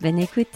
Bonne 0.00 0.20
écoute 0.20 0.46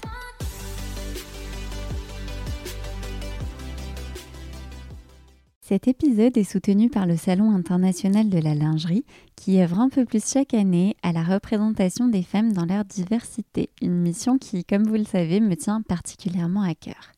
Cet 5.61 5.89
épisode 5.89 6.37
est 6.37 6.45
soutenu 6.45 6.89
par 6.89 7.07
le 7.07 7.17
Salon 7.17 7.51
international 7.51 8.29
de 8.29 8.39
la 8.39 8.55
lingerie 8.55 9.05
qui 9.35 9.61
œuvre 9.61 9.81
un 9.81 9.89
peu 9.89 10.05
plus 10.05 10.25
chaque 10.25 10.55
année 10.55 10.97
à 11.03 11.13
la 11.13 11.25
représentation 11.25 12.07
des 12.07 12.23
femmes 12.23 12.53
dans 12.53 12.67
leur 12.67 12.85
diversité, 12.85 13.71
une 13.81 13.99
mission 13.99 14.39
qui, 14.39 14.65
comme 14.65 14.85
vous 14.85 14.95
le 14.95 15.05
savez, 15.05 15.41
me 15.41 15.57
tient 15.57 15.83
particulièrement 15.83 16.63
à 16.63 16.77
cœur. 16.77 17.11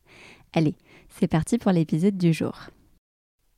Allez, 0.55 0.77
c'est 1.11 1.29
parti 1.29 1.59
pour 1.59 1.73
l'épisode 1.73 2.17
du 2.17 2.33
jour. 2.33 2.71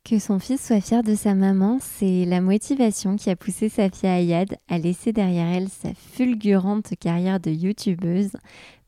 Que 0.09 0.20
son 0.20 0.38
fils 0.38 0.65
soit 0.65 0.80
fier 0.80 1.02
de 1.02 1.16
sa 1.16 1.34
maman, 1.34 1.78
c'est 1.80 2.24
la 2.27 2.41
motivation 2.41 3.16
qui 3.16 3.28
a 3.28 3.34
poussé 3.34 3.69
Safia 3.69 4.15
Ayad 4.15 4.56
à 4.69 4.79
laisser 4.79 5.12
derrière 5.12 5.48
elle 5.48 5.69
sa 5.69 5.95
fulgurante 5.95 6.92
carrière 7.01 7.41
de 7.41 7.51
youtubeuse 7.51 8.30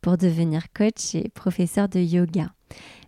pour 0.01 0.17
devenir 0.17 0.73
coach 0.73 1.17
et 1.17 1.29
professeur 1.29 1.89
de 1.89 1.99
yoga. 1.99 2.53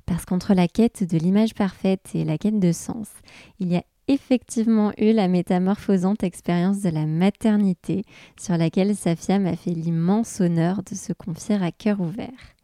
Parce 0.07 0.25
qu'entre 0.25 0.55
la 0.55 0.67
quête 0.67 1.05
de 1.05 1.19
l'image 1.19 1.55
parfaite 1.55 2.11
et 2.15 2.25
la 2.25 2.37
quête 2.37 2.59
de 2.59 2.73
sens, 2.73 3.07
il 3.61 3.71
y 3.71 3.77
a 3.77 3.85
effectivement 4.09 4.91
eu 4.99 5.13
la 5.13 5.29
métamorphosante 5.29 6.25
expérience 6.25 6.81
de 6.81 6.91
la 6.91 7.07
maternité 7.07 8.03
sur 8.37 8.57
laquelle 8.57 8.97
Safia 8.97 9.39
m'a 9.39 9.55
fait 9.55 9.71
l'immense 9.71 10.41
honneur 10.41 10.83
de 10.83 10.97
se 10.97 11.13
confier 11.13 11.63
à 11.63 11.71
cœur 11.71 12.01
ouvert. 12.01 12.57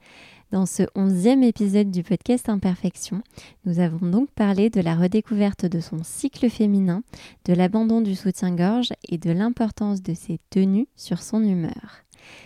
Dans 0.52 0.64
ce 0.64 0.84
onzième 0.94 1.42
épisode 1.42 1.90
du 1.90 2.04
podcast 2.04 2.48
Imperfection, 2.48 3.20
nous 3.64 3.80
avons 3.80 4.06
donc 4.06 4.30
parlé 4.30 4.70
de 4.70 4.80
la 4.80 4.94
redécouverte 4.94 5.66
de 5.66 5.80
son 5.80 6.04
cycle 6.04 6.48
féminin, 6.48 7.02
de 7.46 7.52
l'abandon 7.52 8.00
du 8.00 8.14
soutien-gorge 8.14 8.92
et 9.08 9.18
de 9.18 9.32
l'importance 9.32 10.04
de 10.04 10.14
ses 10.14 10.38
tenues 10.50 10.86
sur 10.94 11.20
son 11.20 11.42
humeur. 11.42 12.04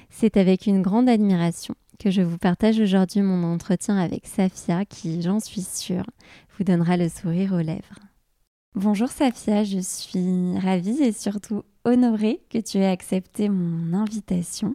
C'est 0.09 0.39
avec 0.39 0.67
une 0.67 0.81
grande 0.81 1.11
admiration 1.11 1.75
que 1.99 2.11
je 2.11 2.23
vous 2.23 2.39
partage 2.39 2.81
aujourd'hui 2.81 3.21
mon 3.21 3.45
entretien 3.45 3.99
avec 3.99 4.27
Safia 4.27 4.87
qui, 4.87 5.21
j'en 5.21 5.39
suis 5.39 5.61
sûre, 5.61 6.07
vous 6.57 6.65
donnera 6.65 6.97
le 6.97 7.11
sourire 7.11 7.53
aux 7.53 7.59
lèvres. 7.59 8.01
Bonjour 8.75 9.09
Safia, 9.09 9.63
je 9.63 9.79
suis 9.79 10.59
ravie 10.59 11.03
et 11.03 11.13
surtout 11.13 11.65
honorée 11.85 12.41
que 12.49 12.59
tu 12.59 12.79
aies 12.79 12.87
accepté 12.87 13.51
mon 13.51 13.93
invitation. 13.93 14.75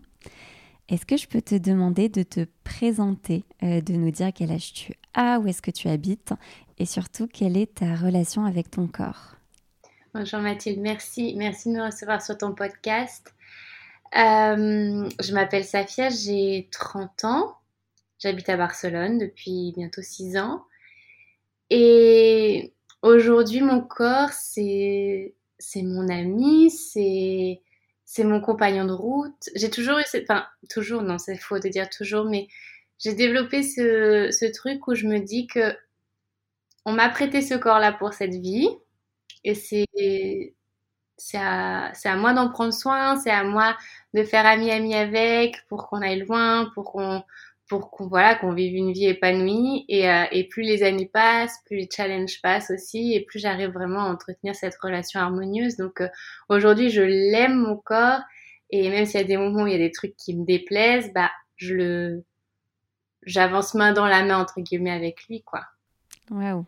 Est-ce 0.87 1.05
que 1.07 1.17
je 1.17 1.27
peux 1.27 1.41
te 1.41 1.55
demander 1.55 2.09
de 2.09 2.21
te 2.21 2.45
présenter, 2.63 3.43
euh, 3.63 3.81
de 3.81 3.93
nous 3.93 4.11
dire 4.11 4.31
quel 4.35 4.51
âge 4.51 4.71
tu 4.71 4.93
as, 5.15 5.39
où 5.39 5.47
est-ce 5.47 5.63
que 5.63 5.71
tu 5.71 5.87
habites 5.87 6.33
et 6.77 6.85
surtout 6.85 7.27
quelle 7.27 7.57
est 7.57 7.75
ta 7.75 7.95
relation 7.95 8.45
avec 8.45 8.69
ton 8.69 8.85
corps? 8.85 9.35
Bonjour 10.13 10.41
Mathilde, 10.41 10.79
merci, 10.79 11.33
merci 11.37 11.69
de 11.69 11.77
me 11.77 11.83
recevoir 11.83 12.21
sur 12.21 12.37
ton 12.37 12.53
podcast. 12.53 13.33
Euh, 14.15 15.09
je 15.19 15.33
m'appelle 15.33 15.65
Safia, 15.65 16.09
j'ai 16.09 16.69
30 16.71 17.25
ans, 17.25 17.57
j'habite 18.19 18.47
à 18.49 18.55
Barcelone 18.55 19.17
depuis 19.17 19.73
bientôt 19.75 20.03
6 20.03 20.37
ans. 20.37 20.65
Et 21.71 22.73
aujourd'hui 23.01 23.61
mon 23.61 23.81
corps 23.81 24.29
c'est 24.29 25.33
c'est 25.57 25.81
mon 25.81 26.09
ami, 26.09 26.69
c'est 26.69 27.59
c'est 28.05 28.23
mon 28.23 28.39
compagnon 28.41 28.85
de 28.85 28.93
route. 28.93 29.49
J'ai 29.55 29.69
toujours 29.69 29.99
eu 29.99 30.03
cette... 30.05 30.29
Enfin, 30.29 30.45
toujours, 30.69 31.01
non, 31.01 31.17
c'est 31.17 31.37
faux 31.37 31.59
de 31.59 31.67
dire 31.69 31.89
toujours, 31.89 32.25
mais 32.25 32.47
j'ai 32.99 33.13
développé 33.13 33.63
ce, 33.63 34.29
ce, 34.31 34.45
truc 34.53 34.87
où 34.87 34.95
je 34.95 35.07
me 35.07 35.19
dis 35.19 35.47
que 35.47 35.75
on 36.85 36.93
m'a 36.93 37.09
prêté 37.09 37.41
ce 37.41 37.55
corps-là 37.55 37.91
pour 37.93 38.13
cette 38.13 38.35
vie. 38.35 38.69
Et 39.43 39.55
c'est... 39.55 39.85
C'est 41.17 41.37
à, 41.37 41.93
à, 42.03 42.15
moi 42.17 42.33
d'en 42.33 42.49
prendre 42.49 42.73
soin, 42.73 43.15
c'est 43.17 43.31
à 43.31 43.45
moi 43.45 43.77
de 44.13 44.23
faire 44.23 44.45
ami-ami 44.45 44.95
avec 44.95 45.65
pour 45.69 45.87
qu'on 45.87 46.01
aille 46.01 46.19
loin, 46.25 46.69
pour 46.73 46.91
qu'on 46.91 47.23
pour 47.67 47.89
qu'on 47.89 48.07
voilà 48.07 48.35
qu'on 48.35 48.53
vive 48.53 48.75
une 48.75 48.91
vie 48.91 49.07
épanouie 49.07 49.85
et, 49.89 50.09
euh, 50.09 50.25
et, 50.31 50.47
plus 50.47 50.61
les 50.61 50.83
années 50.83 51.09
passent, 51.11 51.59
plus 51.65 51.77
les 51.77 51.89
challenges 51.91 52.39
passent 52.41 52.69
aussi 52.69 53.13
et 53.13 53.21
plus 53.21 53.39
j'arrive 53.39 53.71
vraiment 53.71 54.01
à 54.01 54.11
entretenir 54.11 54.55
cette 54.55 54.75
relation 54.77 55.19
harmonieuse. 55.19 55.77
Donc 55.77 56.01
euh, 56.01 56.09
aujourd'hui, 56.49 56.89
je 56.89 57.01
l'aime 57.01 57.55
mon 57.55 57.77
corps 57.77 58.21
et 58.69 58.89
même 58.89 59.05
s'il 59.05 59.19
y 59.19 59.23
a 59.23 59.27
des 59.27 59.37
moments 59.37 59.63
où 59.63 59.67
il 59.67 59.73
y 59.73 59.75
a 59.75 59.79
des 59.79 59.91
trucs 59.91 60.15
qui 60.15 60.35
me 60.35 60.45
déplaisent, 60.45 61.11
bah 61.13 61.31
je 61.55 61.73
le 61.73 62.23
j'avance 63.23 63.73
main 63.73 63.93
dans 63.93 64.05
la 64.05 64.23
main 64.23 64.37
entre 64.37 64.61
guillemets 64.61 64.91
avec 64.91 65.27
lui 65.27 65.41
quoi. 65.41 65.61
Waouh. 66.29 66.65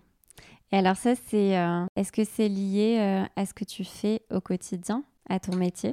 Et 0.72 0.78
alors 0.78 0.96
ça 0.96 1.14
c'est 1.16 1.58
euh, 1.58 1.86
est-ce 1.96 2.12
que 2.12 2.24
c'est 2.24 2.50
lié 2.50 3.26
à 3.36 3.46
ce 3.46 3.54
que 3.54 3.64
tu 3.66 3.84
fais 3.84 4.24
au 4.32 4.42
quotidien, 4.42 5.04
à 5.30 5.40
ton 5.40 5.56
métier? 5.56 5.92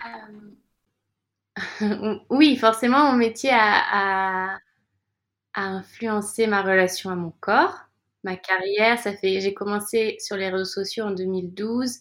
Oui, 2.31 2.57
forcément 2.57 3.13
mon 3.13 3.17
métier 3.17 3.51
a, 3.53 4.55
a 4.55 4.59
a 5.55 5.63
influencé 5.67 6.47
ma 6.47 6.63
relation 6.63 7.11
à 7.11 7.15
mon 7.17 7.33
corps, 7.41 7.77
ma 8.25 8.37
carrière. 8.37 8.99
Ça 8.99 9.15
fait, 9.15 9.41
j'ai 9.41 9.55
commencé 9.55 10.17
sur 10.21 10.37
les 10.37 10.49
réseaux 10.51 10.65
sociaux 10.65 11.05
en 11.07 11.11
2012. 11.13 11.99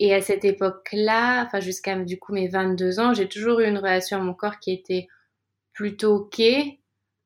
Et 0.00 0.14
à 0.14 0.20
cette 0.22 0.44
époque-là, 0.44 1.44
enfin 1.46 1.60
jusqu'à 1.60 1.96
du 1.96 2.18
coup 2.18 2.32
mes 2.34 2.48
22 2.48 2.98
ans, 3.00 3.14
j'ai 3.14 3.28
toujours 3.28 3.60
eu 3.60 3.66
une 3.68 3.78
relation 3.78 4.18
à 4.18 4.20
mon 4.20 4.34
corps 4.34 4.58
qui 4.60 4.72
était 4.72 5.08
plutôt 5.74 6.16
ok. 6.16 6.40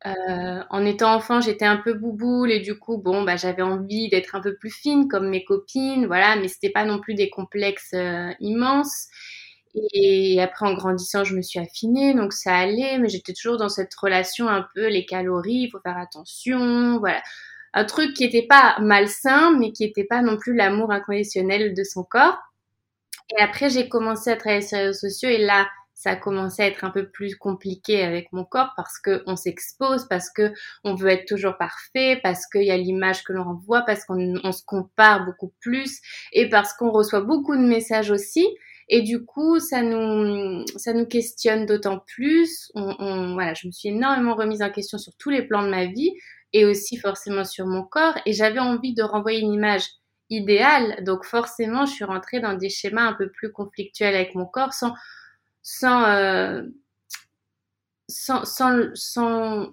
Euh, 0.07 0.63
en 0.71 0.85
étant 0.85 1.15
enfant, 1.15 1.41
j'étais 1.41 1.65
un 1.65 1.79
peu 1.79 1.95
bouboule 1.95 2.53
et 2.53 2.61
du 2.61 2.79
coup, 2.79 2.99
bon, 2.99 3.25
bah, 3.25 3.37
j'avais 3.37 3.63
envie 3.63 4.09
d'être 4.09 4.35
un 4.37 4.41
peu 4.41 4.55
plus 4.57 4.71
fine 4.71 5.09
comme 5.09 5.29
mes 5.29 5.45
copines, 5.45 6.07
voilà, 6.07 6.37
mais 6.37 6.49
c'était 6.49 6.71
pas 6.71 6.85
non 6.85 7.01
plus 7.01 7.15
des 7.15 7.31
complexes 7.31 7.93
euh, 7.95 8.31
immenses. 8.41 9.09
Et 9.93 10.41
après, 10.41 10.67
en 10.67 10.75
grandissant, 10.75 11.25
je 11.25 11.35
me 11.37 11.43
suis 11.43 11.59
affinée, 11.59 12.15
donc 12.15 12.33
ça 12.33 12.57
allait, 12.57 12.99
mais 12.99 13.09
j'étais 13.09 13.33
toujours 13.33 13.59
dans 13.59 13.69
cette 13.69 13.95
relation 13.95 14.49
un 14.49 14.67
peu 14.75 14.89
les 14.89 15.05
calories, 15.05 15.65
il 15.65 15.71
faut 15.71 15.81
faire 15.81 15.99
attention, 15.99 16.99
voilà. 16.99 17.23
Un 17.75 17.85
truc 17.85 18.15
qui 18.15 18.25
n'était 18.25 18.47
pas 18.47 18.77
malsain, 18.81 19.57
mais 19.59 19.73
qui 19.73 19.85
n'était 19.85 20.05
pas 20.05 20.23
non 20.23 20.39
plus 20.39 20.55
l'amour 20.55 20.93
inconditionnel 20.93 21.75
de 21.75 21.85
son 21.85 22.05
corps. 22.05 22.39
Et 23.37 23.43
après, 23.43 23.71
j'ai 23.71 23.89
commencé 23.89 24.31
à 24.31 24.37
travailler 24.37 24.63
sur 24.63 24.79
les 24.79 24.85
réseaux 24.87 25.09
sociaux 25.09 25.29
et 25.29 25.39
là, 25.39 25.69
ça 25.95 26.11
a 26.11 26.17
commencé 26.17 26.63
à 26.63 26.67
être 26.67 26.85
un 26.85 26.91
peu 26.91 27.09
plus 27.09 27.37
compliqué 27.37 28.03
avec 28.03 28.33
mon 28.33 28.45
corps 28.45 28.73
parce 28.77 28.99
que 28.99 29.23
on 29.27 29.35
s'expose, 29.35 30.07
parce 30.09 30.31
que 30.31 30.53
on 30.85 30.95
veut 30.95 31.09
être 31.09 31.27
toujours 31.27 31.57
parfait, 31.57 32.21
parce 32.23 32.47
qu'il 32.47 32.65
y 32.65 32.71
a 32.71 32.77
l'image 32.77 33.25
que 33.25 33.33
l'on 33.33 33.45
renvoie, 33.45 33.83
parce 33.83 34.05
qu'on 34.05 34.53
se 34.53 34.63
compare 34.65 35.25
beaucoup 35.25 35.53
plus 35.61 36.01
et 36.33 36.49
parce 36.49 36.75
qu'on 36.75 36.91
reçoit 36.91 37.23
beaucoup 37.23 37.57
de 37.57 37.63
messages 37.63 38.11
aussi 38.11 38.47
et 38.89 39.03
du 39.03 39.25
coup, 39.25 39.59
ça 39.59 39.83
nous, 39.83 40.65
ça 40.77 40.93
nous 40.93 41.07
questionne 41.07 41.67
d'autant 41.67 41.99
plus. 41.99 42.71
Voilà, 42.75 43.55
je 43.55 43.67
me 43.67 43.73
suis 43.73 43.89
énormément 43.89 44.35
remise 44.35 44.63
en 44.63 44.71
question 44.71 44.99
sur 44.99 45.13
tous 45.19 45.31
les 45.31 45.43
plans 45.43 45.63
de 45.63 45.71
ma 45.71 45.87
vie 45.87 46.13
et 46.53 46.65
aussi 46.65 46.97
forcément 46.97 47.45
sur 47.45 47.67
mon 47.67 47.83
corps. 47.83 48.17
Et 48.27 48.33
j'avais 48.33 48.61
envie 48.61 48.95
de 48.95 49.03
renvoyer 49.03 49.41
une 49.41 49.53
image 49.53 49.89
idéale. 50.31 51.03
Donc 51.05 51.25
forcément, 51.25 51.85
je 51.85 51.93
suis 51.93 52.05
rentrée 52.05 52.41
dans 52.41 52.55
des 52.55 52.69
schémas 52.69 53.03
un 53.03 53.15
peu 53.15 53.31
plus 53.31 53.51
conflictuels 53.53 54.15
avec 54.15 54.35
mon 54.35 54.47
corps 54.47 54.73
sans, 54.73 54.95
sans, 55.63 56.05
euh, 56.05 56.63
sans, 58.09 58.45
sans, 58.45 59.67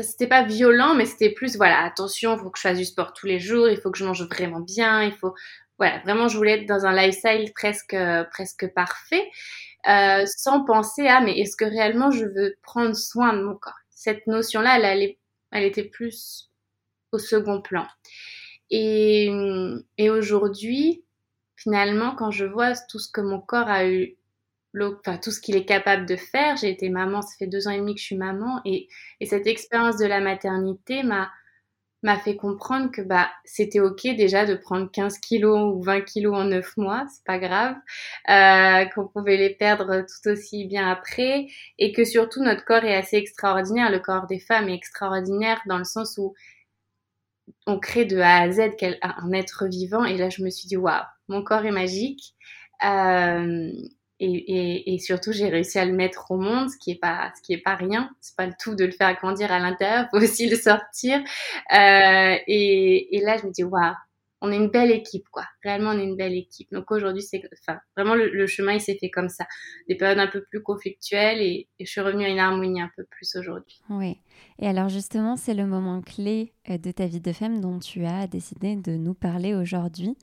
c'était 0.00 0.26
pas 0.26 0.42
violent, 0.42 0.94
mais 0.94 1.06
c'était 1.06 1.30
plus, 1.30 1.56
voilà, 1.56 1.82
attention, 1.82 2.34
il 2.36 2.40
faut 2.40 2.50
que 2.50 2.58
je 2.58 2.62
fasse 2.62 2.78
du 2.78 2.84
sport 2.84 3.12
tous 3.12 3.26
les 3.26 3.38
jours, 3.38 3.68
il 3.68 3.78
faut 3.78 3.90
que 3.90 3.98
je 3.98 4.04
mange 4.04 4.22
vraiment 4.22 4.60
bien, 4.60 5.02
il 5.02 5.12
faut, 5.12 5.34
voilà, 5.82 5.98
vraiment, 6.04 6.28
je 6.28 6.36
voulais 6.36 6.60
être 6.60 6.68
dans 6.68 6.86
un 6.86 6.94
lifestyle 6.94 7.52
presque, 7.52 7.96
presque 8.30 8.72
parfait, 8.72 9.28
euh, 9.88 10.24
sans 10.26 10.64
penser 10.64 11.08
à, 11.08 11.20
mais 11.20 11.40
est-ce 11.40 11.56
que 11.56 11.64
réellement 11.64 12.12
je 12.12 12.24
veux 12.24 12.54
prendre 12.62 12.94
soin 12.94 13.32
de 13.32 13.42
mon 13.42 13.56
corps? 13.56 13.74
Cette 13.90 14.28
notion-là, 14.28 14.78
elle, 14.78 15.64
était 15.64 15.82
plus 15.82 16.52
au 17.10 17.18
second 17.18 17.60
plan. 17.60 17.84
Et, 18.70 19.28
aujourd'hui, 20.08 21.02
finalement, 21.56 22.14
quand 22.14 22.30
je 22.30 22.44
vois 22.44 22.74
tout 22.88 23.00
ce 23.00 23.10
que 23.10 23.20
mon 23.20 23.40
corps 23.40 23.68
a 23.68 23.88
eu, 23.88 24.14
enfin, 24.80 25.18
tout 25.18 25.32
ce 25.32 25.40
qu'il 25.40 25.56
est 25.56 25.64
capable 25.64 26.06
de 26.06 26.14
faire, 26.14 26.56
j'ai 26.58 26.70
été 26.70 26.90
maman, 26.90 27.22
ça 27.22 27.34
fait 27.40 27.48
deux 27.48 27.66
ans 27.66 27.72
et 27.72 27.78
demi 27.78 27.96
que 27.96 28.00
je 28.00 28.06
suis 28.06 28.16
maman, 28.16 28.60
et 28.64 28.86
cette 29.26 29.48
expérience 29.48 29.96
de 29.96 30.06
la 30.06 30.20
maternité 30.20 31.02
m'a 31.02 31.28
m'a 32.02 32.18
fait 32.18 32.36
comprendre 32.36 32.90
que 32.90 33.00
bah 33.02 33.30
c'était 33.44 33.80
ok 33.80 34.02
déjà 34.16 34.44
de 34.44 34.54
prendre 34.54 34.90
15 34.90 35.18
kilos 35.18 35.74
ou 35.74 35.82
20 35.82 36.00
kilos 36.02 36.34
en 36.34 36.44
9 36.44 36.76
mois, 36.76 37.06
c'est 37.08 37.24
pas 37.24 37.38
grave, 37.38 37.76
euh, 38.28 38.84
qu'on 38.86 39.06
pouvait 39.08 39.36
les 39.36 39.50
perdre 39.50 40.02
tout 40.02 40.30
aussi 40.30 40.66
bien 40.66 40.90
après 40.90 41.46
et 41.78 41.92
que 41.92 42.04
surtout 42.04 42.42
notre 42.42 42.64
corps 42.64 42.84
est 42.84 42.96
assez 42.96 43.16
extraordinaire, 43.16 43.90
le 43.90 44.00
corps 44.00 44.26
des 44.26 44.40
femmes 44.40 44.68
est 44.68 44.74
extraordinaire 44.74 45.60
dans 45.66 45.78
le 45.78 45.84
sens 45.84 46.18
où 46.18 46.34
on 47.66 47.78
crée 47.78 48.04
de 48.04 48.18
A 48.18 48.40
à 48.42 48.50
Z 48.50 48.70
un 49.02 49.32
être 49.32 49.66
vivant 49.66 50.04
et 50.04 50.16
là 50.16 50.28
je 50.28 50.42
me 50.42 50.50
suis 50.50 50.68
dit 50.68 50.76
waouh, 50.76 51.02
mon 51.28 51.42
corps 51.42 51.64
est 51.64 51.70
magique. 51.72 52.34
Euh, 52.84 53.70
et, 54.24 54.98
surtout, 54.98 55.32
j'ai 55.32 55.48
réussi 55.48 55.78
à 55.78 55.84
le 55.84 55.92
mettre 55.92 56.30
au 56.30 56.36
monde, 56.36 56.70
ce 56.70 56.78
qui 56.78 56.92
est 56.92 57.00
pas, 57.00 57.32
ce 57.36 57.42
qui 57.42 57.52
est 57.52 57.62
pas 57.62 57.74
rien. 57.74 58.10
C'est 58.20 58.36
pas 58.36 58.46
le 58.46 58.52
tout 58.58 58.74
de 58.74 58.84
le 58.84 58.92
faire 58.92 59.14
grandir 59.16 59.50
à 59.50 59.58
l'intérieur, 59.58 60.06
faut 60.10 60.18
aussi 60.18 60.48
le 60.48 60.56
sortir. 60.56 61.18
Euh, 61.18 62.36
et, 62.46 63.20
là, 63.24 63.36
je 63.38 63.46
me 63.46 63.52
dis, 63.52 63.64
waouh, 63.64 63.94
on 64.40 64.50
est 64.50 64.56
une 64.56 64.70
belle 64.70 64.90
équipe, 64.90 65.28
quoi. 65.30 65.44
Réellement, 65.62 65.90
on 65.90 65.98
est 65.98 66.04
une 66.04 66.16
belle 66.16 66.34
équipe. 66.34 66.68
Donc 66.72 66.90
aujourd'hui, 66.90 67.22
c'est, 67.22 67.42
enfin, 67.60 67.78
vraiment, 67.96 68.14
le, 68.14 68.46
chemin, 68.46 68.72
il 68.72 68.80
s'est 68.80 68.98
fait 69.00 69.10
comme 69.10 69.28
ça. 69.28 69.46
Des 69.88 69.94
périodes 69.96 70.18
un 70.18 70.26
peu 70.26 70.42
plus 70.42 70.62
conflictuelles 70.62 71.40
et, 71.40 71.68
je 71.78 71.86
suis 71.86 72.00
revenue 72.00 72.24
à 72.24 72.28
une 72.28 72.40
harmonie 72.40 72.80
un 72.80 72.90
peu 72.96 73.04
plus 73.04 73.36
aujourd'hui. 73.36 73.80
Oui. 73.88 74.18
Et 74.58 74.66
alors 74.66 74.88
justement, 74.88 75.36
c'est 75.36 75.54
le 75.54 75.66
moment 75.66 76.00
clé 76.00 76.52
euh, 76.70 76.78
de 76.78 76.90
ta 76.90 77.06
vie 77.06 77.20
de 77.20 77.32
femme 77.32 77.60
dont 77.60 77.78
tu 77.78 78.04
as 78.04 78.26
décidé 78.26 78.74
de 78.76 78.92
nous 78.92 79.14
parler 79.14 79.54
aujourd'hui, 79.54 80.16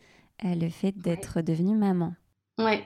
euh, 0.44 0.54
le 0.54 0.70
fait 0.70 0.98
d'être 0.98 1.42
devenue 1.42 1.78
maman. 1.78 2.14
Ouais. 2.58 2.84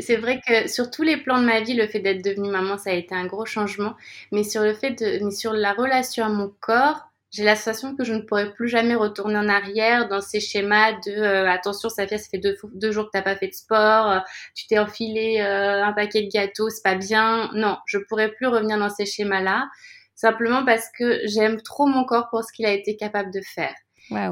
C'est 0.00 0.16
vrai 0.16 0.40
que 0.46 0.68
sur 0.68 0.90
tous 0.90 1.02
les 1.02 1.16
plans 1.16 1.40
de 1.40 1.46
ma 1.46 1.60
vie, 1.60 1.74
le 1.74 1.86
fait 1.86 2.00
d'être 2.00 2.24
devenue 2.24 2.50
maman, 2.50 2.76
ça 2.76 2.90
a 2.90 2.94
été 2.94 3.14
un 3.14 3.26
gros 3.26 3.46
changement. 3.46 3.94
Mais 4.32 4.42
sur 4.42 4.62
le 4.62 4.74
fait 4.74 4.90
de, 4.92 5.24
mais 5.24 5.30
sur 5.30 5.52
la 5.52 5.72
relation 5.72 6.24
à 6.24 6.28
mon 6.28 6.52
corps, 6.60 7.10
j'ai 7.30 7.42
la 7.44 7.56
sensation 7.56 7.96
que 7.96 8.04
je 8.04 8.14
ne 8.14 8.20
pourrais 8.20 8.52
plus 8.52 8.68
jamais 8.68 8.94
retourner 8.94 9.36
en 9.36 9.48
arrière 9.48 10.08
dans 10.08 10.20
ces 10.20 10.38
schémas 10.38 10.92
de 11.04 11.10
euh, 11.10 11.50
attention, 11.50 11.88
ça 11.88 12.06
fait 12.06 12.18
ça 12.18 12.28
fait 12.30 12.38
deux, 12.38 12.56
deux 12.74 12.92
jours 12.92 13.06
que 13.06 13.10
t'as 13.12 13.22
pas 13.22 13.34
fait 13.36 13.48
de 13.48 13.54
sport, 13.54 14.08
euh, 14.10 14.20
tu 14.54 14.66
t'es 14.68 14.78
enfilé 14.78 15.40
euh, 15.40 15.84
un 15.84 15.92
paquet 15.92 16.22
de 16.22 16.30
gâteaux, 16.30 16.70
c'est 16.70 16.82
pas 16.84 16.94
bien. 16.94 17.50
Non, 17.54 17.76
je 17.86 17.98
pourrais 17.98 18.30
plus 18.30 18.46
revenir 18.46 18.78
dans 18.78 18.88
ces 18.88 19.04
schémas-là, 19.06 19.68
simplement 20.14 20.64
parce 20.64 20.88
que 20.96 21.20
j'aime 21.26 21.60
trop 21.60 21.86
mon 21.86 22.04
corps 22.04 22.28
pour 22.30 22.44
ce 22.44 22.52
qu'il 22.52 22.66
a 22.66 22.72
été 22.72 22.96
capable 22.96 23.32
de 23.32 23.40
faire. 23.54 23.74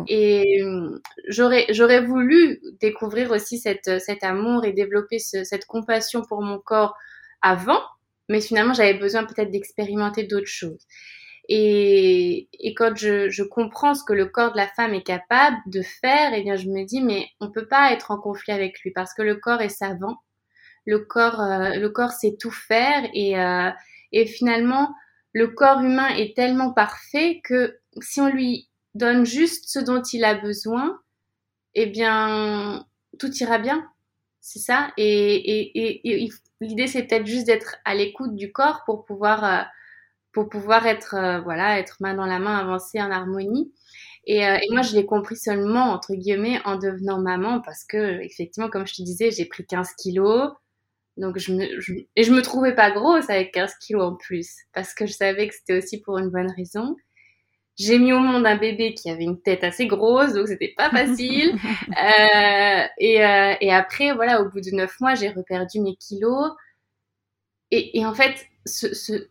Et 0.06 0.62
euh, 0.62 1.00
j'aurais, 1.28 1.66
j'aurais 1.70 2.04
voulu 2.04 2.60
découvrir 2.80 3.30
aussi 3.30 3.58
cette, 3.58 4.00
cet 4.00 4.22
amour 4.22 4.64
et 4.64 4.72
développer 4.72 5.18
cette 5.18 5.66
compassion 5.66 6.22
pour 6.22 6.42
mon 6.42 6.58
corps 6.58 6.94
avant, 7.40 7.80
mais 8.28 8.40
finalement 8.40 8.74
j'avais 8.74 8.94
besoin 8.94 9.24
peut-être 9.24 9.50
d'expérimenter 9.50 10.24
d'autres 10.24 10.46
choses. 10.46 10.86
Et, 11.48 12.48
et 12.60 12.74
quand 12.74 12.96
je, 12.96 13.28
je, 13.28 13.42
comprends 13.42 13.94
ce 13.94 14.04
que 14.04 14.12
le 14.12 14.26
corps 14.26 14.52
de 14.52 14.56
la 14.56 14.68
femme 14.68 14.94
est 14.94 15.02
capable 15.02 15.56
de 15.66 15.82
faire, 15.82 16.32
eh 16.34 16.42
bien 16.42 16.56
je 16.56 16.68
me 16.68 16.84
dis 16.84 17.02
mais 17.02 17.26
on 17.40 17.50
peut 17.50 17.66
pas 17.66 17.92
être 17.92 18.12
en 18.12 18.18
conflit 18.18 18.52
avec 18.52 18.80
lui 18.80 18.92
parce 18.92 19.12
que 19.12 19.22
le 19.22 19.34
corps 19.36 19.60
est 19.60 19.68
savant, 19.68 20.18
le 20.86 21.00
corps, 21.00 21.40
euh, 21.40 21.70
le 21.74 21.88
corps 21.88 22.12
sait 22.12 22.36
tout 22.38 22.52
faire 22.52 23.08
et, 23.12 23.38
euh, 23.40 23.70
et 24.12 24.26
finalement 24.26 24.94
le 25.32 25.48
corps 25.48 25.80
humain 25.80 26.08
est 26.10 26.36
tellement 26.36 26.72
parfait 26.72 27.40
que 27.42 27.76
si 28.00 28.20
on 28.20 28.28
lui 28.28 28.68
donne 28.94 29.24
juste 29.24 29.68
ce 29.68 29.78
dont 29.78 30.02
il 30.02 30.24
a 30.24 30.34
besoin, 30.34 31.00
eh 31.74 31.86
bien, 31.86 32.86
tout 33.18 33.32
ira 33.36 33.58
bien. 33.58 33.88
C'est 34.40 34.58
ça. 34.58 34.92
Et, 34.96 36.30
l'idée, 36.60 36.86
c'est 36.86 37.04
peut-être 37.04 37.26
juste 37.26 37.46
d'être 37.46 37.76
à 37.84 37.94
l'écoute 37.94 38.34
du 38.36 38.52
corps 38.52 38.82
pour 38.86 39.04
pouvoir, 39.04 39.44
euh, 39.44 39.62
pour 40.32 40.48
pouvoir 40.48 40.86
être, 40.86 41.14
euh, 41.14 41.40
voilà, 41.40 41.78
être 41.78 41.96
main 42.00 42.14
dans 42.14 42.26
la 42.26 42.38
main, 42.38 42.58
avancer 42.58 43.00
en 43.00 43.10
harmonie. 43.10 43.72
Euh, 44.28 44.58
et, 44.62 44.68
moi, 44.70 44.82
je 44.82 44.94
l'ai 44.94 45.06
compris 45.06 45.36
seulement, 45.36 45.92
entre 45.92 46.14
guillemets, 46.14 46.60
en 46.64 46.76
devenant 46.76 47.20
maman, 47.20 47.60
parce 47.60 47.84
que, 47.84 48.20
effectivement, 48.22 48.70
comme 48.70 48.86
je 48.86 48.94
te 48.94 49.02
disais, 49.02 49.30
j'ai 49.30 49.46
pris 49.46 49.64
15 49.66 49.94
kilos. 49.94 50.52
Donc, 51.16 51.38
je 51.38 51.52
me, 51.52 51.64
et 52.16 52.24
je 52.24 52.32
me 52.32 52.42
trouvais 52.42 52.74
pas 52.74 52.90
grosse 52.90 53.28
avec 53.30 53.52
15 53.52 53.74
kilos 53.80 54.02
en 54.12 54.16
plus, 54.16 54.56
parce 54.72 54.94
que 54.94 55.06
je 55.06 55.12
savais 55.12 55.48
que 55.48 55.54
c'était 55.54 55.78
aussi 55.78 56.00
pour 56.00 56.18
une 56.18 56.30
bonne 56.30 56.50
raison. 56.56 56.96
J'ai 57.76 57.98
mis 57.98 58.12
au 58.12 58.18
monde 58.18 58.46
un 58.46 58.56
bébé 58.56 58.94
qui 58.94 59.10
avait 59.10 59.24
une 59.24 59.40
tête 59.40 59.64
assez 59.64 59.86
grosse, 59.86 60.34
donc 60.34 60.48
c'était 60.48 60.74
pas 60.76 60.90
facile. 60.90 61.54
euh, 61.88 62.86
et, 62.98 63.24
euh, 63.24 63.54
et, 63.60 63.72
après, 63.72 64.12
voilà, 64.12 64.42
au 64.42 64.48
bout 64.48 64.60
de 64.60 64.70
neuf 64.70 65.00
mois, 65.00 65.14
j'ai 65.14 65.30
reperdu 65.30 65.80
mes 65.80 65.96
kilos. 65.96 66.50
Et, 67.70 67.98
et 67.98 68.04
en 68.04 68.14
fait, 68.14 68.46
ce, 68.66 68.94
ce, 68.94 69.28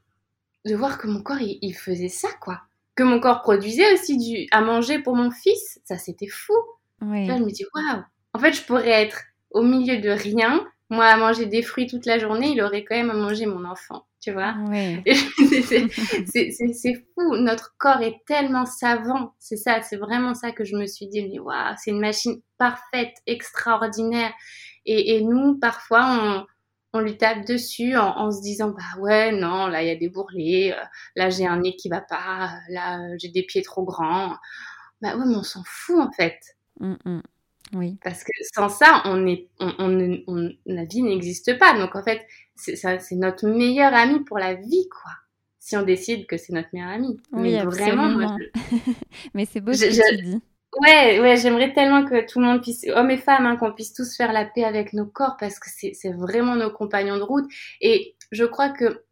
de 0.66 0.76
voir 0.76 0.98
que 0.98 1.08
mon 1.08 1.22
corps, 1.22 1.42
il, 1.42 1.74
faisait 1.74 2.10
ça, 2.10 2.30
quoi. 2.42 2.62
Que 2.96 3.04
mon 3.04 3.20
corps 3.20 3.42
produisait 3.42 3.94
aussi 3.94 4.18
du, 4.18 4.48
à 4.52 4.62
manger 4.62 5.00
pour 5.00 5.16
mon 5.16 5.32
fils, 5.32 5.80
ça 5.86 5.98
c'était 5.98 6.28
fou. 6.28 6.54
Là, 7.02 7.38
je 7.38 7.44
me 7.44 7.50
dis, 7.50 7.66
waouh, 7.74 8.04
en 8.34 8.40
fait, 8.40 8.54
je 8.54 8.64
pourrais 8.64 8.90
être 8.90 9.24
au 9.50 9.64
milieu 9.64 9.98
de 9.98 10.10
rien, 10.10 10.66
moi 10.92 11.06
à 11.06 11.18
manger 11.18 11.48
des 11.48 11.64
fruits 11.64 11.88
toute 11.88 12.06
la 12.06 12.20
journée, 12.20 12.52
il 12.52 12.62
aurait 12.62 12.84
quand 12.84 12.96
même 12.96 13.10
à 13.10 13.16
manger 13.16 13.48
mon 13.48 13.66
enfant 13.66 14.06
tu 14.22 14.32
vois. 14.32 14.54
c'est 16.28 16.94
fou, 16.94 17.36
notre 17.38 17.76
corps 17.78 18.02
est 18.02 18.24
tellement 18.28 18.66
savant, 18.66 19.34
c'est 19.40 19.58
ça, 19.58 19.82
c'est 19.82 19.98
vraiment 19.98 20.36
ça 20.36 20.52
que 20.52 20.64
je 20.64 20.76
me 20.76 20.86
suis 20.86 21.08
dit, 21.08 21.28
mais 21.28 21.40
waouh, 21.40 21.74
c'est 21.78 21.90
une 21.90 22.00
machine 22.00 22.40
parfaite, 22.58 23.16
extraordinaire. 23.26 24.32
Et, 24.86 25.16
et 25.16 25.22
nous, 25.22 25.58
parfois, 25.60 26.46
on, 26.94 27.00
on, 27.00 27.02
lui 27.02 27.18
tape 27.18 27.46
dessus 27.46 27.98
en, 27.98 28.16
en, 28.16 28.32
se 28.32 28.42
disant, 28.42 28.70
bah 28.70 29.02
ouais, 29.02 29.32
non, 29.32 29.68
là, 29.68 29.82
il 29.82 29.88
y 29.88 29.92
a 29.92 29.96
des 29.96 30.10
bourrelets, 30.10 30.74
euh, 30.74 30.84
là, 31.16 31.30
j'ai 31.32 31.48
un 31.48 31.58
nez 31.58 31.76
qui 31.76 31.90
va 31.90 32.02
pas, 32.02 32.52
là, 32.70 33.00
j'ai 33.18 33.30
des 33.30 33.44
pieds 33.44 33.64
trop 33.64 33.84
grands. 33.84 34.38
Bah 35.02 35.18
ouais, 35.18 35.26
mais 35.26 35.36
on 35.36 35.44
s'en 35.44 35.64
fout, 35.66 36.00
en 36.00 36.12
fait. 36.12 36.40
Mmh, 36.80 36.96
mmh. 37.06 37.22
Oui. 37.74 37.98
Parce 38.04 38.24
que 38.24 38.32
sans 38.54 38.70
ça, 38.70 39.02
on 39.06 39.26
est, 39.28 39.48
on, 39.60 40.24
on, 40.28 40.50
la 40.66 40.86
vie 40.86 41.04
n'existe 41.04 41.58
pas. 41.58 41.78
Donc 41.78 41.96
en 41.96 42.04
fait, 42.04 42.26
c'est 42.56 43.16
notre 43.16 43.48
meilleur 43.48 43.94
ami 43.94 44.20
pour 44.22 44.40
la 44.40 44.56
vie, 44.56 44.88
quoi. 44.90 45.12
Si 45.60 45.78
on 45.78 45.84
décide 45.84 46.26
que 46.26 46.38
c'est 46.38 46.54
notre 46.54 46.70
meilleur 46.74 46.90
ami. 46.90 47.22
Oui, 47.32 47.54
Mais 47.54 47.64
vraiment, 47.64 48.38
Mais 49.34 49.46
c'est 49.46 49.62
beau 49.62 49.74
ce 49.74 49.86
que 49.86 50.16
tu 50.16 50.24
dis. 50.24 50.42
Ouais, 50.80 51.20
ouais, 51.20 51.38
j'aimerais 51.38 51.74
tellement 51.74 52.06
que 52.06 52.26
tout 52.26 52.40
le 52.40 52.46
monde 52.46 52.62
puisse, 52.62 52.86
hommes 52.96 53.12
et 53.12 53.18
femmes, 53.18 53.46
hein, 53.46 53.58
qu'on 53.58 53.74
puisse 53.74 53.94
tous 53.94 54.16
faire 54.16 54.32
la 54.32 54.46
paix 54.46 54.64
avec 54.64 54.94
nos 54.94 55.06
corps 55.06 55.36
parce 55.38 55.60
que 55.60 55.70
c'est 55.70 56.14
vraiment 56.14 56.56
nos 56.56 56.72
compagnons 56.72 57.18
de 57.18 57.24
route. 57.24 57.46
Et 57.82 58.16
je 58.32 58.46
crois 58.46 58.70
que 58.70 59.04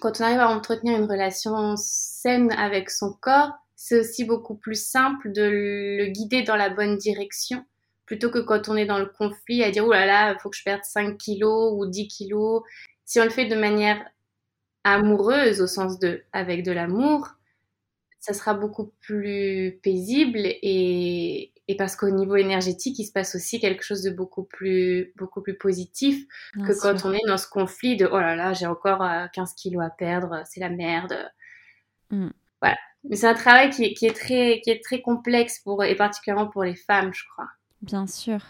quand 0.00 0.20
on 0.20 0.24
arrive 0.24 0.40
à 0.40 0.48
entretenir 0.48 0.98
une 0.98 1.10
relation 1.10 1.74
saine 1.76 2.52
avec 2.52 2.88
son 2.88 3.12
corps, 3.20 3.50
c'est 3.74 3.98
aussi 3.98 4.24
beaucoup 4.24 4.54
plus 4.54 4.80
simple 4.80 5.32
de 5.32 5.42
le 5.42 6.06
guider 6.06 6.42
dans 6.42 6.56
la 6.56 6.70
bonne 6.70 6.96
direction 6.96 7.64
plutôt 8.12 8.30
que 8.30 8.40
quand 8.40 8.68
on 8.68 8.76
est 8.76 8.84
dans 8.84 8.98
le 8.98 9.06
conflit 9.06 9.64
à 9.64 9.70
dire, 9.70 9.86
oh 9.86 9.90
là 9.90 10.04
là, 10.04 10.34
il 10.34 10.38
faut 10.38 10.50
que 10.50 10.56
je 10.58 10.62
perde 10.62 10.84
5 10.84 11.16
kilos 11.16 11.72
ou 11.74 11.86
10 11.86 12.08
kilos. 12.08 12.62
Si 13.06 13.18
on 13.18 13.24
le 13.24 13.30
fait 13.30 13.46
de 13.46 13.56
manière 13.56 14.04
amoureuse, 14.84 15.62
au 15.62 15.66
sens 15.66 15.98
de 15.98 16.22
avec 16.30 16.62
de 16.62 16.72
l'amour, 16.72 17.26
ça 18.20 18.34
sera 18.34 18.52
beaucoup 18.52 18.92
plus 19.00 19.80
paisible 19.82 20.40
et, 20.44 21.54
et 21.68 21.76
parce 21.78 21.96
qu'au 21.96 22.10
niveau 22.10 22.36
énergétique, 22.36 22.98
il 22.98 23.06
se 23.06 23.12
passe 23.12 23.34
aussi 23.34 23.60
quelque 23.60 23.82
chose 23.82 24.02
de 24.02 24.10
beaucoup 24.10 24.44
plus, 24.44 25.14
beaucoup 25.16 25.40
plus 25.40 25.56
positif 25.56 26.22
que 26.52 26.78
quand 26.82 27.06
on 27.06 27.14
est 27.14 27.26
dans 27.26 27.38
ce 27.38 27.48
conflit 27.48 27.96
de 27.96 28.04
oh 28.04 28.20
là 28.20 28.36
là, 28.36 28.52
j'ai 28.52 28.66
encore 28.66 29.08
15 29.32 29.36
euh, 29.36 29.54
kilos 29.56 29.82
à 29.82 29.88
perdre, 29.88 30.42
c'est 30.44 30.60
la 30.60 30.68
merde. 30.68 31.16
Mm. 32.10 32.28
Voilà. 32.60 32.76
Mais 33.04 33.16
c'est 33.16 33.26
un 33.26 33.32
travail 33.32 33.70
qui 33.70 33.84
est, 33.84 33.94
qui 33.94 34.04
est, 34.04 34.14
très, 34.14 34.60
qui 34.62 34.68
est 34.68 34.84
très 34.84 35.00
complexe 35.00 35.60
pour, 35.60 35.82
et 35.82 35.96
particulièrement 35.96 36.50
pour 36.50 36.62
les 36.62 36.76
femmes, 36.76 37.14
je 37.14 37.24
crois. 37.32 37.48
Bien 37.82 38.06
sûr. 38.06 38.40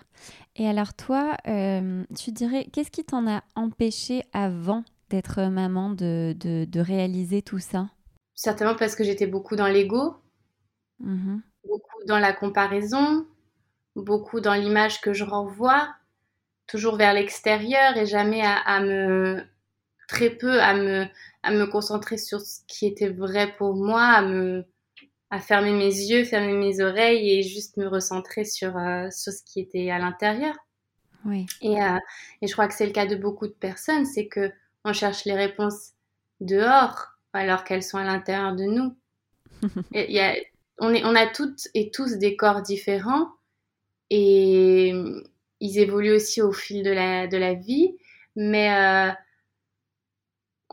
Et 0.56 0.68
alors 0.68 0.92
toi, 0.92 1.36
euh, 1.48 2.04
tu 2.16 2.32
dirais, 2.32 2.66
qu'est-ce 2.72 2.90
qui 2.90 3.04
t'en 3.04 3.26
a 3.26 3.42
empêché 3.56 4.24
avant 4.34 4.84
d'être 5.08 5.42
maman 5.48 5.90
de, 5.90 6.34
de, 6.38 6.80
réaliser 6.80 7.40
tout 7.40 7.58
ça? 7.58 7.88
Certainement 8.34 8.74
parce 8.74 8.94
que 8.94 9.04
j'étais 9.04 9.26
beaucoup 9.26 9.56
dans 9.56 9.68
l'ego, 9.68 10.16
mmh 11.00 11.38
beaucoup 11.64 12.04
dans 12.08 12.18
la 12.18 12.32
comparaison, 12.32 13.24
beaucoup 13.94 14.40
dans 14.40 14.54
l'image 14.54 15.00
que 15.00 15.12
je 15.12 15.22
renvoie, 15.22 15.94
toujours 16.66 16.96
vers 16.96 17.14
l'extérieur 17.14 17.96
et 17.96 18.04
jamais 18.04 18.42
à, 18.42 18.56
à, 18.56 18.80
me 18.80 19.44
très 20.08 20.30
peu 20.30 20.60
à 20.60 20.74
me 20.74 21.06
à 21.44 21.52
me 21.52 21.66
concentrer 21.66 22.18
sur 22.18 22.40
ce 22.40 22.60
qui 22.66 22.86
était 22.86 23.10
vrai 23.10 23.54
pour 23.56 23.76
moi, 23.76 24.02
à 24.02 24.22
me 24.22 24.66
à 25.32 25.40
fermer 25.40 25.72
mes 25.72 25.86
yeux, 25.86 26.24
fermer 26.24 26.52
mes 26.52 26.82
oreilles 26.82 27.30
et 27.30 27.42
juste 27.42 27.78
me 27.78 27.88
recentrer 27.88 28.44
sur, 28.44 28.76
euh, 28.76 29.08
sur 29.10 29.32
ce 29.32 29.42
qui 29.42 29.60
était 29.60 29.90
à 29.90 29.98
l'intérieur. 29.98 30.54
Oui. 31.24 31.46
Et, 31.62 31.82
euh, 31.82 31.98
et, 32.42 32.46
je 32.46 32.52
crois 32.52 32.68
que 32.68 32.74
c'est 32.74 32.84
le 32.84 32.92
cas 32.92 33.06
de 33.06 33.16
beaucoup 33.16 33.46
de 33.46 33.52
personnes, 33.52 34.04
c'est 34.04 34.26
que 34.26 34.52
on 34.84 34.92
cherche 34.92 35.24
les 35.24 35.32
réponses 35.32 35.92
dehors 36.40 37.06
alors 37.32 37.64
qu'elles 37.64 37.82
sont 37.82 37.96
à 37.96 38.04
l'intérieur 38.04 38.54
de 38.54 38.64
nous. 38.64 38.94
y 39.94 40.20
a, 40.20 40.34
on, 40.78 40.92
est, 40.92 41.02
on 41.02 41.14
a 41.14 41.26
toutes 41.26 41.66
et 41.72 41.90
tous 41.90 42.18
des 42.18 42.36
corps 42.36 42.60
différents 42.60 43.30
et 44.10 44.92
ils 45.60 45.78
évoluent 45.78 46.12
aussi 46.12 46.42
au 46.42 46.52
fil 46.52 46.82
de 46.82 46.90
la, 46.90 47.26
de 47.26 47.38
la 47.38 47.54
vie, 47.54 47.96
mais 48.36 48.70
euh, 48.74 49.10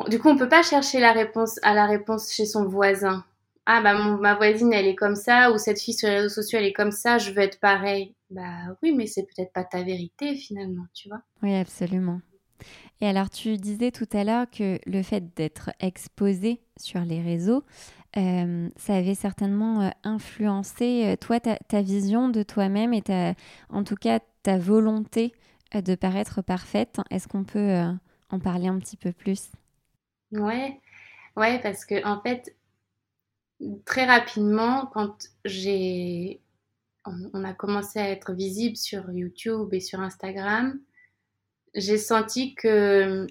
du 0.09 0.19
coup 0.19 0.27
on 0.27 0.37
peut 0.37 0.49
pas 0.49 0.63
chercher 0.63 0.99
la 0.99 1.13
réponse 1.13 1.59
à 1.61 1.73
la 1.73 1.85
réponse 1.85 2.33
chez 2.33 2.45
son 2.45 2.65
voisin 2.65 3.23
ah 3.71 3.81
bah 3.83 3.93
ma 3.93 4.33
voisine 4.33 4.73
elle 4.73 4.87
est 4.87 4.95
comme 4.95 5.15
ça 5.15 5.51
ou 5.51 5.59
cette 5.59 5.79
fille 5.79 5.93
sur 5.93 6.09
les 6.09 6.15
réseaux 6.15 6.41
sociaux 6.41 6.57
elle 6.57 6.65
est 6.65 6.73
comme 6.73 6.91
ça, 6.91 7.19
je 7.19 7.29
veux 7.29 7.41
être 7.41 7.59
pareil. 7.59 8.15
Bah 8.31 8.75
oui, 8.81 8.93
mais 8.95 9.05
c'est 9.05 9.23
peut-être 9.23 9.53
pas 9.53 9.63
ta 9.63 9.83
vérité 9.83 10.35
finalement, 10.35 10.85
tu 10.95 11.07
vois. 11.07 11.21
Oui, 11.43 11.55
absolument. 11.55 12.19
Et 12.99 13.07
alors 13.07 13.29
tu 13.29 13.57
disais 13.57 13.91
tout 13.91 14.09
à 14.11 14.23
l'heure 14.23 14.49
que 14.49 14.79
le 14.87 15.03
fait 15.03 15.35
d'être 15.35 15.69
exposé 15.79 16.61
sur 16.77 17.01
les 17.01 17.21
réseaux, 17.21 17.63
euh, 18.17 18.69
ça 18.75 18.95
avait 18.95 19.13
certainement 19.13 19.81
euh, 19.81 19.89
influencé 20.03 21.05
euh, 21.05 21.15
toi 21.15 21.39
ta, 21.39 21.81
vision 21.83 22.27
de 22.29 22.41
toi-même 22.41 22.95
et 22.95 23.03
ta, 23.03 23.35
en 23.69 23.83
tout 23.83 23.95
cas 23.95 24.19
ta 24.41 24.57
volonté 24.57 25.31
de 25.75 25.93
paraître 25.93 26.41
parfaite. 26.41 26.97
Est-ce 27.11 27.27
qu'on 27.27 27.43
peut 27.43 27.83
en 28.31 28.39
parler 28.39 28.67
un 28.67 28.79
petit 28.79 28.97
peu 28.97 29.11
plus? 29.11 29.51
Ouais, 30.31 30.79
ouais, 31.37 31.59
parce 31.61 31.85
que 31.85 32.03
en 32.03 32.19
fait, 32.21 32.55
très 33.85 34.05
rapidement, 34.05 34.85
quand 34.87 35.29
j'ai, 35.45 36.41
on, 37.05 37.43
a 37.43 37.53
commencé 37.53 37.99
à 37.99 38.09
être 38.09 38.33
visible 38.33 38.77
sur 38.77 39.11
YouTube 39.11 39.73
et 39.73 39.79
sur 39.79 39.99
Instagram, 39.99 40.79
j'ai 41.73 41.97
senti 41.97 42.55
que 42.55 43.27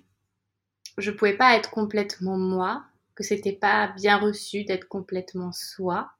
je 0.99 1.11
pouvais 1.11 1.37
pas 1.37 1.57
être 1.57 1.71
complètement 1.71 2.37
moi, 2.37 2.85
que 3.15 3.25
c'était 3.25 3.53
pas 3.53 3.89
bien 3.97 4.19
reçu 4.19 4.65
d'être 4.65 4.89
complètement 4.89 5.53
soi. 5.53 6.11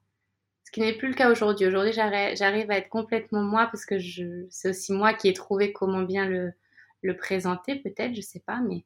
Ce 0.65 0.71
qui 0.71 0.81
n'est 0.81 0.97
plus 0.97 1.09
le 1.09 1.15
cas 1.15 1.31
aujourd'hui. 1.31 1.65
Aujourd'hui, 1.65 1.93
j'arrive 1.93 2.71
à 2.71 2.77
être 2.77 2.89
complètement 2.89 3.41
moi 3.41 3.67
parce 3.67 3.85
que 3.85 3.95
c'est 4.49 4.69
aussi 4.69 4.93
moi 4.93 5.13
qui 5.13 5.27
ai 5.27 5.33
trouvé 5.33 5.73
comment 5.73 6.03
bien 6.03 6.27
le, 6.27 6.53
présenter, 7.17 7.77
peut-être, 7.77 8.13
je 8.13 8.21
sais 8.21 8.41
pas, 8.41 8.59
mais 8.59 8.83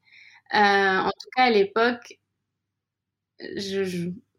euh, 0.54 1.00
en 1.08 1.10
tout 1.10 1.30
cas, 1.36 1.44
à 1.44 1.50
l'époque, 1.50 2.20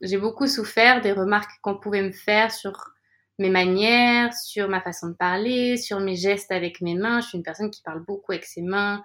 j'ai 0.04 0.18
beaucoup 0.18 0.46
souffert 0.46 1.00
des 1.00 1.12
remarques 1.12 1.50
qu'on 1.62 1.78
pouvait 1.78 2.02
me 2.02 2.12
faire 2.12 2.52
sur 2.52 2.94
mes 3.38 3.50
manières, 3.50 4.32
sur 4.34 4.68
ma 4.68 4.80
façon 4.80 5.08
de 5.08 5.14
parler, 5.14 5.76
sur 5.76 5.98
mes 6.00 6.14
gestes 6.14 6.52
avec 6.52 6.80
mes 6.80 6.94
mains. 6.94 7.20
Je 7.20 7.28
suis 7.28 7.38
une 7.38 7.44
personne 7.44 7.70
qui 7.70 7.82
parle 7.82 8.04
beaucoup 8.04 8.32
avec 8.32 8.44
ses 8.44 8.62
mains. 8.62 9.02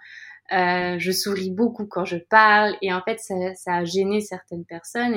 Euh, 0.51 0.97
je 0.99 1.11
souris 1.11 1.51
beaucoup 1.51 1.85
quand 1.87 2.05
je 2.05 2.17
parle. 2.17 2.75
Et 2.81 2.93
en 2.93 3.01
fait 3.01 3.19
ça, 3.19 3.35
a 3.73 3.85
gêné 3.85 4.21
certaines 4.21 4.65
personnes. 4.65 5.15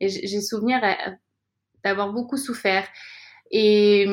Et, 0.00 0.08
j'ai 0.08 0.40
souvenir 0.40 0.80
d'avoir 1.82 2.12
beaucoup 2.12 2.36
souffert. 2.36 2.86
Et, 3.50 4.06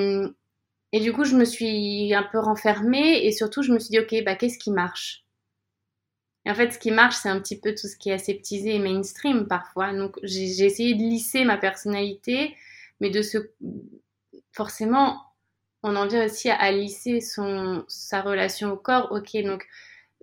et 0.92 1.00
du 1.00 1.14
coup 1.14 1.24
je 1.24 1.36
me 1.36 1.46
suis 1.46 2.14
un 2.14 2.24
peu 2.24 2.40
renfermée. 2.40 3.26
Et 3.26 3.32
surtout 3.32 3.62
je 3.62 3.72
me 3.72 3.80
suis 3.80 3.92
dit 3.92 4.00
ok 4.00 4.24
bah 4.26 4.36
qu'est-ce 4.36 4.58
qui 4.58 4.72
marche? 4.72 5.21
Et 6.46 6.52
en 6.52 6.56
fait, 6.56 6.72
ce 6.72 6.80
qui 6.80 6.92
marche, 6.92 7.16
c'est 7.18 7.30
un 7.30 7.40
petit 7.40 7.60
peu 7.60 7.74
tout 7.76 7.88
ce 7.88 7.96
qui 7.96 8.10
est 8.10 8.14
aseptisé 8.14 8.76
et 8.76 8.80
mainstream 8.80 9.48
parfois. 9.48 9.94
Donc, 9.94 10.18
j'ai 10.24 10.66
essayé 10.66 10.96
de 10.96 11.00
lisser 11.00 11.46
ma 11.46 11.58
personnalité, 11.58 12.56
mais 13.00 13.10
de 13.10 13.22
ce. 13.22 13.38
Forcément, 14.52 15.22
on 15.84 15.96
en 15.96 16.08
vient 16.08 16.26
aussi 16.26 16.50
à, 16.50 16.72
lisser 16.72 17.22
son, 17.22 17.86
sa 17.88 18.22
relation 18.22 18.72
au 18.72 18.76
corps. 18.76 19.12
Ok, 19.12 19.38
donc 19.44 19.66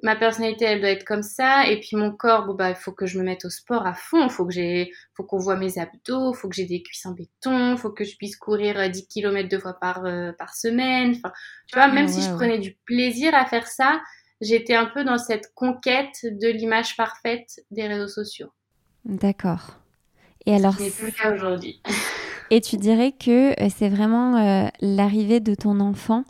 ma 0.02 0.16
personnalité, 0.16 0.64
elle 0.64 0.80
doit 0.80 0.90
être 0.90 1.04
comme 1.04 1.22
ça. 1.22 1.68
Et 1.68 1.78
puis 1.80 1.96
mon 1.96 2.10
corps, 2.10 2.46
bon, 2.46 2.54
bah, 2.54 2.70
il 2.70 2.76
faut 2.76 2.92
que 2.92 3.06
je 3.06 3.18
me 3.18 3.24
mette 3.24 3.44
au 3.44 3.50
sport 3.50 3.86
à 3.86 3.94
fond. 3.94 4.24
Il 4.24 4.30
faut 4.30 4.44
que 4.44 4.52
j'ai, 4.52 4.92
faut 5.14 5.22
qu'on 5.22 5.38
voit 5.38 5.56
mes 5.56 5.78
abdos. 5.78 6.34
Il 6.34 6.36
faut 6.36 6.48
que 6.48 6.56
j'ai 6.56 6.66
des 6.66 6.82
cuisses 6.82 7.06
en 7.06 7.12
béton. 7.12 7.72
Il 7.72 7.78
faut 7.78 7.90
que 7.90 8.04
je 8.04 8.16
puisse 8.16 8.36
courir 8.36 8.90
10 8.90 9.06
km 9.06 9.48
deux 9.48 9.60
fois 9.60 9.74
par, 9.74 10.04
euh, 10.04 10.32
par 10.32 10.54
semaine. 10.54 11.14
Enfin, 11.16 11.32
tu 11.68 11.76
vois, 11.76 11.88
même 11.88 12.08
si 12.08 12.22
je 12.22 12.30
prenais 12.34 12.58
du 12.58 12.76
plaisir 12.84 13.34
à 13.34 13.46
faire 13.46 13.68
ça, 13.68 14.00
j'étais 14.40 14.74
un 14.74 14.86
peu 14.86 15.04
dans 15.04 15.18
cette 15.18 15.52
conquête 15.54 16.20
de 16.24 16.48
l'image 16.48 16.96
parfaite 16.96 17.64
des 17.70 17.86
réseaux 17.86 18.08
sociaux. 18.08 18.52
D'accord. 19.04 19.78
Et 20.46 20.54
alors 20.54 20.74
Ce 20.74 20.82
n'est 20.82 20.90
plus 20.90 21.06
le 21.06 21.12
cas 21.12 21.34
aujourd'hui. 21.34 21.80
Et 22.50 22.60
tu 22.60 22.76
dirais 22.76 23.12
que 23.12 23.50
euh, 23.62 23.68
c'est 23.74 23.88
vraiment 23.88 24.36
euh, 24.36 24.68
l'arrivée 24.80 25.40
de 25.40 25.54
ton 25.54 25.80
enfant 25.80 26.24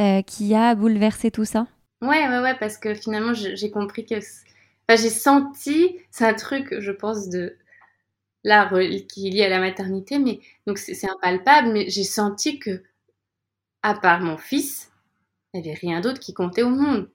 euh, 0.00 0.22
qui 0.22 0.54
a 0.54 0.74
bouleversé 0.74 1.30
tout 1.30 1.44
ça? 1.44 1.66
Ouais, 2.02 2.28
ouais, 2.28 2.40
ouais, 2.40 2.56
parce 2.58 2.76
que 2.76 2.94
finalement, 2.94 3.34
j'ai 3.34 3.70
compris 3.70 4.04
que. 4.04 4.16
Enfin, 4.16 5.00
j'ai 5.00 5.10
senti, 5.10 5.96
c'est 6.10 6.26
un 6.26 6.34
truc, 6.34 6.74
je 6.80 6.90
pense, 6.90 7.28
de. 7.28 7.56
Là, 8.42 8.70
qui 9.06 9.28
est 9.28 9.30
lié 9.30 9.44
à 9.44 9.48
la 9.50 9.60
maternité, 9.60 10.18
mais 10.18 10.40
donc 10.66 10.78
c'est 10.78 11.06
impalpable, 11.06 11.72
mais 11.72 11.90
j'ai 11.90 12.04
senti 12.04 12.58
que, 12.58 12.82
à 13.82 13.92
part 13.92 14.20
mon 14.20 14.38
fils, 14.38 14.90
il 15.52 15.60
n'y 15.60 15.68
avait 15.68 15.78
rien 15.78 16.00
d'autre 16.00 16.20
qui 16.20 16.32
comptait 16.32 16.62
au 16.62 16.70
monde. 16.70 17.10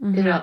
Mhm. 0.00 0.42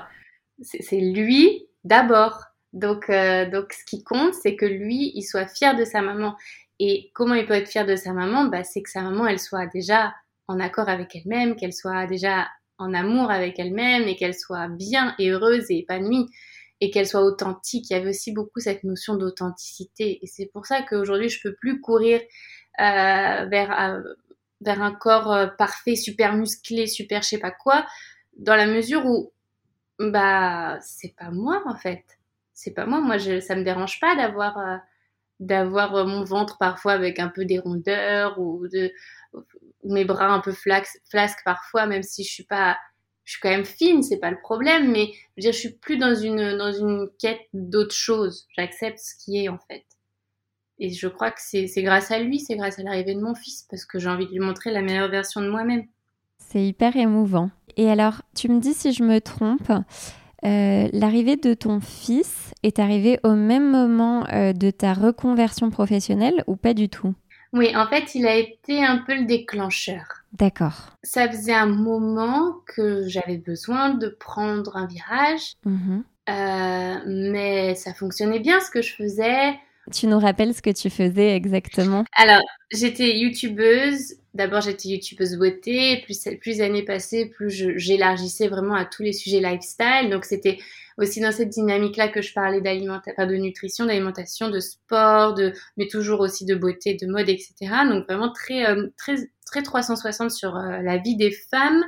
c'est 0.61 0.99
lui 0.99 1.67
d'abord. 1.83 2.43
Donc, 2.73 3.09
euh, 3.09 3.49
donc, 3.49 3.73
ce 3.73 3.85
qui 3.85 4.03
compte, 4.03 4.33
c'est 4.33 4.55
que 4.55 4.65
lui, 4.65 5.11
il 5.15 5.23
soit 5.23 5.47
fier 5.47 5.75
de 5.75 5.85
sa 5.85 6.01
maman. 6.01 6.35
Et 6.79 7.11
comment 7.13 7.35
il 7.35 7.45
peut 7.45 7.53
être 7.53 7.69
fier 7.69 7.85
de 7.85 7.95
sa 7.95 8.13
maman? 8.13 8.45
Bah, 8.45 8.63
C'est 8.63 8.81
que 8.81 8.89
sa 8.89 9.01
maman, 9.01 9.27
elle 9.27 9.39
soit 9.39 9.67
déjà 9.67 10.13
en 10.47 10.59
accord 10.59 10.89
avec 10.89 11.15
elle-même, 11.15 11.55
qu'elle 11.55 11.73
soit 11.73 12.07
déjà 12.07 12.47
en 12.79 12.93
amour 12.93 13.29
avec 13.31 13.59
elle-même 13.59 14.07
et 14.07 14.15
qu'elle 14.15 14.33
soit 14.33 14.67
bien 14.67 15.15
et 15.19 15.29
heureuse 15.29 15.69
et 15.69 15.79
épanouie 15.79 16.27
et 16.81 16.89
qu'elle 16.91 17.07
soit 17.07 17.21
authentique. 17.23 17.89
Il 17.89 17.93
y 17.93 17.95
avait 17.95 18.09
aussi 18.09 18.31
beaucoup 18.33 18.59
cette 18.59 18.83
notion 18.83 19.15
d'authenticité. 19.15 20.19
Et 20.23 20.27
c'est 20.27 20.47
pour 20.51 20.65
ça 20.65 20.81
qu'aujourd'hui, 20.81 21.29
je 21.29 21.39
peux 21.41 21.53
plus 21.53 21.79
courir 21.79 22.19
euh, 22.79 23.45
vers, 23.45 23.79
euh, 23.79 24.01
vers 24.61 24.81
un 24.81 24.93
corps 24.93 25.51
parfait, 25.57 25.95
super 25.95 26.35
musclé, 26.35 26.87
super 26.87 27.21
je 27.21 27.29
sais 27.29 27.37
pas 27.37 27.51
quoi, 27.51 27.85
dans 28.37 28.55
la 28.55 28.65
mesure 28.65 29.05
où 29.05 29.31
bah, 29.99 30.79
c'est 30.81 31.15
pas 31.15 31.31
moi 31.31 31.61
en 31.65 31.75
fait. 31.75 32.03
C'est 32.53 32.71
pas 32.71 32.85
moi. 32.85 33.01
Moi, 33.01 33.17
je, 33.17 33.39
ça 33.39 33.55
me 33.55 33.63
dérange 33.63 33.99
pas 33.99 34.15
d'avoir 34.15 34.57
euh, 34.57 34.77
d'avoir 35.39 35.95
euh, 35.95 36.05
mon 36.05 36.23
ventre 36.23 36.57
parfois 36.57 36.93
avec 36.93 37.19
un 37.19 37.29
peu 37.29 37.45
des 37.45 37.59
rondeurs 37.59 38.39
ou 38.39 38.67
de 38.67 38.91
mes 39.83 40.05
bras 40.05 40.27
un 40.27 40.39
peu 40.39 40.53
flasques 40.53 41.41
parfois, 41.45 41.85
même 41.87 42.03
si 42.03 42.23
je 42.23 42.31
suis 42.31 42.43
pas, 42.45 42.77
je 43.25 43.33
suis 43.33 43.41
quand 43.41 43.49
même 43.49 43.65
fine, 43.65 44.03
c'est 44.03 44.19
pas 44.19 44.31
le 44.31 44.39
problème. 44.39 44.91
Mais 44.91 45.07
je 45.07 45.19
veux 45.37 45.41
dire, 45.41 45.53
je 45.53 45.59
suis 45.59 45.73
plus 45.73 45.97
dans 45.97 46.15
une 46.15 46.57
dans 46.57 46.71
une 46.71 47.09
quête 47.19 47.41
d'autre 47.53 47.95
chose. 47.95 48.47
J'accepte 48.57 48.99
ce 48.99 49.15
qui 49.23 49.43
est 49.43 49.49
en 49.49 49.59
fait. 49.69 49.85
Et 50.79 50.89
je 50.91 51.07
crois 51.07 51.31
que 51.31 51.39
c'est 51.39 51.83
grâce 51.83 52.11
à 52.11 52.19
lui, 52.19 52.39
c'est 52.39 52.55
grâce 52.55 52.79
à 52.79 52.83
l'arrivée 52.83 53.15
de 53.15 53.21
mon 53.21 53.35
fils, 53.35 53.65
parce 53.69 53.85
que 53.85 53.99
j'ai 53.99 54.09
envie 54.09 54.25
de 54.25 54.31
lui 54.31 54.39
montrer 54.39 54.71
la 54.71 54.81
meilleure 54.81 55.09
version 55.09 55.41
de 55.41 55.49
moi-même. 55.49 55.87
C'est 56.37 56.63
hyper 56.63 56.95
émouvant. 56.95 57.49
Et 57.77 57.89
alors, 57.89 58.21
tu 58.35 58.49
me 58.49 58.59
dis 58.59 58.73
si 58.73 58.93
je 58.93 59.03
me 59.03 59.19
trompe, 59.19 59.71
euh, 60.45 60.89
l'arrivée 60.91 61.37
de 61.37 61.53
ton 61.53 61.79
fils 61.79 62.53
est 62.63 62.79
arrivée 62.79 63.19
au 63.23 63.33
même 63.33 63.71
moment 63.71 64.25
euh, 64.31 64.53
de 64.53 64.69
ta 64.71 64.93
reconversion 64.93 65.69
professionnelle 65.69 66.43
ou 66.47 66.55
pas 66.55 66.73
du 66.73 66.89
tout? 66.89 67.15
Oui, 67.53 67.75
en 67.75 67.87
fait, 67.87 68.15
il 68.15 68.25
a 68.25 68.35
été 68.35 68.83
un 68.83 68.97
peu 68.97 69.15
le 69.15 69.25
déclencheur. 69.25 70.03
D'accord. 70.33 70.97
Ça 71.03 71.29
faisait 71.29 71.53
un 71.53 71.67
moment 71.67 72.55
que 72.75 73.07
j'avais 73.07 73.37
besoin 73.37 73.91
de 73.91 74.07
prendre 74.07 74.75
un 74.75 74.87
virage, 74.87 75.53
mhm. 75.63 76.03
euh, 76.29 76.95
mais 77.05 77.75
ça 77.75 77.93
fonctionnait 77.93 78.39
bien 78.39 78.59
ce 78.59 78.71
que 78.71 78.81
je 78.81 78.93
faisais. 78.93 79.53
Tu 79.91 80.07
nous 80.07 80.19
rappelles 80.19 80.55
ce 80.55 80.61
que 80.61 80.71
tu 80.71 80.89
faisais 80.89 81.35
exactement? 81.35 82.05
Alors, 82.17 82.41
j'étais 82.71 83.17
youtubeuse. 83.17 84.15
D'abord, 84.33 84.61
j'étais 84.61 84.89
youtubeuse 84.89 85.37
beauté. 85.37 86.01
Plus, 86.05 86.27
plus 86.41 86.61
années 86.61 86.83
passaient, 86.83 87.25
plus 87.27 87.51
j'élargissais 87.77 88.47
vraiment 88.47 88.73
à 88.73 88.85
tous 88.85 89.03
les 89.03 89.13
sujets 89.13 89.39
lifestyle. 89.39 90.09
Donc, 90.09 90.25
c'était 90.25 90.57
aussi 90.97 91.21
dans 91.21 91.31
cette 91.31 91.49
dynamique-là 91.49 92.07
que 92.07 92.21
je 92.21 92.33
parlais 92.33 92.61
d'alimentation, 92.61 93.27
de 93.27 93.35
nutrition, 93.35 93.85
d'alimentation, 93.85 94.49
de 94.49 94.59
sport, 94.59 95.33
de, 95.35 95.53
mais 95.77 95.87
toujours 95.87 96.19
aussi 96.19 96.45
de 96.45 96.55
beauté, 96.55 96.95
de 96.95 97.05
mode, 97.05 97.29
etc. 97.29 97.53
Donc, 97.87 98.05
vraiment 98.07 98.31
très, 98.31 98.65
euh, 98.65 98.87
très, 98.97 99.15
très 99.45 99.61
360 99.61 100.31
sur 100.31 100.55
euh, 100.55 100.81
la 100.81 100.97
vie 100.97 101.15
des 101.15 101.31
femmes. 101.31 101.83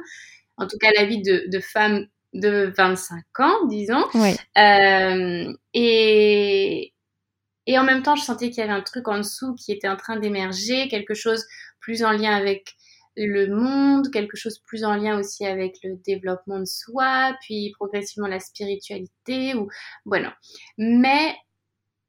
En 0.58 0.68
tout 0.68 0.78
cas, 0.78 0.90
la 0.96 1.06
vie 1.06 1.22
de, 1.22 1.46
de 1.48 1.60
femmes 1.60 2.06
de 2.34 2.72
25 2.78 3.24
ans, 3.40 3.66
disons. 3.68 4.04
Oui. 4.14 4.36
Euh, 4.58 5.54
et, 5.74 6.94
et 7.68 7.80
en 7.80 7.84
même 7.84 8.04
temps, 8.04 8.16
je 8.16 8.24
sentais 8.24 8.50
qu'il 8.50 8.60
y 8.60 8.62
avait 8.62 8.72
un 8.72 8.82
truc 8.82 9.08
en 9.08 9.18
dessous 9.18 9.56
qui 9.56 9.72
était 9.72 9.88
en 9.88 9.96
train 9.96 10.18
d'émerger, 10.18 10.88
quelque 10.88 11.14
chose 11.14 11.46
plus 11.80 12.04
en 12.04 12.12
lien 12.12 12.36
avec 12.36 12.76
le 13.18 13.48
monde, 13.48 14.12
quelque 14.12 14.38
chose 14.38 14.60
plus 14.60 14.84
en 14.84 14.96
lien 14.96 15.18
aussi 15.18 15.46
avec 15.46 15.78
le 15.84 15.96
développement 16.06 16.60
de 16.60 16.66
soi, 16.66 17.36
puis 17.42 17.72
progressivement 17.76 18.28
la 18.28 18.40
spiritualité 18.40 19.56
ou 19.56 19.70
voilà. 20.06 20.36
Mais 20.78 21.36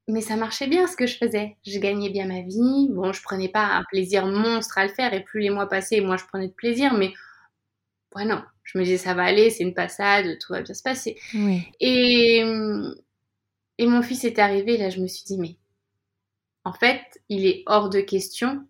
mais 0.08 0.20
ça 0.20 0.36
marchait 0.36 0.68
bien 0.68 0.86
ce 0.86 0.96
que 0.96 1.06
je 1.06 1.16
faisais. 1.16 1.56
Je 1.66 1.78
gagnais 1.80 2.10
bien 2.10 2.26
ma 2.26 2.42
vie. 2.42 2.88
Bon, 2.90 3.12
je 3.12 3.20
prenais 3.22 3.48
pas 3.48 3.64
un 3.64 3.82
plaisir 3.88 4.26
monstre 4.26 4.78
à 4.78 4.86
le 4.86 4.92
faire 4.92 5.12
et 5.14 5.25
plus 5.25 5.40
les 5.40 5.50
mois 5.50 5.68
passaient, 5.68 6.00
moi 6.00 6.16
je 6.16 6.25
prenais 6.26 6.48
de 6.48 6.52
plaisir, 6.52 6.94
mais 6.94 7.12
voilà, 8.12 8.46
je 8.62 8.78
me 8.78 8.84
disais 8.84 8.98
ça 8.98 9.14
va 9.14 9.25
aller, 9.25 9.50
c'est 9.50 9.64
une 9.64 9.75
passade, 9.75 10.38
tout 10.40 10.52
va 10.52 10.62
bien 10.62 10.75
se 10.75 10.82
passer. 10.82 11.16
Et 11.80 12.42
et 13.78 13.87
mon 13.87 14.02
fils 14.02 14.25
est 14.25 14.38
arrivé, 14.38 14.76
là 14.76 14.90
je 14.90 15.00
me 15.00 15.06
suis 15.06 15.25
dit, 15.25 15.38
mais 15.38 15.56
en 16.64 16.73
fait, 16.73 17.00
il 17.28 17.47
est 17.47 17.62
hors 17.66 17.90
de 17.90 18.00
question 18.00 18.66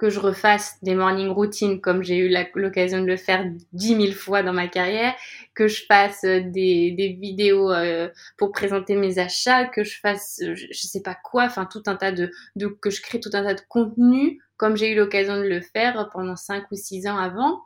que 0.00 0.08
je 0.08 0.18
refasse 0.18 0.82
des 0.82 0.94
morning 0.94 1.28
routines 1.28 1.78
comme 1.78 2.02
j'ai 2.02 2.16
eu 2.16 2.34
l'occasion 2.54 3.02
de 3.02 3.06
le 3.06 3.18
faire 3.18 3.44
dix 3.74 3.94
mille 3.94 4.14
fois 4.14 4.42
dans 4.42 4.54
ma 4.54 4.66
carrière, 4.66 5.14
que 5.54 5.68
je 5.68 5.84
fasse 5.84 6.24
euh, 6.24 6.40
des, 6.40 7.18
vidéos 7.20 7.70
euh, 7.70 8.08
pour 8.38 8.50
présenter 8.50 8.96
mes 8.96 9.18
achats, 9.18 9.66
que 9.66 9.84
je 9.84 10.00
fasse 10.00 10.40
euh, 10.42 10.54
je, 10.54 10.86
sais 10.86 11.02
pas 11.02 11.14
quoi, 11.14 11.44
enfin 11.44 11.66
tout 11.66 11.82
un 11.84 11.96
tas 11.96 12.12
de, 12.12 12.32
que 12.80 12.88
je 12.88 13.02
crée 13.02 13.20
tout 13.20 13.28
un 13.34 13.42
tas 13.44 13.52
de 13.52 13.60
contenu 13.68 14.40
comme 14.56 14.74
j'ai 14.74 14.90
eu 14.90 14.96
l'occasion 14.96 15.36
de 15.36 15.42
le 15.46 15.60
faire 15.60 16.08
pendant 16.14 16.34
cinq 16.36 16.64
ou 16.70 16.76
six 16.76 17.06
ans 17.06 17.18
avant, 17.18 17.60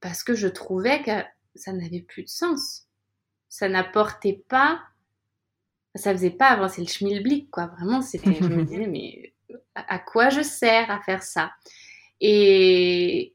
parce 0.00 0.24
que 0.24 0.34
je 0.34 0.48
trouvais 0.48 1.02
que 1.02 1.10
ça 1.56 1.72
n'avait 1.72 2.00
plus 2.00 2.22
de 2.22 2.28
sens. 2.28 2.85
Ça 3.48 3.68
n'apportait 3.68 4.42
pas, 4.48 4.80
ça 5.94 6.12
faisait 6.12 6.30
pas 6.30 6.48
avancer 6.48 6.80
le 6.80 6.88
schmilblick, 6.88 7.50
quoi. 7.50 7.66
Vraiment, 7.66 8.02
c'était, 8.02 8.34
je 8.34 8.48
me 8.48 8.64
disais, 8.66 8.86
mais 8.86 9.32
à 9.74 9.98
quoi 9.98 10.28
je 10.28 10.42
sers 10.42 10.90
à 10.90 11.00
faire 11.00 11.22
ça? 11.22 11.52
Et, 12.20 13.34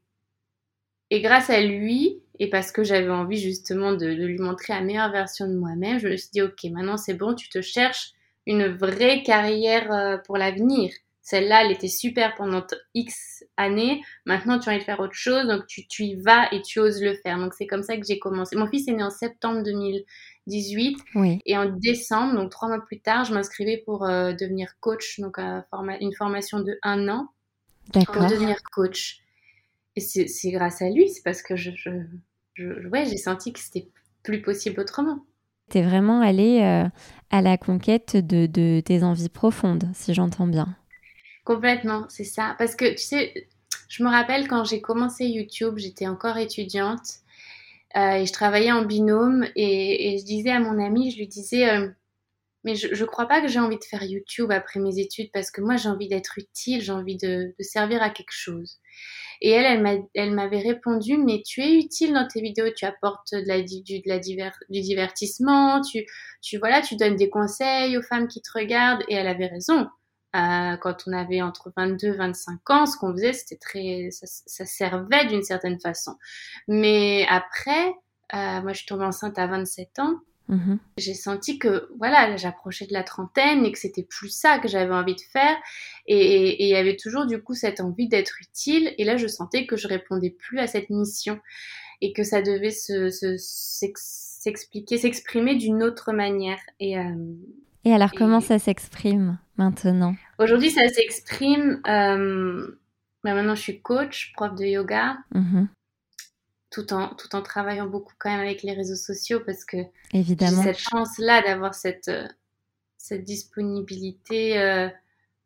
et 1.10 1.22
grâce 1.22 1.50
à 1.50 1.62
lui, 1.62 2.22
et 2.40 2.50
parce 2.50 2.72
que 2.72 2.84
j'avais 2.84 3.10
envie 3.10 3.38
justement 3.38 3.94
de, 3.94 4.08
lui 4.08 4.40
montrer 4.40 4.74
la 4.74 4.82
meilleure 4.82 5.12
version 5.12 5.48
de 5.48 5.56
moi-même, 5.56 6.00
je 6.00 6.08
me 6.08 6.18
suis 6.18 6.30
dit, 6.34 6.42
ok, 6.42 6.64
maintenant 6.72 6.98
c'est 6.98 7.14
bon, 7.14 7.36
tu 7.36 7.50
te 7.50 7.62
cherches 7.62 8.14
une 8.48 8.68
vraie 8.68 9.22
carrière 9.22 9.92
euh, 9.92 10.18
pour 10.18 10.38
l'avenir. 10.38 10.92
Celle-là, 11.22 11.64
elle 11.64 11.72
était 11.72 11.88
super 11.88 12.36
pendant 12.36 12.66
X 12.96 13.44
années. 13.56 14.02
Maintenant, 14.26 14.58
tu 14.60 14.70
as 14.70 14.72
envie 14.72 14.80
de 14.80 14.86
faire 14.86 15.00
autre 15.00 15.14
chose, 15.14 15.48
donc 15.48 15.68
tu, 15.68 15.88
tu 15.88 16.04
y 16.04 16.16
vas 16.16 16.52
et 16.52 16.62
tu 16.62 16.80
oses 16.80 17.02
le 17.02 17.14
faire. 17.14 17.38
Donc 17.38 17.54
c'est 17.54 17.68
comme 17.68 17.84
ça 17.84 17.96
que 17.96 18.06
j'ai 18.06 18.18
commencé. 18.18 18.56
Mon 18.56 18.68
fils 18.68 18.88
est 18.88 18.94
né 18.94 19.04
en 19.04 19.12
septembre 19.12 19.62
2000, 19.64 20.04
18. 20.48 20.98
Et 21.46 21.58
en 21.58 21.66
décembre, 21.66 22.36
donc 22.36 22.52
trois 22.52 22.68
mois 22.68 22.82
plus 22.82 23.00
tard, 23.00 23.26
je 23.26 23.34
m'inscrivais 23.34 23.84
pour 23.86 24.06
euh, 24.06 24.34
devenir 24.34 24.80
coach, 24.80 25.20
donc 25.20 25.38
une 25.38 26.14
formation 26.14 26.60
de 26.60 26.78
un 26.82 27.08
an 27.08 27.28
pour 27.94 28.28
devenir 28.28 28.58
coach. 28.72 29.20
Et 29.96 30.02
c'est 30.02 30.52
grâce 30.52 30.82
à 30.82 30.90
lui, 30.90 31.10
c'est 31.10 31.22
parce 31.24 31.42
que 31.42 31.56
je, 31.56 31.72
je, 31.76 32.88
ouais, 32.88 33.06
j'ai 33.06 33.18
senti 33.18 33.54
que 33.54 33.60
c'était 33.60 33.90
plus 34.24 34.42
possible 34.42 34.80
autrement. 34.80 35.20
Tu 35.70 35.78
es 35.78 35.84
vraiment 35.84 36.22
allée 36.22 36.62
euh, 36.62 36.88
à 37.30 37.42
la 37.42 37.58
conquête 37.58 38.16
de, 38.16 38.46
de 38.46 38.82
tes 38.82 39.04
envies 39.04 39.30
profondes, 39.30 39.90
si 39.94 40.14
j'entends 40.14 40.48
bien. 40.48 40.76
Complètement, 41.44 42.06
c'est 42.10 42.24
ça. 42.24 42.56
Parce 42.58 42.76
que 42.76 42.92
tu 42.92 43.04
sais, 43.04 43.48
je 43.90 44.04
me 44.04 44.10
rappelle 44.10 44.48
quand 44.48 44.64
j'ai 44.64 44.82
commencé 44.82 45.26
YouTube, 45.26 45.78
j'étais 45.78 46.08
encore 46.08 46.38
étudiante 46.38 47.20
euh, 47.96 48.14
et 48.14 48.26
je 48.26 48.34
travaillais 48.34 48.72
en 48.72 48.86
binôme 48.86 49.46
et, 49.56 50.18
je 50.20 50.24
disais 50.24 50.52
à 50.52 50.60
mon 50.60 50.80
amie, 50.84 51.12
je 51.12 51.18
lui 51.18 51.28
disais, 51.28 51.70
euh, 51.70 51.90
mais 52.64 52.76
je, 52.76 52.88
ne 52.88 53.06
crois 53.08 53.28
pas 53.28 53.42
que 53.42 53.48
j'ai 53.48 53.60
envie 53.60 53.80
de 53.80 53.84
faire 53.84 54.04
YouTube 54.04 54.52
après 54.52 54.80
mes 54.80 55.00
études 55.00 55.32
parce 55.34 55.52
que 55.52 55.62
moi 55.62 55.78
j'ai 55.78 55.90
envie 55.90 56.08
d'être 56.08 56.38
utile, 56.38 56.82
j'ai 56.82 56.92
envie 56.92 57.18
de, 57.18 57.54
servir 57.60 58.04
à 58.04 58.12
quelque 58.12 58.32
chose. 58.32 58.80
Et 59.42 59.50
elle, 59.50 60.06
elle 60.14 60.32
m'avait 60.36 60.60
répondu, 60.60 61.18
mais 61.18 61.42
tu 61.44 61.62
es 61.62 61.74
utile 61.74 62.14
dans 62.14 62.28
tes 62.28 62.42
vidéos, 62.42 62.70
tu 62.76 62.86
apportes 62.86 63.34
de 63.34 63.48
la, 63.48 63.62
du, 63.64 63.82
du 63.82 64.82
divertissement, 64.82 65.82
tu, 65.82 66.06
tu, 66.44 66.60
voilà, 66.60 66.82
tu 66.82 66.96
donnes 66.96 67.16
des 67.16 67.30
conseils 67.30 67.98
aux 67.98 68.04
femmes 68.04 68.28
qui 68.28 68.42
te 68.42 68.52
regardent. 68.54 69.04
Et 69.08 69.16
elle 69.16 69.28
avait 69.28 69.48
raison. 69.48 69.88
Euh, 70.36 70.78
quand 70.78 71.08
on 71.08 71.14
avait 71.14 71.42
entre 71.42 71.74
22 71.76 72.08
et 72.08 72.12
25 72.12 72.70
ans, 72.70 72.86
ce 72.86 72.98
qu'on 72.98 73.12
faisait, 73.12 73.34
c'était 73.34 73.58
très, 73.58 74.10
ça, 74.12 74.66
servait 74.66 75.26
d'une 75.26 75.44
certaine 75.44 75.80
façon. 75.80 76.16
Mais 76.70 77.26
après, 77.30 77.90
euh, 78.34 78.62
moi, 78.62 78.72
je 78.72 78.78
suis 78.78 78.86
tombée 78.86 79.04
enceinte 79.04 79.38
à 79.38 79.48
27 79.48 80.00
ans. 80.00 80.20
Mm-hmm. 80.50 80.78
J'ai 80.98 81.14
senti 81.14 81.60
que 81.60 81.90
voilà, 81.98 82.36
j'approchais 82.38 82.86
de 82.86 82.94
la 82.94 83.04
trentaine 83.04 83.66
et 83.66 83.72
que 83.72 83.80
c'était 83.80 84.04
plus 84.04 84.30
ça 84.30 84.60
que 84.60 84.70
j'avais 84.70 84.94
envie 84.94 85.16
de 85.16 85.22
faire. 85.22 85.58
Et 86.08 86.64
il 86.64 86.70
y 86.70 86.76
avait 86.76 86.96
toujours 86.96 87.26
du 87.26 87.42
coup 87.42 87.54
cette 87.54 87.82
envie 87.82 88.08
d'être 88.08 88.40
utile. 88.42 88.94
Et 88.98 89.04
là, 89.04 89.18
je 89.18 89.28
sentais 89.28 89.66
que 89.66 89.76
je 89.76 89.90
répondais 89.90 90.30
plus 90.30 90.60
à 90.60 90.68
cette 90.68 90.90
mission 90.90 91.40
et 92.00 92.14
que 92.14 92.24
ça 92.24 92.42
devait 92.42 92.72
s'expliquer, 92.72 94.98
se, 94.98 95.02
s'exprimer 95.02 95.56
d'une 95.56 95.84
autre 95.84 96.14
manière. 96.14 96.60
Et, 96.80 96.98
euh, 96.98 97.14
et 97.84 97.94
alors, 97.94 98.12
comment 98.12 98.42
ça 98.42 98.60
s'exprime 98.60 99.40
maintenant 99.58 100.16
Aujourd'hui, 100.38 100.70
ça 100.70 100.88
s'exprime. 100.88 101.82
Euh, 101.88 102.68
bah, 103.24 103.34
maintenant, 103.34 103.56
je 103.56 103.62
suis 103.62 103.82
coach, 103.82 104.34
prof 104.36 104.54
de 104.56 104.66
yoga, 104.66 105.18
mm-hmm. 105.34 105.68
tout, 106.70 106.94
en, 106.94 107.16
tout 107.16 107.36
en 107.36 107.42
travaillant 107.42 107.88
beaucoup 107.88 108.14
quand 108.20 108.30
même 108.30 108.42
avec 108.42 108.62
les 108.62 108.74
réseaux 108.74 108.96
sociaux 108.96 109.40
parce 109.46 109.66
que 109.66 109.78
Évidemment. 110.14 110.62
j'ai 110.62 110.74
cette 110.74 110.80
chance-là 110.80 111.42
d'avoir 111.42 111.74
cette, 111.74 112.08
euh, 112.10 112.28
cette 112.98 113.24
disponibilité. 113.24 114.60
Euh, 114.60 114.88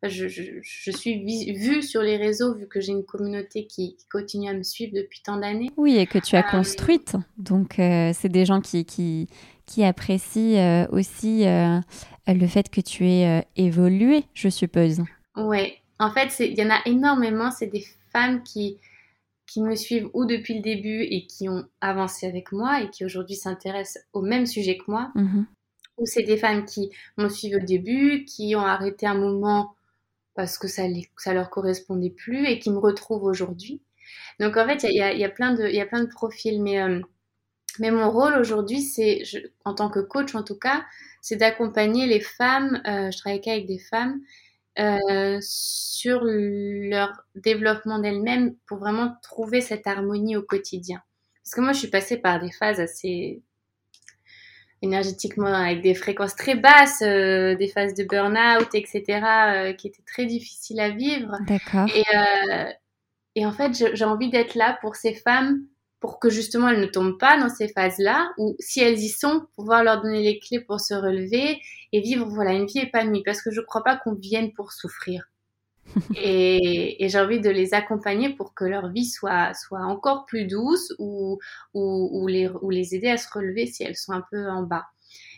je, 0.02 0.28
je, 0.28 0.90
suis 0.90 1.54
vue 1.54 1.82
sur 1.82 2.02
les 2.02 2.18
réseaux 2.18 2.54
vu 2.54 2.68
que 2.68 2.80
j'ai 2.80 2.92
une 2.92 3.04
communauté 3.04 3.66
qui, 3.66 3.96
continue 4.12 4.48
à 4.48 4.52
me 4.52 4.62
suivre 4.62 4.92
depuis 4.94 5.20
tant 5.24 5.38
d'années. 5.38 5.70
Oui, 5.78 5.96
et 5.96 6.06
que 6.06 6.18
tu 6.18 6.36
as 6.36 6.42
construite. 6.42 7.16
Donc, 7.38 7.74
c'est 7.76 8.28
des 8.28 8.44
gens 8.44 8.60
qui, 8.60 8.84
qui, 8.84 9.26
qui 9.64 9.82
apprécient 9.82 10.86
aussi 10.92 11.44
le 12.34 12.46
fait 12.46 12.70
que 12.70 12.80
tu 12.80 13.06
aies 13.08 13.40
euh, 13.40 13.42
évolué, 13.56 14.24
je 14.34 14.48
suppose. 14.48 15.02
Oui, 15.36 15.74
en 15.98 16.10
fait, 16.10 16.34
il 16.40 16.58
y 16.58 16.62
en 16.62 16.70
a 16.70 16.80
énormément. 16.86 17.50
C'est 17.50 17.66
des 17.66 17.84
femmes 18.12 18.42
qui, 18.42 18.78
qui 19.46 19.62
me 19.62 19.74
suivent 19.74 20.10
ou 20.14 20.24
depuis 20.24 20.54
le 20.54 20.62
début 20.62 21.02
et 21.02 21.26
qui 21.26 21.48
ont 21.48 21.64
avancé 21.80 22.26
avec 22.26 22.52
moi 22.52 22.82
et 22.82 22.90
qui 22.90 23.04
aujourd'hui 23.04 23.36
s'intéressent 23.36 24.04
au 24.12 24.22
même 24.22 24.46
sujet 24.46 24.76
que 24.76 24.90
moi. 24.90 25.12
Mhm. 25.14 25.46
Ou 25.98 26.06
c'est 26.06 26.24
des 26.24 26.36
femmes 26.36 26.64
qui 26.64 26.90
m'ont 27.16 27.30
suivi 27.30 27.56
au 27.56 27.60
début, 27.60 28.24
qui 28.24 28.54
ont 28.54 28.60
arrêté 28.60 29.06
un 29.06 29.14
moment 29.14 29.74
parce 30.34 30.58
que 30.58 30.68
ça, 30.68 30.86
les, 30.86 31.08
ça 31.16 31.32
leur 31.32 31.48
correspondait 31.48 32.10
plus 32.10 32.44
et 32.46 32.58
qui 32.58 32.70
me 32.70 32.78
retrouvent 32.78 33.24
aujourd'hui. 33.24 33.80
Donc 34.38 34.56
en 34.56 34.66
fait, 34.66 34.82
il 34.82 34.94
y 34.94 35.00
a, 35.00 35.14
y, 35.14 35.24
a, 35.24 35.30
plein 35.30 35.54
de, 35.54 35.66
y 35.68 35.80
a 35.80 35.86
plein 35.86 36.04
de 36.04 36.08
profils. 36.08 36.62
Mais, 36.62 36.80
euh, 36.82 37.00
mais 37.78 37.90
mon 37.90 38.10
rôle 38.10 38.34
aujourd'hui, 38.34 38.82
c'est, 38.82 39.22
en 39.64 39.74
tant 39.74 39.90
que 39.90 40.00
coach 40.00 40.34
en 40.34 40.42
tout 40.42 40.58
cas, 40.58 40.84
c'est 41.20 41.36
d'accompagner 41.36 42.06
les 42.06 42.20
femmes, 42.20 42.80
euh, 42.86 43.10
je 43.10 43.18
travaille 43.18 43.40
qu'avec 43.40 43.66
des 43.66 43.78
femmes, 43.78 44.20
euh, 44.78 45.38
sur 45.40 46.20
leur 46.22 47.24
développement 47.34 47.98
d'elles-mêmes 47.98 48.54
pour 48.66 48.78
vraiment 48.78 49.14
trouver 49.22 49.60
cette 49.60 49.86
harmonie 49.86 50.36
au 50.36 50.42
quotidien. 50.42 51.02
Parce 51.42 51.54
que 51.54 51.60
moi, 51.60 51.72
je 51.72 51.78
suis 51.78 51.88
passée 51.88 52.18
par 52.18 52.40
des 52.40 52.52
phases 52.52 52.80
assez 52.80 53.42
énergétiquement 54.82 55.46
avec 55.46 55.80
des 55.80 55.94
fréquences 55.94 56.36
très 56.36 56.54
basses, 56.54 57.02
euh, 57.02 57.54
des 57.56 57.68
phases 57.68 57.94
de 57.94 58.04
burn-out, 58.04 58.68
etc., 58.74 59.74
qui 59.78 59.88
étaient 59.88 60.04
très 60.06 60.26
difficiles 60.26 60.80
à 60.80 60.90
vivre. 60.90 61.32
D'accord. 61.46 61.88
Et, 61.94 62.04
et 63.36 63.46
en 63.46 63.52
fait, 63.52 63.72
j'ai 63.94 64.04
envie 64.04 64.30
d'être 64.30 64.54
là 64.54 64.78
pour 64.80 64.96
ces 64.96 65.14
femmes 65.14 65.66
pour 66.00 66.18
que 66.20 66.28
justement 66.28 66.68
elles 66.68 66.80
ne 66.80 66.86
tombent 66.86 67.18
pas 67.18 67.38
dans 67.38 67.48
ces 67.48 67.68
phases-là, 67.68 68.30
ou 68.38 68.56
si 68.58 68.80
elles 68.80 68.98
y 68.98 69.08
sont, 69.08 69.46
pouvoir 69.56 69.82
leur 69.82 70.02
donner 70.02 70.22
les 70.22 70.38
clés 70.38 70.60
pour 70.60 70.80
se 70.80 70.94
relever 70.94 71.60
et 71.92 72.00
vivre 72.00 72.26
voilà 72.26 72.52
une 72.52 72.66
vie 72.66 72.80
épanouie, 72.80 73.22
parce 73.24 73.42
que 73.42 73.50
je 73.50 73.60
ne 73.60 73.66
crois 73.66 73.82
pas 73.82 73.96
qu'on 73.96 74.14
vienne 74.14 74.52
pour 74.52 74.72
souffrir. 74.72 75.24
et, 76.16 77.06
j'ai 77.08 77.18
envie 77.18 77.40
de 77.40 77.50
les 77.50 77.74
accompagner 77.74 78.30
pour 78.34 78.54
que 78.54 78.64
leur 78.64 78.90
vie 78.90 79.06
soit, 79.06 79.54
soit 79.54 79.84
encore 79.84 80.26
plus 80.26 80.44
douce 80.44 80.92
ou, 80.98 81.38
ou, 81.74 82.26
les, 82.26 82.48
ou 82.48 82.70
les 82.70 82.94
aider 82.94 83.08
à 83.08 83.16
se 83.16 83.28
relever 83.32 83.66
si 83.66 83.84
elles 83.84 83.96
sont 83.96 84.12
un 84.12 84.24
peu 84.30 84.48
en 84.48 84.62
bas. 84.62 84.86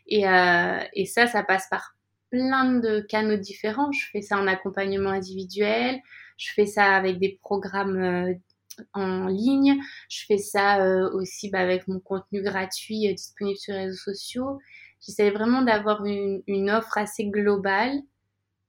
Et, 0.06 0.26
euh, 0.26 0.78
et 0.94 1.04
ça, 1.04 1.26
ça 1.26 1.42
passe 1.42 1.68
par 1.70 1.94
plein 2.30 2.74
de 2.74 3.00
canaux 3.00 3.36
différents. 3.36 3.92
Je 3.92 4.06
fais 4.10 4.22
ça 4.22 4.38
en 4.38 4.46
accompagnement 4.46 5.10
individuel, 5.10 6.00
je 6.36 6.52
fais 6.54 6.66
ça 6.66 6.94
avec 6.94 7.18
des 7.18 7.38
programmes 7.42 7.98
euh, 7.98 8.34
en 8.94 9.26
ligne. 9.26 9.76
Je 10.08 10.24
fais 10.26 10.38
ça 10.38 10.82
euh, 10.82 11.10
aussi 11.12 11.50
bah, 11.50 11.60
avec 11.60 11.88
mon 11.88 12.00
contenu 12.00 12.42
gratuit 12.42 13.08
euh, 13.08 13.14
disponible 13.14 13.58
sur 13.58 13.74
les 13.74 13.80
réseaux 13.80 13.96
sociaux. 13.96 14.58
J'essaie 15.00 15.30
vraiment 15.30 15.62
d'avoir 15.62 16.04
une, 16.04 16.70
offre 16.70 16.98
assez 16.98 17.26
globale 17.26 17.92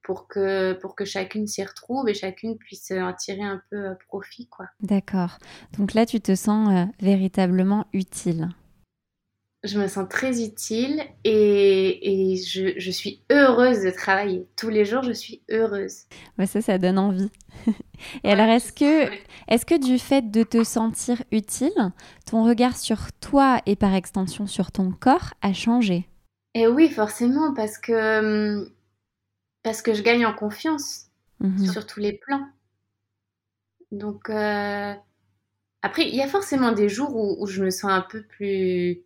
pour 0.04 0.28
que, 0.28 0.74
pour 0.74 0.96
que 0.96 1.06
chacune 1.06 1.48
s'y 1.48 1.64
retrouve 1.64 2.08
et 2.08 2.14
chacune 2.14 2.58
puisse 2.58 2.92
en 2.92 3.14
tirer 3.14 3.42
un 3.42 3.62
peu 3.70 3.78
euh, 3.78 3.96
profit. 4.08 4.48
quoi. 4.48 4.66
D'accord. 4.82 5.38
Donc 5.78 5.94
là, 5.94 6.06
tu 6.06 6.22
te 6.22 6.36
sens 6.36 6.88
véritablement 7.00 7.86
utile 7.94 8.50
je 9.64 9.78
me 9.78 9.88
sens 9.88 10.08
très 10.10 10.42
utile 10.42 11.04
et, 11.26 12.34
et 12.34 12.38
je, 12.38 12.74
je, 12.78 12.92
suis 12.92 13.22
heureuse 13.30 13.84
de 13.84 13.90
travailler. 13.90 14.48
Tous 14.56 14.70
les 14.70 14.86
jours, 14.86 15.04
je 15.04 15.12
suis 15.12 15.42
heureuse. 15.50 16.04
Ouais, 16.38 16.46
ça, 16.46 16.62
ça 16.62 16.78
donne 16.78 16.98
envie. 16.98 17.30
et 18.24 18.32
alors, 18.32 18.48
est-ce 18.48 18.72
que, 18.72 19.12
est 19.50 19.66
que 19.66 19.78
du 19.84 20.00
fait 20.00 20.32
de 20.32 20.44
te 20.44 20.64
sentir 20.64 21.22
utile, 21.32 21.74
ton 22.26 22.46
regard 22.46 22.78
sur 22.78 23.12
toi 23.20 23.62
et 23.66 23.76
par 23.76 23.94
extension 23.94 24.48
sur 24.48 24.72
ton 24.72 24.92
corps 24.92 25.34
a 25.42 25.52
changé? 25.52 26.08
Et 26.54 26.68
oui, 26.68 26.90
forcément, 26.90 27.54
parce 27.54 27.78
que, 27.78 28.72
parce 29.64 29.82
que 29.82 29.94
je 29.94 30.02
gagne 30.02 30.26
en 30.26 30.34
confiance 30.34 31.08
mhm. 31.42 31.68
sur 31.68 31.86
tous 31.86 32.00
les 32.00 32.14
plans. 32.14 32.48
Donc, 33.92 34.30
euh, 34.30 34.94
après, 35.82 36.08
il 36.08 36.16
y 36.16 36.22
a 36.22 36.28
forcément 36.28 36.72
des 36.72 36.88
jours 36.88 37.14
où, 37.14 37.44
où 37.44 37.48
je 37.48 37.62
me 37.62 37.72
sens 37.72 37.92
un 37.92 38.02
peu 38.02 38.24
plus 38.24 39.04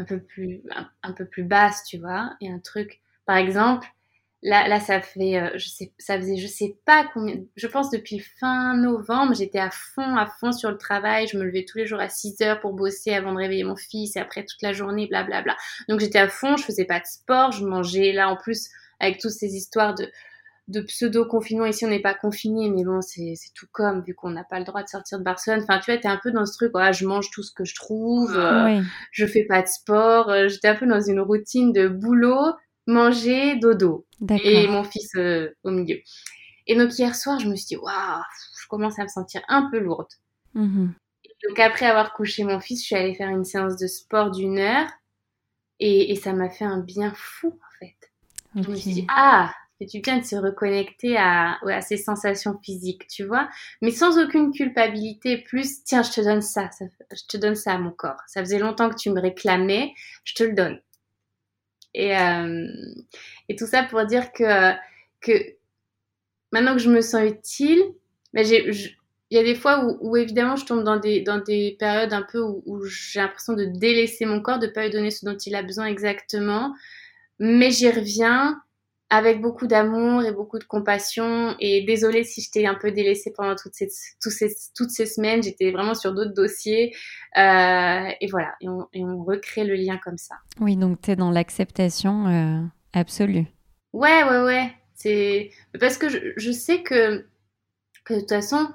un 0.00 0.04
peu 0.04 0.20
plus, 0.20 0.62
un, 1.02 1.12
peu 1.12 1.26
plus 1.26 1.44
basse, 1.44 1.84
tu 1.84 1.98
vois. 1.98 2.30
Et 2.40 2.50
un 2.50 2.58
truc, 2.58 3.00
par 3.26 3.36
exemple, 3.36 3.86
Là, 4.42 4.66
là, 4.68 4.80
ça 4.80 5.02
fait, 5.02 5.36
euh, 5.36 5.50
je 5.58 5.68
sais, 5.68 5.92
ça 5.98 6.16
faisait, 6.16 6.38
je 6.38 6.46
sais 6.46 6.78
pas 6.86 7.06
combien, 7.12 7.36
je 7.56 7.66
pense 7.66 7.90
depuis 7.90 8.20
fin 8.20 8.74
novembre, 8.74 9.34
j'étais 9.34 9.58
à 9.58 9.70
fond, 9.70 10.16
à 10.16 10.24
fond 10.24 10.50
sur 10.50 10.70
le 10.70 10.78
travail. 10.78 11.26
Je 11.26 11.36
me 11.36 11.44
levais 11.44 11.66
tous 11.66 11.76
les 11.76 11.86
jours 11.86 12.00
à 12.00 12.08
6 12.08 12.40
heures 12.40 12.58
pour 12.58 12.72
bosser 12.72 13.12
avant 13.12 13.32
de 13.34 13.36
réveiller 13.36 13.64
mon 13.64 13.76
fils 13.76 14.16
et 14.16 14.18
après 14.18 14.46
toute 14.46 14.62
la 14.62 14.72
journée, 14.72 15.06
blablabla. 15.08 15.42
Bla, 15.42 15.54
bla. 15.54 15.56
Donc 15.90 16.00
j'étais 16.00 16.20
à 16.20 16.28
fond, 16.28 16.56
je 16.56 16.64
faisais 16.64 16.86
pas 16.86 17.00
de 17.00 17.04
sport, 17.04 17.52
je 17.52 17.66
mangeais 17.66 18.12
là 18.12 18.30
en 18.30 18.36
plus 18.36 18.70
avec 18.98 19.18
toutes 19.20 19.32
ces 19.32 19.56
histoires 19.56 19.94
de, 19.94 20.10
de 20.70 20.80
pseudo-confinement. 20.80 21.66
Ici, 21.66 21.84
on 21.84 21.88
n'est 21.88 22.00
pas 22.00 22.14
confiné, 22.14 22.70
mais 22.70 22.84
bon, 22.84 23.00
c'est 23.02 23.34
tout 23.54 23.66
comme, 23.72 24.02
vu 24.02 24.14
qu'on 24.14 24.30
n'a 24.30 24.44
pas 24.44 24.58
le 24.58 24.64
droit 24.64 24.82
de 24.82 24.88
sortir 24.88 25.18
de 25.18 25.24
Barcelone. 25.24 25.60
Enfin, 25.62 25.78
tu 25.78 25.90
vois, 25.90 26.00
t'es 26.00 26.08
un 26.08 26.20
peu 26.22 26.30
dans 26.30 26.46
ce 26.46 26.52
truc, 26.52 26.72
je 26.92 27.06
mange 27.06 27.30
tout 27.30 27.42
ce 27.42 27.52
que 27.52 27.64
je 27.64 27.74
trouve, 27.74 28.36
euh, 28.36 28.80
je 29.10 29.26
fais 29.26 29.44
pas 29.44 29.62
de 29.62 29.66
sport. 29.66 30.30
Euh, 30.30 30.48
j'étais 30.48 30.68
un 30.68 30.76
peu 30.76 30.86
dans 30.86 31.00
une 31.00 31.20
routine 31.20 31.72
de 31.72 31.88
boulot, 31.88 32.54
manger, 32.86 33.56
dodo. 33.56 34.06
Et 34.42 34.68
mon 34.68 34.84
fils 34.84 35.14
euh, 35.16 35.50
au 35.64 35.70
milieu. 35.70 35.98
Et 36.66 36.76
donc, 36.76 36.96
hier 36.98 37.14
soir, 37.14 37.40
je 37.40 37.48
me 37.48 37.56
suis 37.56 37.66
dit, 37.66 37.76
waouh, 37.76 38.22
je 38.62 38.68
commence 38.68 38.98
à 38.98 39.02
me 39.02 39.08
sentir 39.08 39.42
un 39.48 39.68
peu 39.70 39.78
lourde. 39.78 40.10
Mm-hmm. 40.54 40.88
Donc, 41.48 41.58
après 41.58 41.86
avoir 41.86 42.12
couché 42.12 42.44
mon 42.44 42.60
fils, 42.60 42.80
je 42.80 42.86
suis 42.86 42.96
allée 42.96 43.14
faire 43.14 43.30
une 43.30 43.44
séance 43.44 43.76
de 43.76 43.86
sport 43.86 44.30
d'une 44.30 44.58
heure. 44.58 44.88
Et, 45.82 46.14
ça 46.16 46.34
m'a 46.34 46.50
fait 46.50 46.66
un 46.66 46.78
bien 46.78 47.12
fou, 47.16 47.48
en 47.48 47.78
fait. 47.78 48.12
Je 48.54 48.70
me 48.70 48.74
suis 48.76 48.92
dit, 48.92 49.06
ah, 49.08 49.50
c'est 49.80 49.86
du 49.86 50.00
bien 50.00 50.18
de 50.18 50.24
se 50.24 50.36
reconnecter 50.36 51.16
à, 51.16 51.58
à 51.66 51.80
ces 51.80 51.96
sensations 51.96 52.58
physiques, 52.62 53.06
tu 53.08 53.24
vois, 53.24 53.48
mais 53.80 53.90
sans 53.90 54.22
aucune 54.22 54.52
culpabilité, 54.52 55.38
plus 55.38 55.82
tiens, 55.84 56.02
je 56.02 56.10
te 56.10 56.20
donne 56.20 56.42
ça, 56.42 56.68
je 57.10 57.26
te 57.26 57.38
donne 57.38 57.54
ça 57.54 57.72
à 57.72 57.78
mon 57.78 57.90
corps. 57.90 58.20
Ça 58.26 58.40
faisait 58.40 58.58
longtemps 58.58 58.90
que 58.90 58.96
tu 58.96 59.10
me 59.10 59.20
réclamais, 59.20 59.94
je 60.24 60.34
te 60.34 60.44
le 60.44 60.52
donne. 60.52 60.80
Et, 61.94 62.16
euh, 62.16 62.68
et 63.48 63.56
tout 63.56 63.66
ça 63.66 63.82
pour 63.82 64.04
dire 64.04 64.32
que, 64.32 64.72
que 65.20 65.32
maintenant 66.52 66.74
que 66.74 66.82
je 66.82 66.90
me 66.90 67.00
sens 67.00 67.22
utile, 67.28 67.82
ben 68.34 68.46
il 68.46 69.36
y 69.36 69.38
a 69.38 69.42
des 69.42 69.54
fois 69.54 69.86
où, 70.00 70.16
évidemment 70.16 70.56
je 70.56 70.66
tombe 70.66 70.84
dans 70.84 70.98
des, 70.98 71.22
dans 71.22 71.38
des 71.38 71.76
périodes 71.78 72.12
un 72.12 72.22
peu 72.22 72.40
où, 72.40 72.84
j'ai 72.84 73.20
l'impression 73.20 73.54
de 73.54 73.64
délaisser 73.64 74.26
mon 74.26 74.42
corps, 74.42 74.58
de 74.58 74.66
pas 74.66 74.84
lui 74.84 74.90
donner 74.90 75.10
ce 75.10 75.24
dont 75.24 75.36
il 75.38 75.54
a 75.54 75.62
besoin 75.62 75.86
exactement, 75.86 76.74
mais 77.38 77.70
j'y 77.70 77.90
reviens 77.90 78.60
avec 79.10 79.40
beaucoup 79.40 79.66
d'amour 79.66 80.24
et 80.24 80.32
beaucoup 80.32 80.58
de 80.58 80.64
compassion. 80.64 81.56
Et 81.58 81.82
désolée 81.82 82.22
si 82.24 82.40
je 82.40 82.50
t'ai 82.50 82.66
un 82.66 82.74
peu 82.74 82.92
délaissée 82.92 83.32
pendant 83.36 83.56
toutes 83.56 83.74
ces, 83.74 83.88
toutes 84.22 84.32
ces, 84.32 84.54
toutes 84.74 84.90
ces 84.90 85.06
semaines. 85.06 85.42
J'étais 85.42 85.72
vraiment 85.72 85.94
sur 85.94 86.14
d'autres 86.14 86.32
dossiers. 86.32 86.94
Euh, 87.36 88.08
et 88.20 88.26
voilà, 88.28 88.54
et 88.60 88.68
on, 88.68 88.86
et 88.92 89.04
on, 89.04 89.22
recrée 89.24 89.64
le 89.64 89.74
lien 89.74 89.98
comme 90.02 90.18
ça. 90.18 90.36
Oui, 90.60 90.76
donc 90.76 91.02
tu 91.02 91.10
es 91.10 91.16
dans 91.16 91.30
l'acceptation 91.30 92.26
euh, 92.28 92.64
absolue. 92.92 93.46
Ouais, 93.92 94.22
ouais, 94.22 94.42
ouais. 94.42 94.72
C'est 94.94 95.50
parce 95.78 95.98
que 95.98 96.08
je, 96.08 96.18
je, 96.36 96.52
sais 96.52 96.82
que, 96.82 97.26
que 98.04 98.14
de 98.14 98.20
toute 98.20 98.28
façon, 98.28 98.68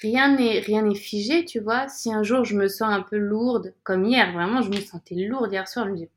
rien 0.00 0.36
n'est 0.36 0.60
rien 0.60 0.82
n'est 0.82 0.94
figé, 0.94 1.44
tu 1.44 1.60
vois. 1.60 1.88
Si 1.88 2.12
un 2.12 2.22
jour 2.22 2.44
je 2.44 2.56
me 2.56 2.68
sens 2.68 2.88
un 2.92 3.02
peu 3.02 3.18
lourde, 3.18 3.74
comme 3.82 4.04
hier, 4.04 4.32
vraiment, 4.32 4.62
je 4.62 4.70
me 4.70 4.80
sentais 4.80 5.16
lourde 5.16 5.52
hier 5.52 5.68
soir. 5.68 5.86
Je 5.86 5.90
me 5.90 5.96
disais, 5.96 6.10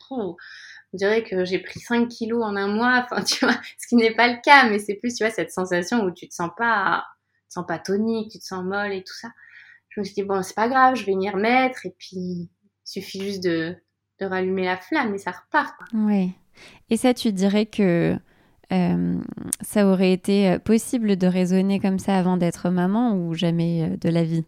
on 0.95 0.97
dirait 0.97 1.23
que 1.23 1.43
j'ai 1.43 1.59
pris 1.59 1.81
5 1.81 2.07
kilos 2.07 2.41
en 2.41 2.55
un 2.55 2.67
mois, 2.67 3.05
enfin, 3.05 3.21
tu 3.21 3.43
vois, 3.43 3.55
ce 3.77 3.87
qui 3.87 3.95
n'est 3.95 4.15
pas 4.15 4.29
le 4.29 4.37
cas, 4.41 4.69
mais 4.69 4.79
c'est 4.79 4.95
plus, 4.95 5.13
tu 5.13 5.25
vois, 5.25 5.31
cette 5.31 5.51
sensation 5.51 6.05
où 6.05 6.11
tu 6.11 6.29
te 6.29 6.33
sens 6.33 6.49
pas, 6.57 7.03
tu 7.41 7.47
te 7.49 7.53
sens 7.53 7.65
pas 7.67 7.79
tonique, 7.79 8.31
tu 8.31 8.39
te 8.39 8.45
sens 8.45 8.63
molle 8.63 8.93
et 8.93 9.03
tout 9.03 9.13
ça. 9.13 9.27
Je 9.89 9.99
me 9.99 10.05
suis 10.05 10.13
dit, 10.13 10.23
bon, 10.23 10.41
c'est 10.41 10.55
pas 10.55 10.69
grave, 10.69 10.95
je 10.95 11.05
vais 11.05 11.15
m'y 11.15 11.29
remettre, 11.29 11.85
et 11.85 11.93
puis, 11.97 12.15
il 12.15 12.49
suffit 12.85 13.21
juste 13.21 13.43
de, 13.43 13.75
de 14.21 14.25
rallumer 14.25 14.63
la 14.63 14.77
flamme 14.77 15.13
et 15.13 15.17
ça 15.17 15.31
repart. 15.31 15.75
Oui. 15.93 16.31
Et 16.89 16.95
ça, 16.95 17.13
tu 17.13 17.33
dirais 17.33 17.65
que 17.65 18.17
euh, 18.71 19.17
ça 19.61 19.85
aurait 19.85 20.13
été 20.13 20.51
euh, 20.51 20.59
possible 20.59 21.17
de 21.17 21.27
raisonner 21.27 21.81
comme 21.81 21.99
ça 21.99 22.17
avant 22.17 22.37
d'être 22.37 22.69
maman 22.69 23.15
ou 23.15 23.33
jamais 23.33 23.83
euh, 23.83 23.97
de 23.97 24.09
la 24.09 24.23
vie? 24.23 24.45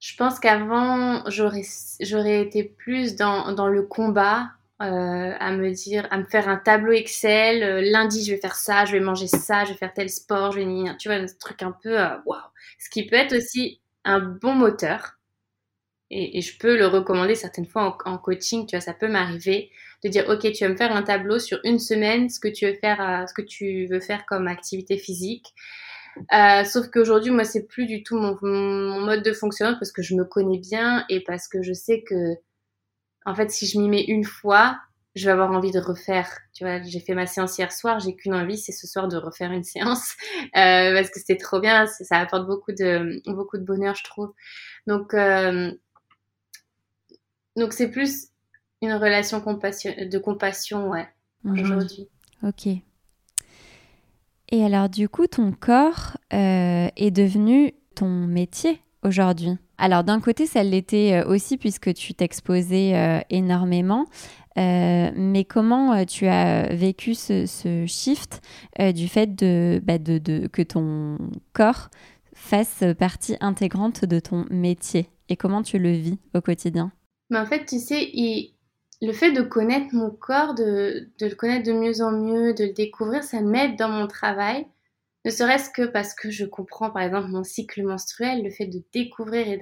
Je 0.00 0.14
pense 0.16 0.38
qu'avant, 0.38 1.24
j'aurais 1.28 2.42
été 2.42 2.62
plus 2.62 3.16
dans, 3.16 3.52
dans 3.52 3.66
le 3.66 3.82
combat, 3.82 4.50
euh, 4.80 5.34
à 5.38 5.52
me 5.52 5.70
dire, 5.72 6.06
à 6.10 6.18
me 6.18 6.24
faire 6.24 6.48
un 6.48 6.56
tableau 6.56 6.92
Excel. 6.92 7.62
Euh, 7.62 7.80
lundi, 7.82 8.24
je 8.24 8.32
vais 8.32 8.40
faire 8.40 8.54
ça, 8.54 8.84
je 8.84 8.92
vais 8.92 9.00
manger 9.00 9.26
ça, 9.26 9.64
je 9.64 9.72
vais 9.72 9.76
faire 9.76 9.92
tel 9.92 10.08
sport, 10.08 10.52
je 10.52 10.60
vais, 10.60 10.96
tu 10.98 11.08
vois, 11.08 11.18
un 11.18 11.26
truc 11.40 11.62
un 11.62 11.72
peu, 11.72 12.00
euh, 12.00 12.16
waouh. 12.26 12.40
Ce 12.78 12.88
qui 12.90 13.06
peut 13.06 13.16
être 13.16 13.36
aussi 13.36 13.80
un 14.04 14.20
bon 14.20 14.54
moteur. 14.54 15.18
Et, 16.10 16.38
et 16.38 16.40
je 16.40 16.56
peux 16.58 16.78
le 16.78 16.86
recommander 16.86 17.34
certaines 17.34 17.66
fois 17.66 17.98
en, 18.06 18.18
coaching, 18.18 18.66
tu 18.66 18.76
vois, 18.76 18.80
ça 18.80 18.94
peut 18.94 19.08
m'arriver 19.08 19.70
de 20.04 20.08
dire, 20.08 20.26
ok, 20.28 20.52
tu 20.52 20.64
vas 20.64 20.70
me 20.70 20.76
faire 20.76 20.94
un 20.94 21.02
tableau 21.02 21.38
sur 21.38 21.60
une 21.64 21.78
semaine, 21.78 22.30
ce 22.30 22.40
que 22.40 22.48
tu 22.48 22.66
veux 22.66 22.74
faire, 22.74 23.26
ce 23.28 23.34
que 23.34 23.42
tu 23.42 23.86
veux 23.86 24.00
faire 24.00 24.24
comme 24.26 24.46
activité 24.48 24.96
physique. 24.96 25.54
Euh, 26.32 26.64
sauf 26.64 26.88
qu'aujourd'hui, 26.88 27.30
moi, 27.30 27.44
c'est 27.44 27.66
plus 27.66 27.86
du 27.86 28.02
tout 28.02 28.16
mon, 28.16 28.38
mon, 28.42 29.00
mode 29.00 29.22
de 29.22 29.32
fonctionnement 29.32 29.76
parce 29.78 29.92
que 29.92 30.02
je 30.02 30.14
me 30.14 30.24
connais 30.24 30.58
bien 30.58 31.04
et 31.08 31.20
parce 31.20 31.48
que 31.48 31.62
je 31.62 31.72
sais 31.72 32.02
que 32.02 32.34
en 33.26 33.34
fait, 33.34 33.50
si 33.50 33.66
je 33.66 33.78
m'y 33.78 33.88
mets 33.88 34.04
une 34.04 34.24
fois, 34.24 34.78
je 35.14 35.24
vais 35.24 35.32
avoir 35.32 35.50
envie 35.50 35.72
de 35.72 35.80
refaire. 35.80 36.30
Tu 36.54 36.64
vois, 36.64 36.82
j'ai 36.82 37.00
fait 37.00 37.14
ma 37.14 37.26
séance 37.26 37.58
hier 37.58 37.72
soir, 37.72 38.00
j'ai 38.00 38.14
qu'une 38.14 38.34
envie, 38.34 38.56
c'est 38.56 38.72
ce 38.72 38.86
soir 38.86 39.08
de 39.08 39.16
refaire 39.16 39.52
une 39.52 39.64
séance 39.64 40.14
euh, 40.56 40.94
parce 40.94 41.10
que 41.10 41.18
c'était 41.18 41.36
trop 41.36 41.60
bien, 41.60 41.86
ça 41.86 42.18
apporte 42.18 42.46
beaucoup 42.46 42.72
de 42.72 43.20
beaucoup 43.30 43.58
de 43.58 43.64
bonheur, 43.64 43.94
je 43.94 44.04
trouve. 44.04 44.32
Donc 44.86 45.14
euh, 45.14 45.72
donc 47.56 47.72
c'est 47.72 47.90
plus 47.90 48.28
une 48.80 48.92
relation 48.92 49.38
de 49.38 50.18
compassion, 50.18 50.88
ouais, 50.88 51.08
mhm. 51.42 51.60
aujourd'hui. 51.60 52.08
Ok. 52.42 52.68
Et 54.50 54.64
alors 54.64 54.88
du 54.88 55.08
coup, 55.08 55.26
ton 55.26 55.52
corps 55.52 56.16
euh, 56.32 56.88
est 56.96 57.10
devenu 57.10 57.74
ton 57.94 58.08
métier 58.08 58.80
aujourd'hui? 59.02 59.58
Alors 59.78 60.02
d'un 60.02 60.20
côté, 60.20 60.46
ça 60.46 60.64
l'était 60.64 61.22
euh, 61.22 61.28
aussi 61.28 61.56
puisque 61.56 61.94
tu 61.94 62.12
t'exposais 62.12 62.96
euh, 62.96 63.20
énormément. 63.30 64.06
Euh, 64.58 65.10
mais 65.14 65.44
comment 65.44 66.04
tu 66.04 66.26
as 66.26 66.74
vécu 66.74 67.14
ce, 67.14 67.84
shift 67.86 68.40
du 68.92 69.06
fait 69.06 69.28
bah, 69.84 69.98
de, 69.98 70.48
que 70.48 70.62
ton 70.62 71.16
corps 71.52 71.90
fasse 72.34 72.82
partie 72.98 73.36
intégrante 73.40 74.04
de 74.04 74.18
ton 74.18 74.46
métier? 74.50 75.10
Et 75.28 75.36
comment 75.36 75.62
tu 75.62 75.78
le 75.78 75.92
vis 75.92 76.18
au 76.34 76.40
quotidien? 76.40 76.90
Mais 77.30 77.38
En 77.38 77.46
fait, 77.46 77.66
tu 77.66 77.78
sais, 77.78 78.10
le 79.00 79.12
fait 79.12 79.30
de 79.30 79.42
connaître 79.42 79.94
mon 79.94 80.10
corps, 80.10 80.54
de, 80.54 81.08
de, 81.20 81.26
le 81.26 81.36
connaître 81.36 81.70
de 81.70 81.72
mieux 81.72 82.02
en 82.02 82.10
mieux, 82.10 82.52
de 82.52 82.64
le 82.64 82.72
découvrir, 82.72 83.22
ça 83.22 83.40
m'aide 83.40 83.76
dans 83.76 83.88
mon 83.90 84.08
travail 84.08 84.66
ne 85.24 85.30
serait-ce 85.30 85.70
que 85.70 85.82
parce 85.82 86.14
que 86.14 86.30
je 86.30 86.44
comprends 86.44 86.90
par 86.90 87.02
exemple 87.02 87.28
mon 87.28 87.42
cycle 87.44 87.82
menstruel, 87.82 88.42
le 88.42 88.50
fait 88.50 88.66
de 88.66 88.82
découvrir 88.92 89.48
et 89.48 89.60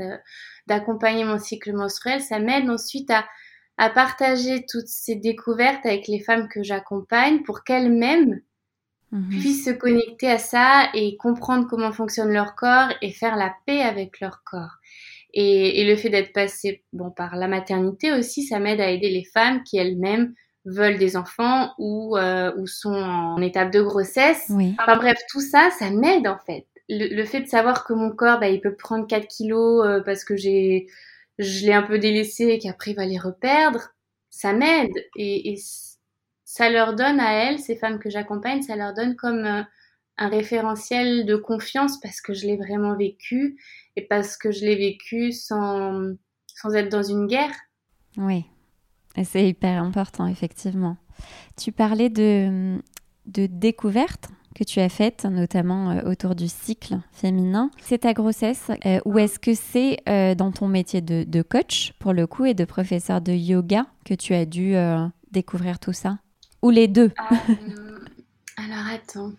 d'accompagner 0.67 1.25
mon 1.25 1.39
cycle 1.39 1.73
menstruel, 1.73 2.21
ça 2.21 2.39
m'aide 2.39 2.69
ensuite 2.69 3.11
à, 3.11 3.27
partager 3.91 4.65
toutes 4.67 4.87
ces 4.87 5.17
découvertes 5.17 5.85
avec 5.85 6.09
les 6.09 6.21
femmes 6.21 6.49
que 6.49 6.63
j'accompagne 6.63 7.43
pour 7.43 7.63
qu'elles-mêmes 7.63 8.41
mhm. 9.13 9.29
puissent 9.39 9.67
se 9.67 9.71
connecter 9.71 10.31
à 10.31 10.39
ça 10.39 10.89
et 10.95 11.17
comprendre 11.19 11.67
comment 11.69 11.93
fonctionne 11.93 12.33
leur 12.33 12.55
corps 12.55 12.89
et 13.03 13.11
faire 13.11 13.37
la 13.37 13.55
paix 13.67 13.83
avec 13.83 14.21
leur 14.21 14.43
corps. 14.45 14.77
Et, 15.35 15.83
et 15.83 15.87
le 15.87 15.97
fait 15.97 16.09
d'être 16.09 16.33
passé 16.33 16.85
bon, 16.95 17.11
par 17.11 17.37
la 17.37 17.49
maternité 17.49 18.13
aussi, 18.13 18.45
ça 18.45 18.59
m'aide 18.59 18.81
à 18.81 18.91
aider 18.91 19.11
les 19.11 19.25
femmes 19.25 19.63
qui 19.63 19.77
elles-mêmes 19.77 20.33
veulent 20.67 20.99
des 20.99 21.17
enfants 21.17 21.73
ou, 21.79 22.17
euh, 22.17 22.53
ou 22.57 22.67
sont 22.67 22.93
en 22.93 23.41
étape 23.41 23.73
de 23.73 23.81
grossesse. 23.81 24.47
Oui. 24.51 24.75
Enfin 24.81 24.97
bref, 24.97 25.17
tout 25.31 25.41
ça, 25.41 25.71
ça 25.79 25.91
m'aide 25.91 26.27
en 26.27 26.39
fait. 26.39 26.67
Le, 26.89 27.25
fait 27.25 27.41
de 27.41 27.49
savoir 27.49 27.85
que 27.85 27.93
mon 27.93 28.11
corps, 28.11 28.39
bah, 28.39 28.49
il 28.49 28.61
peut 28.61 28.75
prendre 28.75 29.07
4 29.07 29.27
kilos 29.27 29.85
euh, 29.85 30.01
parce 30.05 30.25
que 30.25 30.37
j'ai, 30.37 30.87
je 31.39 31.67
l'ai 31.67 31.73
un 31.73 31.83
peu 31.83 31.99
délaissé 31.99 32.45
et 32.45 32.59
qu'après 32.59 32.93
il 32.93 32.97
va 32.97 33.07
les 33.07 33.19
reperdre, 33.19 33.95
ça 34.31 34.53
m'aide. 34.53 34.93
Et, 35.17 35.53
et, 35.53 35.59
ça 36.45 36.71
leur 36.71 36.95
donne 36.95 37.19
à 37.19 37.33
elles, 37.33 37.59
ces 37.59 37.77
femmes 37.77 37.99
que 37.99 38.09
j'accompagne, 38.09 38.63
ça 38.63 38.77
leur 38.77 38.95
donne 38.95 39.17
comme 39.17 39.45
euh, 39.45 39.63
un 40.17 40.29
référentiel 40.29 41.27
de 41.27 41.37
confiance 41.37 42.01
parce 42.01 42.21
que 42.21 42.35
je 42.35 42.47
l'ai 42.47 42.57
vraiment 42.57 42.97
vécu 42.97 43.61
et 43.97 44.03
parce 44.03 44.37
que 44.37 44.53
je 44.53 44.65
l'ai 44.65 44.77
vécu 44.77 45.33
sans, 45.33 46.15
sans 46.55 46.73
être 46.75 46.89
dans 46.89 47.03
une 47.03 47.27
guerre. 47.27 47.53
Oui. 48.17 48.47
C'est 49.25 49.49
hyper 49.49 49.83
important, 49.83 50.27
effectivement. 50.27 50.97
Tu 51.57 51.73
parlais 51.73 52.11
de, 52.11 52.79
de 53.27 53.47
découvertes 53.47 54.29
que 54.55 54.65
tu 54.65 54.81
as 54.81 54.89
faites, 54.89 55.25
notamment 55.25 55.91
euh, 55.91 56.11
autour 56.11 56.35
du 56.35 56.49
cycle 56.49 56.99
féminin. 57.13 57.71
C'est 57.81 57.99
ta 57.99 58.15
grossesse 58.15 58.71
euh, 58.87 59.01
ou 59.05 59.19
est-ce 59.19 59.39
que 59.39 59.55
c'est 59.55 59.99
euh, 60.09 60.35
dans 60.35 60.51
ton 60.51 60.67
métier 60.67 61.03
de, 61.03 61.25
de, 61.25 61.43
coach, 61.43 61.93
pour 61.99 62.15
le 62.15 62.27
coup, 62.27 62.47
et 62.47 62.55
de 62.55 62.65
professeur 62.65 63.21
de 63.21 63.33
yoga 63.33 63.87
que 64.05 64.15
tu 64.15 64.35
as 64.35 64.47
dû 64.47 64.75
découvrir 65.31 65.79
tout 65.79 65.93
ça? 65.93 66.19
Ou 66.63 66.71
les 66.71 66.89
deux? 66.89 67.13
Alors 68.57 68.87
attends. 68.91 69.33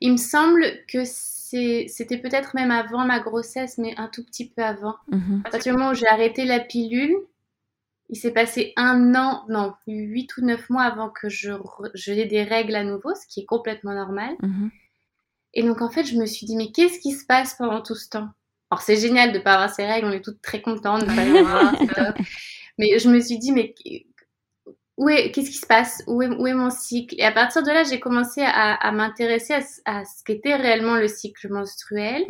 Il 0.00 0.12
me 0.12 0.16
semble 0.16 0.64
que 0.88 1.04
c'était 1.04 2.16
peut-être 2.16 2.54
même 2.54 2.70
avant 2.70 3.04
ma 3.04 3.20
grossesse, 3.20 3.76
mais 3.76 3.94
un 3.98 4.08
tout 4.08 4.24
petit 4.24 4.48
peu 4.48 4.62
avant. 4.62 4.96
Mhm. 5.10 5.42
À 5.44 5.50
partir 5.50 5.74
du 5.74 5.78
moment 5.78 5.92
où 5.92 5.94
j'ai 5.94 6.06
arrêté 6.06 6.46
la 6.46 6.60
pilule, 6.60 7.14
il 8.10 8.16
s'est 8.16 8.32
passé 8.32 8.72
un 8.76 9.14
an, 9.14 9.44
non, 9.48 9.72
huit 9.86 10.36
ou 10.36 10.44
neuf 10.44 10.68
mois 10.68 10.82
avant 10.82 11.10
que 11.10 11.28
je, 11.28 11.52
j'ai 11.94 12.26
des 12.26 12.42
règles 12.42 12.74
à 12.74 12.82
nouveau, 12.82 13.14
ce 13.14 13.26
qui 13.28 13.40
est 13.40 13.46
complètement 13.46 13.94
normal. 13.94 14.34
Mhm. 14.42 14.70
Et 15.54 15.62
donc, 15.62 15.80
en 15.80 15.90
fait, 15.90 16.04
je 16.04 16.16
me 16.16 16.26
suis 16.26 16.44
dit, 16.44 16.56
mais 16.56 16.72
qu'est-ce 16.72 16.98
qui 17.00 17.12
se 17.12 17.24
passe 17.24 17.54
pendant 17.54 17.80
tout 17.80 17.94
ce 17.94 18.08
temps? 18.08 18.28
Alors, 18.70 18.82
c'est 18.82 18.96
génial 18.96 19.32
de 19.32 19.38
ne 19.38 19.42
pas 19.42 19.54
avoir 19.54 19.70
ces 19.70 19.86
règles, 19.86 20.08
on 20.08 20.12
est 20.12 20.24
toutes 20.24 20.42
très 20.42 20.60
contentes 20.60 21.02
de 21.02 21.06
pas 21.06 21.24
les 21.24 21.38
avoir. 21.38 21.74
Mais 22.78 22.98
je 22.98 23.08
me 23.08 23.20
suis 23.20 23.38
dit, 23.38 23.52
mais 23.52 23.74
où 24.96 25.08
est, 25.08 25.30
qu'est-ce 25.30 25.50
qui 25.50 25.56
se 25.56 25.66
passe? 25.66 26.02
Où 26.06 26.22
est, 26.22 26.28
où 26.28 26.46
est, 26.46 26.54
mon 26.54 26.70
cycle? 26.70 27.14
Et 27.18 27.24
à 27.24 27.32
partir 27.32 27.62
de 27.62 27.68
là, 27.68 27.84
j'ai 27.84 28.00
commencé 28.00 28.42
à, 28.42 28.74
à 28.74 28.92
m'intéresser 28.92 29.54
à, 29.54 29.60
à, 29.84 30.04
ce 30.04 30.24
qu'était 30.24 30.56
réellement 30.56 30.96
le 30.96 31.08
cycle 31.08 31.48
menstruel. 31.48 32.24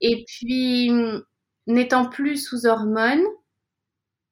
Et 0.00 0.24
puis, 0.26 0.90
n'étant 1.66 2.08
plus 2.08 2.36
sous 2.36 2.66
hormones, 2.66 3.24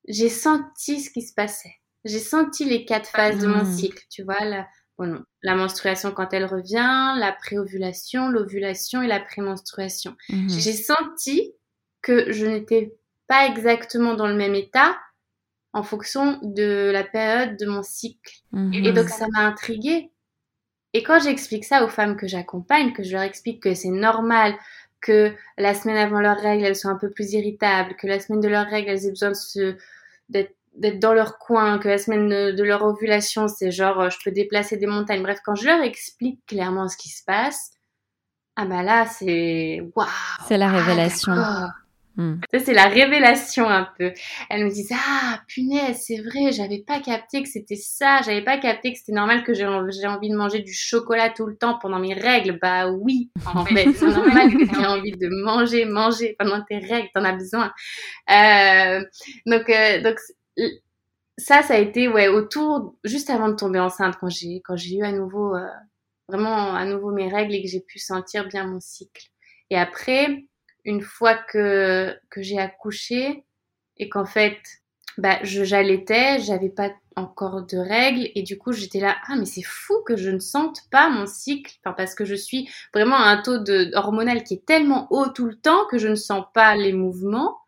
j'ai 0.08 0.28
senti 0.28 1.00
ce 1.00 1.10
qui 1.10 1.22
se 1.22 1.34
passait. 1.34 1.76
J'ai 2.04 2.18
senti 2.18 2.64
les 2.64 2.84
quatre 2.84 3.10
phases 3.10 3.38
de 3.38 3.46
mon 3.46 3.62
hmm. 3.62 3.72
cycle, 3.72 4.04
tu 4.10 4.24
vois, 4.24 4.44
la, 4.44 4.66
bon, 4.98 5.22
la 5.42 5.54
menstruation 5.54 6.10
quand 6.10 6.32
elle 6.32 6.46
revient, 6.46 7.14
la 7.18 7.32
préovulation, 7.32 8.28
l'ovulation 8.28 9.02
et 9.02 9.06
la 9.06 9.20
prémenstruation. 9.20 10.16
Hmm. 10.28 10.48
J'ai 10.48 10.72
senti 10.72 11.52
que 12.00 12.32
je 12.32 12.46
n'étais 12.46 12.96
pas 13.28 13.46
exactement 13.46 14.14
dans 14.14 14.26
le 14.26 14.34
même 14.34 14.54
état 14.54 14.98
en 15.72 15.82
fonction 15.82 16.38
de 16.42 16.90
la 16.92 17.04
période 17.04 17.56
de 17.56 17.66
mon 17.66 17.82
cycle. 17.82 18.34
Hmm. 18.50 18.72
Et 18.72 18.92
donc 18.92 19.08
ça 19.08 19.26
m'a 19.32 19.46
intriguée. 19.46 20.10
Et 20.94 21.02
quand 21.02 21.20
j'explique 21.20 21.64
ça 21.64 21.84
aux 21.84 21.88
femmes 21.88 22.16
que 22.16 22.26
j'accompagne, 22.26 22.92
que 22.92 23.02
je 23.02 23.12
leur 23.12 23.22
explique 23.22 23.62
que 23.62 23.74
c'est 23.74 23.88
normal 23.88 24.54
que 25.02 25.34
la 25.58 25.74
semaine 25.74 25.98
avant 25.98 26.20
leurs 26.20 26.38
règles, 26.38 26.64
elles 26.64 26.76
sont 26.76 26.88
un 26.88 26.96
peu 26.96 27.10
plus 27.10 27.32
irritables, 27.32 27.94
que 27.96 28.06
la 28.06 28.20
semaine 28.20 28.40
de 28.40 28.48
leurs 28.48 28.66
règles, 28.66 28.90
elles 28.90 29.06
aient 29.06 29.10
besoin 29.10 29.32
d'être 30.30 30.98
dans 31.00 31.12
leur 31.12 31.38
coin, 31.38 31.78
que 31.78 31.88
la 31.88 31.98
semaine 31.98 32.28
de, 32.28 32.62
leur 32.62 32.82
ovulation, 32.84 33.48
c'est 33.48 33.70
genre 33.70 34.00
euh, 34.00 34.10
je 34.10 34.18
peux 34.24 34.30
déplacer 34.30 34.78
des 34.78 34.86
montagnes. 34.86 35.22
Bref, 35.22 35.40
quand 35.44 35.54
je 35.54 35.66
leur 35.66 35.82
explique 35.82 36.40
clairement 36.46 36.88
ce 36.88 36.96
qui 36.96 37.10
se 37.10 37.22
passe, 37.24 37.72
ah 38.56 38.64
bah 38.64 38.82
là, 38.82 39.06
c'est 39.06 39.82
waouh. 39.94 40.08
C'est 40.46 40.58
la 40.58 40.70
révélation. 40.70 41.34
Hmm. 42.16 42.40
c'est 42.52 42.74
la 42.74 42.88
révélation 42.88 43.66
un 43.68 43.88
peu. 43.98 44.12
Elle 44.50 44.64
me 44.64 44.70
disait 44.70 44.94
ah 44.98 45.40
punaise 45.48 45.98
c'est 46.06 46.20
vrai 46.20 46.52
j'avais 46.52 46.80
pas 46.86 47.00
capté 47.00 47.42
que 47.42 47.48
c'était 47.48 47.76
ça. 47.76 48.20
J'avais 48.22 48.42
pas 48.44 48.58
capté 48.58 48.92
que 48.92 48.98
c'était 48.98 49.12
normal 49.12 49.44
que 49.44 49.54
j'ai 49.54 49.64
envie 49.64 50.28
de 50.28 50.36
manger 50.36 50.60
du 50.60 50.74
chocolat 50.74 51.30
tout 51.30 51.46
le 51.46 51.56
temps 51.56 51.78
pendant 51.80 51.98
mes 51.98 52.12
règles 52.12 52.58
bah 52.60 52.90
oui 52.90 53.30
en 53.46 53.64
fait 53.64 53.92
c'est 53.94 54.06
normal 54.06 54.52
que 54.52 54.64
tu 54.64 54.86
envie 54.86 55.12
de 55.12 55.28
manger 55.42 55.86
manger 55.86 56.36
pendant 56.38 56.62
tes 56.62 56.78
règles. 56.78 57.08
T'en 57.14 57.24
as 57.24 57.32
besoin. 57.32 57.72
Euh, 58.30 59.02
donc 59.46 59.70
euh, 59.70 60.02
donc 60.02 60.18
ça 61.38 61.62
ça 61.62 61.74
a 61.74 61.78
été 61.78 62.08
ouais 62.08 62.28
autour 62.28 62.94
juste 63.04 63.30
avant 63.30 63.48
de 63.48 63.54
tomber 63.54 63.80
enceinte 63.80 64.16
quand 64.20 64.28
j'ai 64.28 64.60
quand 64.64 64.76
j'ai 64.76 64.96
eu 64.96 65.02
à 65.02 65.12
nouveau 65.12 65.54
euh, 65.56 65.66
vraiment 66.28 66.74
à 66.74 66.84
nouveau 66.84 67.10
mes 67.10 67.32
règles 67.32 67.54
et 67.54 67.62
que 67.62 67.68
j'ai 67.68 67.80
pu 67.80 67.98
sentir 67.98 68.46
bien 68.48 68.66
mon 68.66 68.80
cycle. 68.80 69.28
Et 69.70 69.78
après 69.78 70.44
une 70.84 71.02
fois 71.02 71.34
que, 71.36 72.16
que 72.30 72.42
j'ai 72.42 72.58
accouché 72.58 73.44
et 73.96 74.08
qu'en 74.08 74.24
fait, 74.24 74.58
bah, 75.18 75.38
je 75.42 75.64
j'allaitais, 75.64 76.40
j'avais 76.40 76.70
pas 76.70 76.90
encore 77.16 77.66
de 77.66 77.76
règles 77.76 78.30
et 78.34 78.42
du 78.42 78.56
coup 78.56 78.72
j'étais 78.72 79.00
là 79.00 79.14
ah 79.26 79.36
mais 79.36 79.44
c'est 79.44 79.62
fou 79.62 79.92
que 80.06 80.16
je 80.16 80.30
ne 80.30 80.38
sente 80.38 80.88
pas 80.90 81.10
mon 81.10 81.26
cycle. 81.26 81.74
Enfin, 81.84 81.94
parce 81.94 82.14
que 82.14 82.24
je 82.24 82.34
suis 82.34 82.68
vraiment 82.94 83.16
à 83.16 83.28
un 83.28 83.42
taux 83.42 83.58
de 83.58 83.90
hormonal 83.94 84.42
qui 84.44 84.54
est 84.54 84.66
tellement 84.66 85.08
haut 85.10 85.28
tout 85.28 85.46
le 85.46 85.56
temps 85.56 85.86
que 85.90 85.98
je 85.98 86.08
ne 86.08 86.14
sens 86.14 86.44
pas 86.54 86.74
les 86.76 86.92
mouvements. 86.92 87.58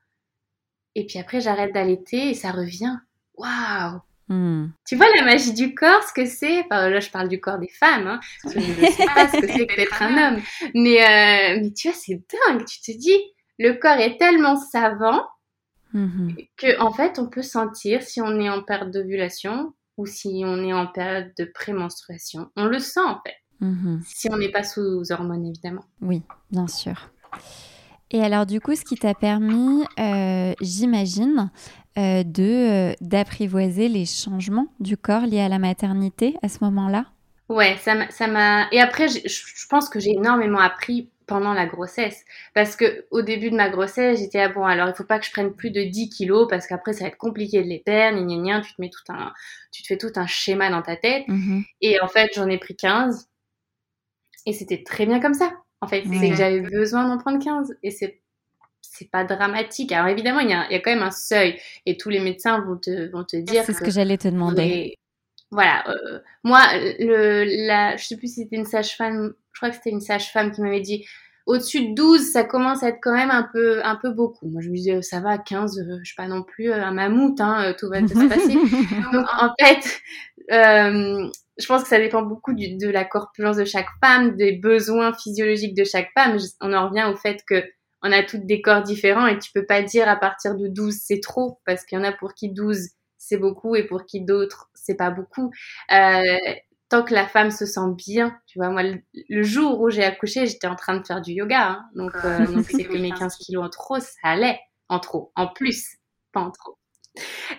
Et 0.95 1.07
puis 1.07 1.19
après 1.19 1.41
j'arrête 1.41 1.75
d'allaiter 1.75 2.31
et 2.31 2.35
ça 2.35 2.53
revient. 2.53 2.97
Waouh 3.37 4.01
Hmm. 4.29 4.69
Tu 4.87 4.97
vois 4.97 5.07
la 5.17 5.25
magie 5.25 5.53
du 5.53 5.75
corps, 5.75 6.03
ce 6.03 6.13
que 6.13 6.25
c'est? 6.27 6.61
Enfin, 6.61 6.89
Là, 6.89 7.01
je 7.01 7.11
parle 7.11 7.29
du 7.29 7.41
corps 7.41 7.59
des 7.59 7.69
femmes. 7.69 8.07
Hein, 8.07 8.21
je 8.45 8.59
ne 8.59 8.91
sais 8.91 9.07
pas 9.07 9.29
ce 9.29 9.41
que 9.41 9.47
c'est 9.47 9.67
que 9.67 9.77
d'être 9.77 10.03
un 10.03 10.35
homme. 10.35 10.43
Mais, 10.75 11.03
euh, 11.03 11.61
mais 11.61 11.73
tu 11.73 11.89
vois, 11.89 11.97
c'est 11.97 12.23
dingue. 12.49 12.65
Tu 12.65 12.81
te 12.81 12.97
dis, 12.97 13.19
le 13.59 13.73
corps 13.75 13.99
est 13.99 14.17
tellement 14.19 14.57
savant 14.57 15.27
hmm. 15.93 16.31
que 16.57 16.81
en 16.81 16.93
fait, 16.93 17.19
on 17.19 17.29
peut 17.29 17.43
sentir 17.43 18.03
si 18.03 18.21
on 18.21 18.41
est 18.41 18.49
en 18.49 18.63
période 18.63 18.91
d'ovulation 18.91 19.75
ou 19.97 20.07
si 20.07 20.43
on 20.45 20.65
est 20.65 20.73
en 20.73 20.87
période 20.87 21.33
de 21.39 21.45
prémenstruation. 21.45 22.51
On 22.57 22.65
le 22.65 22.79
sent 22.79 23.01
en 23.01 23.21
fait. 23.25 23.37
Hmm. 23.61 23.99
Si 24.07 24.29
on 24.31 24.39
n'est 24.39 24.51
pas 24.51 24.65
sous 24.65 25.13
hormones, 25.13 25.47
évidemment. 25.47 25.85
Oui, 26.01 26.23
bien 26.51 26.67
sûr. 26.67 27.11
Et 28.15 28.23
alors 28.23 28.47
du 28.47 28.61
coup, 28.61 28.77
ce 28.77 28.85
qui 28.85 28.95
t'a 28.95 29.13
permis, 29.13 29.85
euh, 29.99 30.55
j'imagine, 30.61 31.51
euh, 31.99 32.23
de 32.23 32.43
euh, 32.43 32.95
d'apprivoiser 33.01 33.89
les 33.89 34.07
changements 34.07 34.69
du 34.79 34.97
corps 34.97 35.27
liés 35.27 35.41
à 35.41 35.49
la 35.49 35.59
maternité 35.59 36.37
à 36.41 36.49
ce 36.49 36.63
moment-là? 36.63 37.07
Ouais, 37.49 37.77
ça 37.77 38.27
m'a. 38.29 38.69
Et 38.71 38.81
après, 38.81 39.09
je 39.09 39.67
pense 39.69 39.89
que 39.89 39.99
j'ai 39.99 40.13
énormément 40.13 40.61
appris 40.61 41.11
pendant 41.27 41.55
la 41.55 41.67
grossesse. 41.67 42.25
Parce 42.55 42.77
que 42.77 43.05
au 43.11 43.23
début 43.23 43.51
de 43.51 43.57
ma 43.57 43.69
grossesse, 43.69 44.21
j'étais 44.21 44.39
à 44.39 44.49
bon, 44.49 44.65
alors 44.65 44.89
il 44.89 44.95
faut 44.95 45.03
pas 45.03 45.19
que 45.19 45.27
je 45.27 45.33
prenne 45.33 45.53
plus 45.53 45.73
de 45.73 45.83
10 45.83 46.09
kilos 46.09 46.47
parce 46.49 46.69
qu'après 46.69 46.93
ça 46.93 47.01
va 47.01 47.09
être 47.09 47.17
compliqué 47.17 47.65
de 47.65 47.69
les 47.69 47.81
perdre, 47.81 48.25
gna, 48.25 48.37
gna, 48.37 48.61
tu 48.61 48.75
te 48.75 48.81
mets 48.81 48.91
tout 48.91 49.13
un, 49.13 49.33
tu 49.73 49.83
te 49.83 49.89
fais 49.89 49.99
tout 49.99 50.13
un 50.15 50.29
schéma 50.29 50.71
dans 50.71 50.83
ta 50.83 50.95
tête. 50.95 51.27
Mm-hmm. 51.27 51.65
Et 51.81 52.01
en 52.01 52.07
fait, 52.07 52.31
j'en 52.37 52.49
ai 52.49 52.59
pris 52.59 52.77
15. 52.77 53.29
Et 54.47 54.53
c'était 54.53 54.85
très 54.85 55.05
bien 55.05 55.19
comme 55.19 55.35
ça. 55.35 55.51
En 55.85 55.89
fait, 55.89 56.05
c'est 56.11 56.31
que 56.31 56.37
j'avais 56.37 56.61
besoin 56.61 57.07
d'en 57.09 57.19
prendre 57.19 57.43
15. 57.43 57.77
Et 57.83 57.91
c'est 57.91 58.21
c'est 58.81 59.11
pas 59.11 59.25
dramatique. 59.25 59.91
Alors 59.93 60.09
évidemment, 60.09 60.41
il 60.41 60.51
y, 60.51 60.53
a, 60.53 60.67
il 60.71 60.73
y, 60.73 60.77
a, 60.77 60.81
quand 60.81 60.93
même 60.93 61.03
un 61.03 61.11
seuil 61.11 61.59
et 61.85 61.97
tous 61.97 62.11
les 62.11 62.21
médecins 62.21 62.61
vont 62.61 62.77
te, 62.77 63.11
vont 63.11 63.25
te 63.25 63.37
dire. 63.37 63.65
C'est 63.65 63.73
ce 63.73 63.81
que 63.81 63.91
j'allais 63.91 64.19
te 64.19 64.29
demander. 64.29 64.97
Voilà, 65.51 65.89
euh, 65.89 66.21
moi, 66.43 66.63
le, 66.99 67.67
la, 67.67 67.97
je 67.97 68.05
sais 68.05 68.17
plus 68.17 68.29
si 68.29 68.43
c'était 68.43 68.57
une 68.57 68.65
sage-femme, 68.65 69.35
je 69.53 69.59
crois 69.59 69.71
que 69.71 69.77
c'était 69.77 69.91
une 69.91 70.01
sage-femme 70.01 70.53
qui 70.53 70.61
m'avait 70.61 70.81
dit 70.81 71.07
au-dessus 71.47 71.91
de 71.91 71.95
12, 71.95 72.33
ça 72.33 72.43
commence 72.43 72.83
à 72.83 72.89
être 72.89 73.01
quand 73.03 73.13
même 73.13 73.31
un 73.31 73.49
peu, 73.53 73.85
un 73.85 73.97
peu 73.97 74.11
beaucoup. 74.11 74.49
Moi, 74.49 74.63
je 74.63 74.71
me 74.71 74.75
disais, 74.75 75.03
ça 75.03 75.21
va, 75.21 75.37
15, 75.39 75.79
euh, 75.79 75.99
je 76.01 76.05
suis 76.05 76.17
pas 76.17 76.27
non 76.27 76.43
plus 76.43 76.71
euh, 76.71 76.83
un 76.83 76.93
mammouth, 76.93 77.41
hein, 77.41 77.75
tout 77.79 77.89
va 77.89 78.01
se 78.07 78.15
passer. 78.29 78.55
Donc, 79.13 79.27
en 79.39 79.51
fait, 79.61 80.01
euh, 80.51 81.29
je 81.57 81.67
pense 81.67 81.83
que 81.83 81.89
ça 81.89 81.99
dépend 81.99 82.23
beaucoup 82.23 82.53
du, 82.53 82.77
de 82.77 82.89
la 82.89 83.05
corpulence 83.05 83.57
de 83.57 83.65
chaque 83.65 83.89
femme, 84.03 84.37
des 84.37 84.53
besoins 84.53 85.13
physiologiques 85.15 85.77
de 85.77 85.85
chaque 85.85 86.11
femme. 86.15 86.37
On 86.61 86.73
en 86.73 86.89
revient 86.89 87.09
au 87.13 87.17
fait 87.17 87.43
que 87.47 87.65
on 88.03 88.13
a 88.13 88.23
toutes 88.23 88.45
des 88.45 88.61
corps 88.61 88.83
différents 88.83 89.27
et 89.27 89.39
tu 89.39 89.51
peux 89.53 89.65
pas 89.65 89.83
dire 89.83 90.09
à 90.09 90.17
partir 90.17 90.57
de 90.57 90.69
12 90.69 90.95
c'est 90.95 91.21
trop 91.21 91.61
parce 91.65 91.85
qu'il 91.85 91.97
y 91.97 92.01
en 92.01 92.05
a 92.05 92.13
pour 92.13 92.35
qui 92.35 92.51
12 92.53 92.91
c'est 93.17 93.39
beaucoup 93.39 93.77
et 93.77 93.85
pour 93.85 94.05
qui 94.05 94.21
d'autres 94.21 94.71
c'est 94.75 94.97
pas 94.97 95.11
beaucoup. 95.11 95.51
Euh, 95.91 96.37
tant 96.89 97.03
que 97.03 97.15
la 97.15 97.27
femme 97.27 97.51
se 97.51 97.67
sent 97.67 97.95
bien, 97.97 98.39
tu 98.47 98.59
vois, 98.59 98.71
moi 98.71 98.83
le, 98.83 99.43
jour 99.43 99.81
où 99.81 99.91
j'ai 99.91 100.05
accouché, 100.05 100.47
j'étais 100.47 100.67
en 100.67 100.77
train 100.77 100.97
de 100.97 101.07
faire 101.07 101.21
du 101.21 101.33
yoga, 101.33 101.71
hein. 101.71 101.85
donc 101.95 102.13
euh, 102.25 102.47
donc 102.47 102.67
c'est 102.71 102.85
que 102.85 102.97
mes 102.97 103.11
15 103.11 103.37
kilos 103.37 103.65
en 103.65 103.71
trop, 103.71 103.99
ça 103.99 104.11
allait 104.23 104.61
en 104.89 105.01
trop, 105.01 105.33
en 105.35 105.49
plus, 105.49 105.97
pas 106.33 106.41
en 106.41 106.51
trop. 106.51 106.79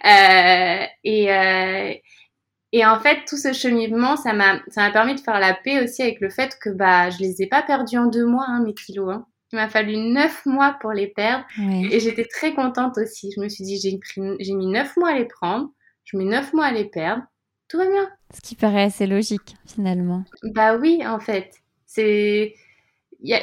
Euh, 0.05 0.85
et 1.03 1.31
euh, 1.31 1.93
et 2.77 2.85
en 2.85 2.99
fait, 2.99 3.23
tout 3.25 3.37
ce 3.37 3.53
cheminement, 3.53 4.17
ça 4.17 4.33
m'a, 4.33 4.59
ça 4.67 4.81
m'a 4.81 4.91
permis 4.91 5.15
de 5.15 5.21
faire 5.21 5.39
la 5.39 5.53
paix 5.53 5.81
aussi 5.81 6.01
avec 6.01 6.19
le 6.19 6.29
fait 6.29 6.57
que 6.59 6.69
bah, 6.69 7.09
je 7.09 7.19
les 7.19 7.41
ai 7.41 7.47
pas 7.47 7.61
perdus 7.61 7.97
en 7.97 8.07
deux 8.07 8.25
mois, 8.25 8.43
hein, 8.49 8.61
mes 8.65 8.73
kilos. 8.73 9.13
Hein. 9.13 9.25
Il 9.53 9.55
m'a 9.55 9.69
fallu 9.69 9.95
neuf 9.95 10.45
mois 10.45 10.75
pour 10.81 10.91
les 10.91 11.07
perdre. 11.07 11.45
Et 11.89 12.01
j'étais 12.01 12.25
très 12.25 12.53
contente 12.53 12.97
aussi. 12.97 13.31
Je 13.33 13.39
me 13.39 13.47
suis 13.47 13.63
dit, 13.63 13.79
j'ai, 13.79 13.97
j'ai 14.41 14.53
mis 14.53 14.67
neuf 14.67 14.97
mois 14.97 15.11
à 15.11 15.17
les 15.17 15.23
prendre. 15.23 15.69
Je 16.03 16.17
mets 16.17 16.25
neuf 16.25 16.51
mois 16.51 16.65
à 16.65 16.73
les 16.73 16.83
perdre. 16.83 17.23
Tout 17.69 17.77
va 17.77 17.89
bien. 17.89 18.09
Ce 18.33 18.41
qui 18.41 18.55
paraît 18.55 18.83
assez 18.83 19.07
logique, 19.07 19.55
finalement. 19.65 20.25
Bah 20.43 20.75
oui, 20.75 21.01
en 21.07 21.21
fait. 21.21 21.53
C'est... 21.85 22.55
Il 23.21 23.27
n'y 23.27 23.33
a... 23.35 23.41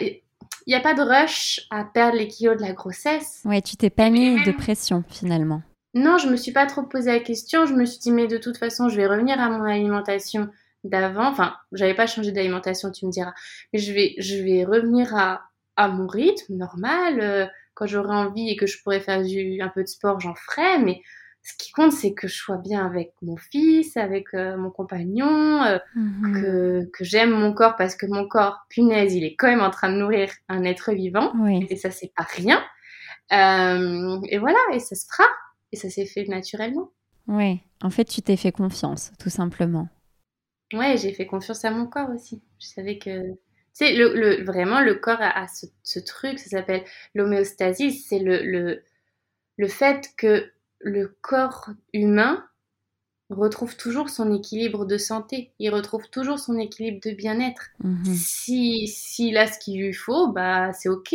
Y 0.66 0.74
a 0.74 0.80
pas 0.80 0.92
de 0.92 1.00
rush 1.00 1.66
à 1.70 1.84
perdre 1.86 2.18
les 2.18 2.28
kilos 2.28 2.58
de 2.58 2.62
la 2.62 2.74
grossesse. 2.74 3.40
Ouais, 3.46 3.62
tu 3.62 3.78
t'es 3.78 3.88
pas 3.88 4.10
mis 4.10 4.44
de 4.44 4.52
pression, 4.52 5.04
finalement. 5.08 5.62
Non, 5.94 6.18
je 6.18 6.28
me 6.28 6.36
suis 6.36 6.52
pas 6.52 6.66
trop 6.66 6.82
posé 6.82 7.10
la 7.10 7.20
question. 7.20 7.66
Je 7.66 7.74
me 7.74 7.84
suis 7.84 7.98
dit, 7.98 8.12
mais 8.12 8.26
de 8.26 8.38
toute 8.38 8.56
façon, 8.56 8.88
je 8.88 8.96
vais 8.96 9.06
revenir 9.06 9.40
à 9.40 9.50
mon 9.50 9.64
alimentation 9.64 10.48
d'avant. 10.84 11.26
Enfin, 11.26 11.54
j'avais 11.72 11.94
pas 11.94 12.06
changé 12.06 12.32
d'alimentation, 12.32 12.90
tu 12.90 13.06
me 13.06 13.10
diras. 13.10 13.34
Mais 13.72 13.78
je 13.78 13.92
vais, 13.92 14.14
je 14.18 14.36
vais 14.36 14.64
revenir 14.64 15.14
à 15.14 15.42
à 15.76 15.88
mon 15.88 16.06
rythme 16.06 16.54
normal. 16.54 17.20
Euh, 17.20 17.46
quand 17.74 17.86
j'aurai 17.86 18.14
envie 18.14 18.50
et 18.50 18.56
que 18.56 18.66
je 18.66 18.82
pourrais 18.82 19.00
faire 19.00 19.22
du, 19.22 19.60
un 19.62 19.68
peu 19.68 19.82
de 19.82 19.88
sport, 19.88 20.20
j'en 20.20 20.34
ferai. 20.34 20.78
Mais 20.78 21.00
ce 21.42 21.54
qui 21.56 21.72
compte, 21.72 21.92
c'est 21.92 22.12
que 22.12 22.28
je 22.28 22.36
sois 22.36 22.58
bien 22.58 22.84
avec 22.84 23.12
mon 23.22 23.36
fils, 23.36 23.96
avec 23.96 24.34
euh, 24.34 24.56
mon 24.58 24.70
compagnon, 24.70 25.62
euh, 25.64 25.78
mhm. 25.96 26.32
que, 26.34 26.90
que 26.92 27.04
j'aime 27.04 27.30
mon 27.30 27.54
corps 27.54 27.76
parce 27.76 27.96
que 27.96 28.06
mon 28.06 28.28
corps, 28.28 28.58
punaise, 28.68 29.14
il 29.14 29.24
est 29.24 29.34
quand 29.36 29.48
même 29.48 29.62
en 29.62 29.70
train 29.70 29.90
de 29.90 29.96
nourrir 29.96 30.30
un 30.48 30.64
être 30.64 30.92
vivant. 30.92 31.32
Et 31.48 31.76
ça, 31.76 31.90
c'est 31.90 32.12
pas 32.14 32.26
rien. 32.36 32.62
et 33.30 34.38
voilà, 34.38 34.58
et 34.72 34.78
ça 34.78 34.94
se 34.94 35.06
fera. 35.10 35.28
Et 35.72 35.76
ça 35.76 35.90
s'est 35.90 36.06
fait 36.06 36.24
naturellement. 36.24 36.90
Oui, 37.28 37.60
en 37.82 37.90
fait, 37.90 38.04
tu 38.04 38.22
t'es 38.22 38.36
fait 38.36 38.52
confiance, 38.52 39.12
tout 39.18 39.30
simplement. 39.30 39.88
Ouais, 40.72 40.96
j'ai 40.96 41.12
fait 41.12 41.26
confiance 41.26 41.64
à 41.64 41.70
mon 41.70 41.86
corps 41.86 42.10
aussi. 42.10 42.42
Je 42.58 42.66
savais 42.66 42.98
que 42.98 43.36
c'est 43.72 43.94
le, 43.94 44.14
le, 44.14 44.44
vraiment, 44.44 44.80
le 44.80 44.94
corps 44.94 45.20
a, 45.20 45.46
ce, 45.48 45.98
truc, 45.98 46.38
ça 46.38 46.50
s'appelle 46.50 46.84
l'homéostasie, 47.14 47.92
c'est 47.92 48.18
le, 48.18 48.42
le, 48.42 48.82
le 49.56 49.68
fait 49.68 50.10
que 50.16 50.50
le 50.80 51.16
corps 51.20 51.70
humain 51.92 52.44
retrouve 53.30 53.76
toujours 53.76 54.10
son 54.10 54.32
équilibre 54.34 54.84
de 54.84 54.98
santé, 54.98 55.52
il 55.58 55.70
retrouve 55.70 56.08
toujours 56.10 56.38
son 56.38 56.58
équilibre 56.58 57.00
de 57.02 57.12
bien-être. 57.12 57.70
Mhm. 57.82 58.04
Si 58.04 58.88
s'il 58.88 59.38
a 59.38 59.46
ce 59.46 59.58
qu'il 59.58 59.80
lui 59.80 59.94
faut, 59.94 60.28
bah 60.28 60.72
c'est 60.72 60.88
ok. 60.88 61.14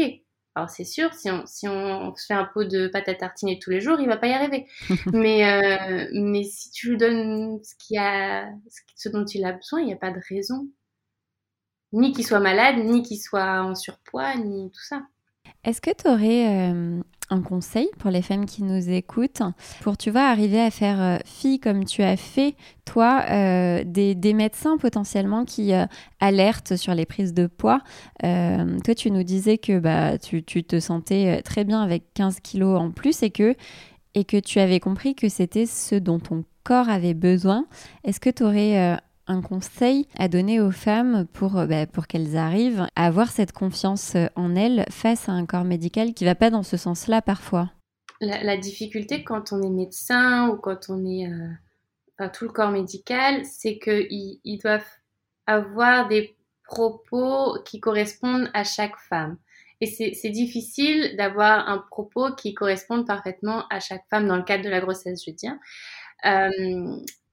Alors 0.58 0.72
c'est 0.72 0.86
sûr, 0.86 1.14
si 1.14 1.30
on, 1.30 1.46
si 1.46 1.68
on 1.68 2.16
se 2.16 2.26
fait 2.26 2.34
un 2.34 2.46
pot 2.46 2.64
de 2.64 2.88
pâte 2.88 3.08
à 3.10 3.14
tartiner 3.14 3.60
tous 3.60 3.70
les 3.70 3.80
jours, 3.80 4.00
il 4.00 4.08
va 4.08 4.18
pas 4.18 4.26
y 4.26 4.34
arriver. 4.34 4.66
mais, 5.14 5.46
euh, 5.46 6.10
mais 6.14 6.46
si 6.46 6.72
tu 6.72 6.90
lui 6.90 6.98
donnes 6.98 7.64
ce, 7.64 7.76
qu'il 7.78 8.00
a, 8.00 8.50
ce 8.96 9.08
dont 9.10 9.24
il 9.24 9.46
a 9.46 9.52
besoin, 9.52 9.82
il 9.82 9.86
n'y 9.86 9.94
a 9.94 9.98
pas 9.98 10.10
de 10.10 10.20
raison. 10.28 10.68
Ni 11.94 12.12
qu'il 12.12 12.26
soit 12.26 12.40
malade, 12.40 12.78
ni 12.78 13.04
qu'il 13.04 13.20
soit 13.20 13.62
en 13.62 13.76
surpoids, 13.76 14.36
ni 14.38 14.72
tout 14.72 14.82
ça. 14.82 15.04
Est-ce 15.64 15.82
que 15.82 15.92
tu 15.92 16.08
aurais 16.08 16.48
euh, 16.48 17.02
un 17.30 17.42
conseil 17.42 17.90
pour 18.00 18.10
les 18.10 18.22
femmes 18.22 18.46
qui 18.46 18.64
nous 18.64 18.90
écoutent 18.90 19.42
pour, 19.82 19.98
tu 19.98 20.12
vois, 20.12 20.30
arriver 20.30 20.62
à 20.62 20.72
faire 20.72 21.02
euh, 21.02 21.18
fi 21.26 21.60
comme 21.60 21.84
tu 21.84 22.04
as 22.04 22.16
fait, 22.16 22.56
toi, 22.86 23.26
euh, 23.30 23.84
des, 23.86 24.16
des, 24.16 24.34
médecins 24.34 24.78
potentiellement 24.78 25.44
qui 25.44 25.74
alertent 26.20 26.78
sur 26.78 26.94
les 26.94 27.06
prises 27.06 27.34
de 27.34 27.48
poids? 27.48 27.82
Toi, 28.22 28.96
tu 28.96 29.12
nous 29.12 29.24
disais 29.24 29.58
que 29.58 29.80
bah, 29.80 30.18
tu, 30.18 30.44
tu, 30.44 30.64
te 30.64 30.80
sentais 30.80 31.42
très 31.42 31.66
bien 31.66 31.82
avec 31.82 32.14
15 32.14 32.40
kilos 32.40 32.80
en 32.80 32.92
plus 32.92 33.24
et 33.24 33.30
que, 33.30 33.56
et 34.16 34.24
que 34.24 34.38
tu 34.38 34.60
avais 34.60 34.80
compris 34.80 35.16
que 35.16 35.28
c'était 35.28 35.66
ce 35.66 35.96
dont 35.96 36.20
ton 36.20 36.46
corps 36.64 36.90
avait 36.90 37.14
besoin. 37.14 37.66
Est-ce 38.06 38.20
que 38.20 38.30
tu 38.30 38.44
aurais 38.44 38.98
un 39.28 39.42
conseil 39.42 40.08
à 40.18 40.28
donner 40.28 40.60
aux 40.62 40.72
femmes 40.72 41.26
pour, 41.34 41.58
euh, 41.58 41.66
bah, 41.66 41.86
pour 41.86 42.08
qu'elles 42.08 42.38
arrivent 42.38 42.88
à 42.96 43.06
avoir 43.06 43.32
cette 43.32 43.52
confiance 43.52 44.16
euh, 44.16 44.28
en 44.36 44.56
elles 44.56 44.86
face 44.90 45.30
à 45.30 45.34
un 45.34 45.46
corps 45.46 45.64
médical 45.64 46.14
qui 46.14 46.26
va 46.26 46.36
pas 46.36 46.50
dans 46.50 46.64
ce 46.64 46.78
sens-là 46.78 47.22
parfois 47.22 47.72
la, 48.20 48.58
difficulté 48.58 49.24
quand 49.24 49.52
on 49.52 49.62
est 49.62 49.70
médecin 49.70 50.50
ou 50.50 50.58
quand 50.58 50.90
on 50.90 51.06
est 51.06 51.28
euh, 51.28 51.50
enfin, 52.18 52.30
tout 52.30 52.46
le 52.46 52.52
corps 52.52 52.72
médical, 52.72 53.46
c'est 53.46 53.78
qu'ils 53.78 54.40
ils 54.44 54.58
doivent 54.58 54.90
avoir 55.46 56.08
des 56.08 56.36
propos 56.64 57.60
qui 57.64 57.80
correspondent 57.80 58.50
à 58.54 58.64
chaque 58.64 58.98
femme. 58.98 59.38
Et 59.80 59.86
c'est 59.86 60.30
difficile 60.32 61.16
d'avoir 61.18 61.70
un 61.70 61.78
propos 61.92 62.34
qui 62.34 62.56
corresponde 62.56 63.06
parfaitement 63.06 63.68
à 63.70 63.80
chaque 63.80 64.06
femme 64.10 64.28
dans 64.28 64.36
le 64.36 64.42
cadre 64.42 64.64
de 64.64 64.70
la 64.70 64.80
grossesse, 64.80 65.24
je 65.24 65.32
veux 65.32 65.60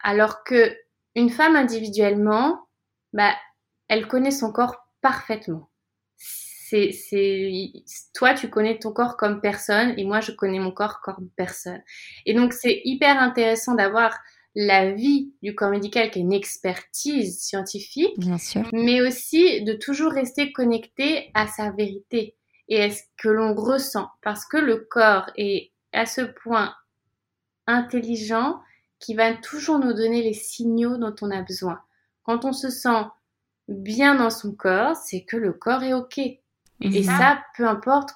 alors 0.04 0.44
que 0.44 0.76
une 1.14 1.30
femme 1.30 1.56
individuellement, 1.56 2.60
bah, 3.12 3.34
elle 3.88 4.08
connaît 4.08 4.30
son 4.30 4.52
corps 4.52 4.76
parfaitement. 5.00 5.70
C'est, 6.16 6.92
c'est, 6.92 7.72
toi, 8.14 8.34
tu 8.34 8.48
connais 8.48 8.78
ton 8.78 8.92
corps 8.92 9.16
comme 9.16 9.40
personne 9.40 9.94
et 9.96 10.04
moi, 10.04 10.20
je 10.20 10.32
connais 10.32 10.58
mon 10.58 10.72
corps 10.72 11.00
comme 11.02 11.28
personne. 11.36 11.82
Et 12.26 12.34
donc, 12.34 12.52
c'est 12.52 12.80
hyper 12.84 13.20
intéressant 13.20 13.74
d'avoir 13.74 14.18
la 14.54 14.92
vie 14.92 15.32
du 15.42 15.54
corps 15.54 15.70
médical 15.70 16.10
qui 16.10 16.20
est 16.20 16.22
une 16.22 16.32
expertise 16.32 17.40
scientifique, 17.40 18.18
Bien 18.18 18.38
sûr. 18.38 18.62
mais 18.72 19.02
aussi 19.02 19.62
de 19.62 19.74
toujours 19.74 20.12
rester 20.12 20.52
connecté 20.52 21.30
à 21.34 21.46
sa 21.48 21.70
vérité 21.70 22.36
et 22.68 22.82
à 22.82 22.90
ce 22.90 23.02
que 23.18 23.28
l'on 23.28 23.54
ressent. 23.54 24.08
Parce 24.22 24.46
que 24.46 24.56
le 24.56 24.86
corps 24.90 25.30
est 25.36 25.72
à 25.92 26.06
ce 26.06 26.22
point 26.22 26.74
intelligent 27.66 28.60
qui 29.04 29.14
va 29.14 29.34
toujours 29.34 29.78
nous 29.78 29.92
donner 29.92 30.22
les 30.22 30.32
signaux 30.32 30.96
dont 30.96 31.14
on 31.20 31.30
a 31.30 31.42
besoin. 31.42 31.82
Quand 32.22 32.46
on 32.46 32.54
se 32.54 32.70
sent 32.70 33.04
bien 33.68 34.14
dans 34.14 34.30
son 34.30 34.52
corps, 34.52 34.96
c'est 34.96 35.24
que 35.24 35.36
le 35.36 35.52
corps 35.52 35.82
est 35.82 35.92
OK. 35.92 36.18
Et 36.80 37.02
ça, 37.02 37.42
peu 37.56 37.66
importe 37.68 38.10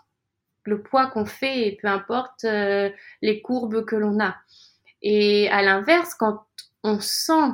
le 0.64 0.82
poids 0.82 1.06
qu'on 1.06 1.26
fait 1.26 1.68
et 1.68 1.76
peu 1.76 1.88
importe 1.88 2.44
euh, 2.44 2.90
les 3.22 3.42
courbes 3.42 3.84
que 3.84 3.96
l'on 3.96 4.18
a. 4.20 4.34
Et 5.02 5.48
à 5.50 5.62
l'inverse, 5.62 6.14
quand 6.14 6.46
on 6.82 7.00
sent 7.00 7.52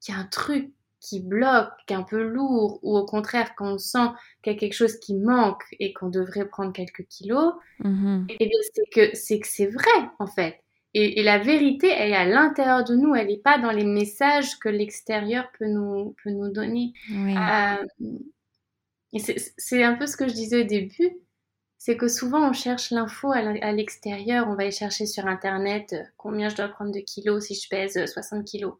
qu'il 0.00 0.14
y 0.14 0.18
a 0.18 0.20
un 0.20 0.26
truc 0.26 0.72
qui 1.00 1.20
bloque, 1.20 1.70
qui 1.86 1.94
est 1.94 1.96
un 1.96 2.02
peu 2.02 2.22
lourd, 2.22 2.80
ou 2.82 2.96
au 2.96 3.04
contraire, 3.04 3.54
quand 3.56 3.74
on 3.74 3.78
sent 3.78 4.08
qu'il 4.42 4.52
y 4.52 4.56
a 4.56 4.58
quelque 4.58 4.74
chose 4.74 4.98
qui 4.98 5.14
manque 5.14 5.62
et 5.78 5.92
qu'on 5.92 6.08
devrait 6.08 6.48
prendre 6.48 6.72
quelques 6.72 7.06
kilos, 7.08 7.54
mm-hmm. 7.82 8.24
et 8.28 8.36
eh 8.40 8.50
c'est 8.74 8.90
que 8.92 9.16
c'est 9.16 9.38
que 9.38 9.46
c'est 9.46 9.66
vrai 9.66 10.10
en 10.18 10.26
fait. 10.26 10.62
Et, 10.94 11.22
la 11.22 11.38
vérité, 11.38 11.88
elle 11.88 12.10
est 12.10 12.16
à 12.16 12.24
l'intérieur 12.24 12.82
de 12.82 12.96
nous, 12.96 13.14
elle 13.14 13.28
n'est 13.28 13.38
pas 13.38 13.58
dans 13.58 13.70
les 13.70 13.84
messages 13.84 14.58
que 14.58 14.68
l'extérieur 14.68 15.50
peut 15.58 15.66
nous, 15.66 16.16
peut 16.22 16.30
nous 16.30 16.50
donner. 16.50 16.92
Euh, 17.12 17.86
et 19.12 19.18
c'est 19.18 19.82
un 19.82 19.94
peu 19.94 20.06
ce 20.06 20.16
que 20.16 20.28
je 20.28 20.34
disais 20.34 20.62
au 20.62 20.66
début, 20.66 21.16
c'est 21.78 21.96
que 21.96 22.08
souvent 22.08 22.48
on 22.48 22.52
cherche 22.52 22.90
l'info 22.90 23.32
à 23.32 23.72
l'extérieur, 23.72 24.48
on 24.48 24.54
va 24.54 24.62
aller 24.62 24.70
chercher 24.70 25.06
sur 25.06 25.26
Internet 25.26 25.92
euh, 25.92 26.02
combien 26.16 26.48
je 26.48 26.56
dois 26.56 26.68
prendre 26.68 26.92
de 26.92 27.00
kilos 27.00 27.46
si 27.46 27.54
je 27.54 27.68
pèse 27.68 28.04
60 28.04 28.40
euh, 28.40 28.42
kilos. 28.42 28.74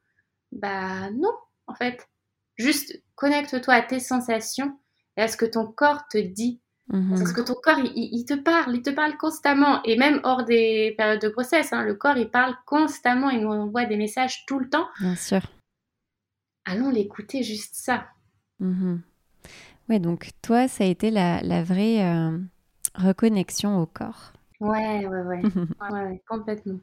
Bah 0.52 1.10
non, 1.10 1.32
en 1.66 1.74
fait. 1.74 2.06
Juste 2.56 3.02
connecte-toi 3.14 3.72
à 3.72 3.82
tes 3.82 4.00
sensations 4.00 4.78
et 5.16 5.22
à 5.22 5.28
ce 5.28 5.36
que 5.36 5.46
ton 5.46 5.66
corps 5.66 6.06
te 6.08 6.18
dit. 6.18 6.60
Mhm. 6.90 7.18
Parce 7.18 7.32
que 7.32 7.40
ton 7.40 7.54
corps, 7.54 7.78
il, 7.94 8.24
te 8.24 8.34
parle, 8.34 8.74
il 8.74 8.82
te 8.82 8.90
parle 8.90 9.16
constamment. 9.16 9.82
Et 9.84 9.96
même 9.96 10.20
hors 10.24 10.44
des 10.44 10.94
périodes 10.96 11.20
de 11.20 11.28
grossesse, 11.28 11.72
hein, 11.72 11.84
le 11.84 11.94
corps, 11.94 12.16
il 12.16 12.28
parle 12.28 12.54
constamment, 12.66 13.30
il 13.30 13.40
nous 13.40 13.50
envoie 13.50 13.84
des 13.84 13.96
messages 13.96 14.44
tout 14.46 14.58
le 14.58 14.68
temps. 14.68 14.88
Bien 15.00 15.14
sûr. 15.14 15.40
Allons 16.64 16.90
l'écouter, 16.90 17.42
juste 17.42 17.74
ça. 17.74 18.06
Mhm. 18.58 19.02
Oui, 19.88 20.00
donc 20.00 20.30
toi, 20.42 20.68
ça 20.68 20.84
a 20.84 20.86
été 20.86 21.10
la, 21.10 21.62
vraie 21.62 22.04
euh, 22.04 22.38
reconnexion 22.96 23.80
au 23.80 23.86
corps. 23.86 24.32
Ouais, 24.60 25.06
ouais, 25.06 25.22
ouais. 25.22 25.42
ouais, 25.90 26.22
complètement. 26.28 26.80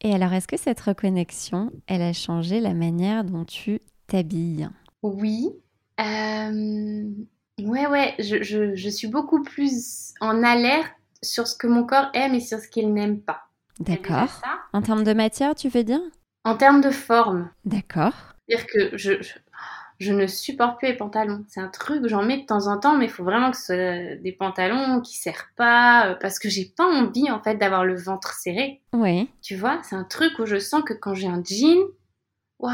Et 0.00 0.14
alors, 0.14 0.32
est-ce 0.32 0.48
que 0.48 0.56
cette 0.56 0.80
reconnexion, 0.80 1.70
elle 1.86 2.02
a 2.02 2.12
changé 2.12 2.60
la 2.60 2.74
manière 2.74 3.24
dont 3.24 3.44
tu 3.44 3.80
t'habilles? 4.08 4.68
Oui. 5.02 5.50
Euh, 6.00 7.10
Ouais, 7.60 7.86
ouais, 7.86 8.14
je, 8.18 8.42
je, 8.42 8.74
je, 8.74 8.88
suis 8.88 9.08
beaucoup 9.08 9.42
plus 9.42 10.14
en 10.20 10.42
alerte 10.42 10.90
sur 11.22 11.46
ce 11.46 11.56
que 11.56 11.66
mon 11.66 11.84
corps 11.84 12.10
aime 12.14 12.34
et 12.34 12.40
sur 12.40 12.58
ce 12.58 12.68
qu'il 12.68 12.92
n'aime 12.92 13.20
pas. 13.20 13.48
D'accord. 13.78 14.40
En 14.72 14.82
termes 14.82 15.04
de 15.04 15.12
matière, 15.12 15.54
tu 15.54 15.68
veux 15.68 15.84
dire? 15.84 16.00
En 16.44 16.56
termes 16.56 16.80
de 16.80 16.90
forme. 16.90 17.50
D'accord. 17.64 18.14
C'est-à-dire 18.48 18.66
que 18.66 18.96
je, 18.96 19.12
je, 19.98 20.12
ne 20.12 20.26
supporte 20.26 20.78
plus 20.78 20.88
les 20.88 20.96
pantalons. 20.96 21.44
C'est 21.48 21.60
un 21.60 21.68
truc, 21.68 22.06
j'en 22.06 22.22
mets 22.22 22.40
de 22.40 22.46
temps 22.46 22.66
en 22.66 22.78
temps, 22.78 22.96
mais 22.96 23.04
il 23.04 23.10
faut 23.10 23.22
vraiment 23.22 23.50
que 23.50 23.56
ce 23.56 23.64
soit 23.64 24.16
des 24.16 24.32
pantalons 24.32 25.00
qui 25.00 25.16
serrent 25.16 25.48
pas, 25.56 26.08
euh, 26.08 26.14
parce 26.14 26.38
que 26.38 26.48
j'ai 26.48 26.64
pas 26.64 26.86
envie 26.86 27.30
en 27.30 27.40
fait 27.40 27.56
d'avoir 27.56 27.84
le 27.84 27.96
ventre 27.96 28.34
serré. 28.34 28.80
Oui. 28.92 29.30
Tu 29.42 29.56
vois, 29.56 29.80
c'est 29.84 29.96
un 29.96 30.04
truc 30.04 30.38
où 30.38 30.46
je 30.46 30.58
sens 30.58 30.82
que 30.82 30.94
quand 30.94 31.14
j'ai 31.14 31.28
un 31.28 31.42
jean, 31.44 31.78
waouh, 32.58 32.72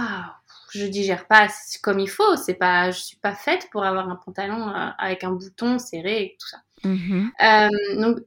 je 0.72 0.86
digère 0.86 1.26
pas 1.26 1.48
comme 1.82 1.98
il 1.98 2.08
faut. 2.08 2.36
C'est 2.36 2.54
pas, 2.54 2.90
je 2.90 2.98
suis 2.98 3.16
pas 3.16 3.34
faite 3.34 3.68
pour 3.70 3.84
avoir 3.84 4.08
un 4.08 4.16
pantalon 4.16 4.68
euh, 4.68 4.88
avec 4.98 5.24
un 5.24 5.32
bouton 5.32 5.78
serré 5.78 6.22
et 6.22 6.36
tout 6.38 6.48
ça. 6.48 6.58
Mm-hmm. 6.84 7.28
Euh, 7.42 8.00
donc 8.00 8.18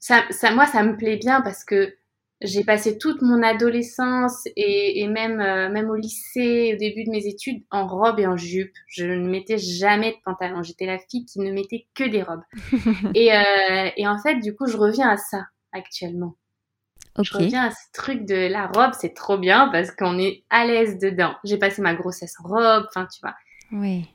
ça, 0.00 0.24
ça, 0.30 0.52
moi, 0.52 0.66
ça 0.66 0.82
me 0.82 0.96
plaît 0.96 1.16
bien 1.16 1.40
parce 1.40 1.64
que 1.64 1.94
j'ai 2.40 2.64
passé 2.64 2.98
toute 2.98 3.22
mon 3.22 3.42
adolescence 3.42 4.46
et, 4.56 5.06
même, 5.08 5.40
euh, 5.40 5.70
même 5.70 5.88
au 5.88 5.94
lycée, 5.94 6.72
au 6.74 6.78
début 6.78 7.04
de 7.04 7.10
mes 7.10 7.26
études, 7.26 7.62
en 7.70 7.86
robe 7.86 8.18
et 8.18 8.26
en 8.26 8.36
jupe. 8.36 8.74
Je 8.86 9.06
ne 9.06 9.28
mettais 9.28 9.58
jamais 9.58 10.12
de 10.12 10.16
pantalon. 10.24 10.62
J'étais 10.62 10.86
la 10.86 10.98
fille 10.98 11.24
qui 11.24 11.38
ne 11.38 11.52
mettait 11.52 11.86
que 11.94 12.04
des 12.04 12.22
robes. 12.22 12.42
et, 13.14 13.30
et 13.96 14.06
en 14.06 14.18
fait, 14.18 14.40
du 14.40 14.54
coup, 14.54 14.66
je 14.66 14.76
reviens 14.76 15.08
à 15.08 15.16
ça 15.16 15.46
actuellement. 15.72 16.36
Je 17.22 17.36
reviens 17.36 17.68
à 17.68 17.70
ce 17.70 17.92
truc 17.92 18.24
de 18.26 18.48
la 18.48 18.66
robe, 18.66 18.92
c'est 18.98 19.14
trop 19.14 19.38
bien 19.38 19.68
parce 19.68 19.92
qu'on 19.92 20.18
est 20.18 20.42
à 20.50 20.66
l'aise 20.66 20.98
dedans. 20.98 21.34
J'ai 21.44 21.58
passé 21.58 21.80
ma 21.80 21.94
grossesse 21.94 22.34
en 22.42 22.48
robe, 22.48 22.86
enfin, 22.88 23.06
tu 23.06 23.20
vois. 23.22 23.34
Oui. 23.70 24.08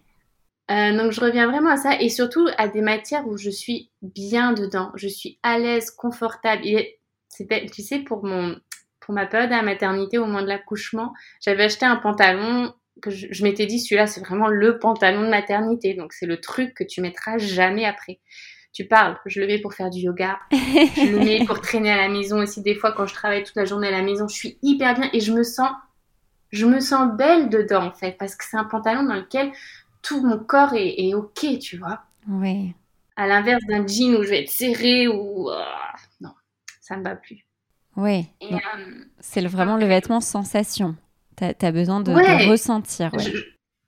Euh, 0.70 0.96
donc, 0.96 1.12
je 1.12 1.22
reviens 1.22 1.48
vraiment 1.48 1.72
à 1.72 1.78
ça 1.78 2.00
et 2.00 2.10
surtout 2.10 2.48
à 2.58 2.68
des 2.68 2.82
matières 2.82 3.28
où 3.28 3.38
je 3.38 3.50
suis 3.50 3.90
bien 4.02 4.52
dedans. 4.52 4.92
Je 4.96 5.08
suis 5.08 5.40
à 5.44 5.58
l'aise, 5.58 5.92
confortable. 5.92 6.62
Et 6.66 7.00
c'était, 7.30 7.66
tu 7.68 7.82
sais, 7.82 8.00
pour 8.00 8.26
mon, 8.26 8.60
pour 9.00 9.14
ma 9.14 9.26
période 9.26 9.52
à 9.52 9.58
la 9.58 9.64
maternité, 9.64 10.18
au 10.18 10.26
moment 10.26 10.42
de 10.42 10.48
l'accouchement, 10.48 11.14
j'avais 11.42 11.64
acheté 11.64 11.86
un 11.86 11.96
pantalon 11.96 12.74
que 13.02 13.12
je, 13.12 13.28
je 13.32 13.44
m'étais 13.44 13.66
dit, 13.66 13.80
celui-là, 13.80 14.08
c'est 14.08 14.20
vraiment 14.20 14.50
le 14.50 14.78
pantalon 14.78 15.24
de 15.24 15.30
maternité. 15.30 15.94
Donc, 15.94 16.12
c'est 16.12 16.26
le 16.26 16.42
truc 16.42 16.74
que 16.74 16.84
tu 16.84 17.00
mettras 17.02 17.38
jamais 17.38 17.86
après 17.86 18.20
tu 18.74 18.86
parles. 18.86 19.18
Je 19.26 19.40
le 19.42 19.48
mets 19.48 19.60
pour 19.60 19.74
faire 19.74 19.90
du 19.90 20.00
yoga. 20.00 20.40
je 20.52 21.12
le 21.12 21.20
mets 21.20 21.46
pour 21.46 21.62
traîner 21.62 21.92
à 21.92 21.98
la 21.98 22.10
maison 22.10 22.40
aussi. 22.40 22.62
Des 22.62 22.76
fois, 22.76 22.92
quand 22.92 23.08
je 23.08 23.14
travaille 23.14 23.44
toute 23.44 23.56
la 23.56 23.66
journée 23.66 23.88
à 23.88 23.92
la 23.92 24.02
maison, 24.02 24.28
je 24.28 24.36
suis 24.36 24.58
hyper 24.62 24.96
bien 24.96 25.10
et 25.14 25.20
je 25.20 25.32
me 25.32 25.44
sens, 25.44 25.72
je 26.52 26.66
me 26.66 26.80
sens 26.80 27.16
belle 27.16 27.50
dedans 27.50 27.86
en 27.86 27.92
fait, 27.92 28.18
parce 28.18 28.36
que 28.36 28.44
c'est 28.50 28.58
un 28.58 28.66
pantalon 28.66 29.04
dans 29.04 29.16
lequel 29.16 29.52
tout 30.02 30.26
mon 30.26 30.38
corps 30.38 30.74
est, 30.74 31.14
ok, 31.14 31.60
tu 31.60 31.78
vois. 31.78 32.02
Oui. 32.28 32.74
À 33.16 33.28
l'inverse 33.28 33.64
d'un 33.68 33.86
jean 33.86 34.16
où 34.16 34.24
je 34.24 34.30
vais 34.30 34.44
être 34.44 34.50
serrée 34.50 35.08
ou 35.08 35.50
oh, 35.50 35.62
non, 36.22 36.32
ça 36.82 36.96
me 36.96 37.04
va 37.04 37.16
plus. 37.16 37.46
Oui. 37.98 38.28
Euh, 38.44 38.58
c'est 39.20 39.46
vraiment 39.46 39.76
le 39.76 39.86
vêtement 39.86 40.22
sensation. 40.22 40.96
Tu 41.36 41.44
as, 41.46 41.72
besoin 41.72 42.02
de, 42.02 42.12
ressentir. 42.50 43.12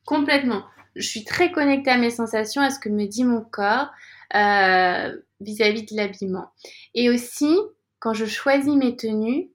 complètement. 0.05 0.63
Je 0.95 1.07
suis 1.07 1.23
très 1.23 1.51
connectée 1.51 1.91
à 1.91 1.97
mes 1.97 2.09
sensations, 2.09 2.61
à 2.61 2.69
ce 2.69 2.79
que 2.79 2.89
me 2.89 3.05
dit 3.05 3.23
mon 3.23 3.41
corps. 3.41 3.89
Euh, 4.35 5.17
vis-à-vis 5.41 5.83
de 5.83 5.95
l'habillement. 5.95 6.51
Et 6.93 7.09
aussi, 7.09 7.57
quand 7.99 8.13
je 8.13 8.25
choisis 8.25 8.75
mes 8.75 8.95
tenues, 8.95 9.49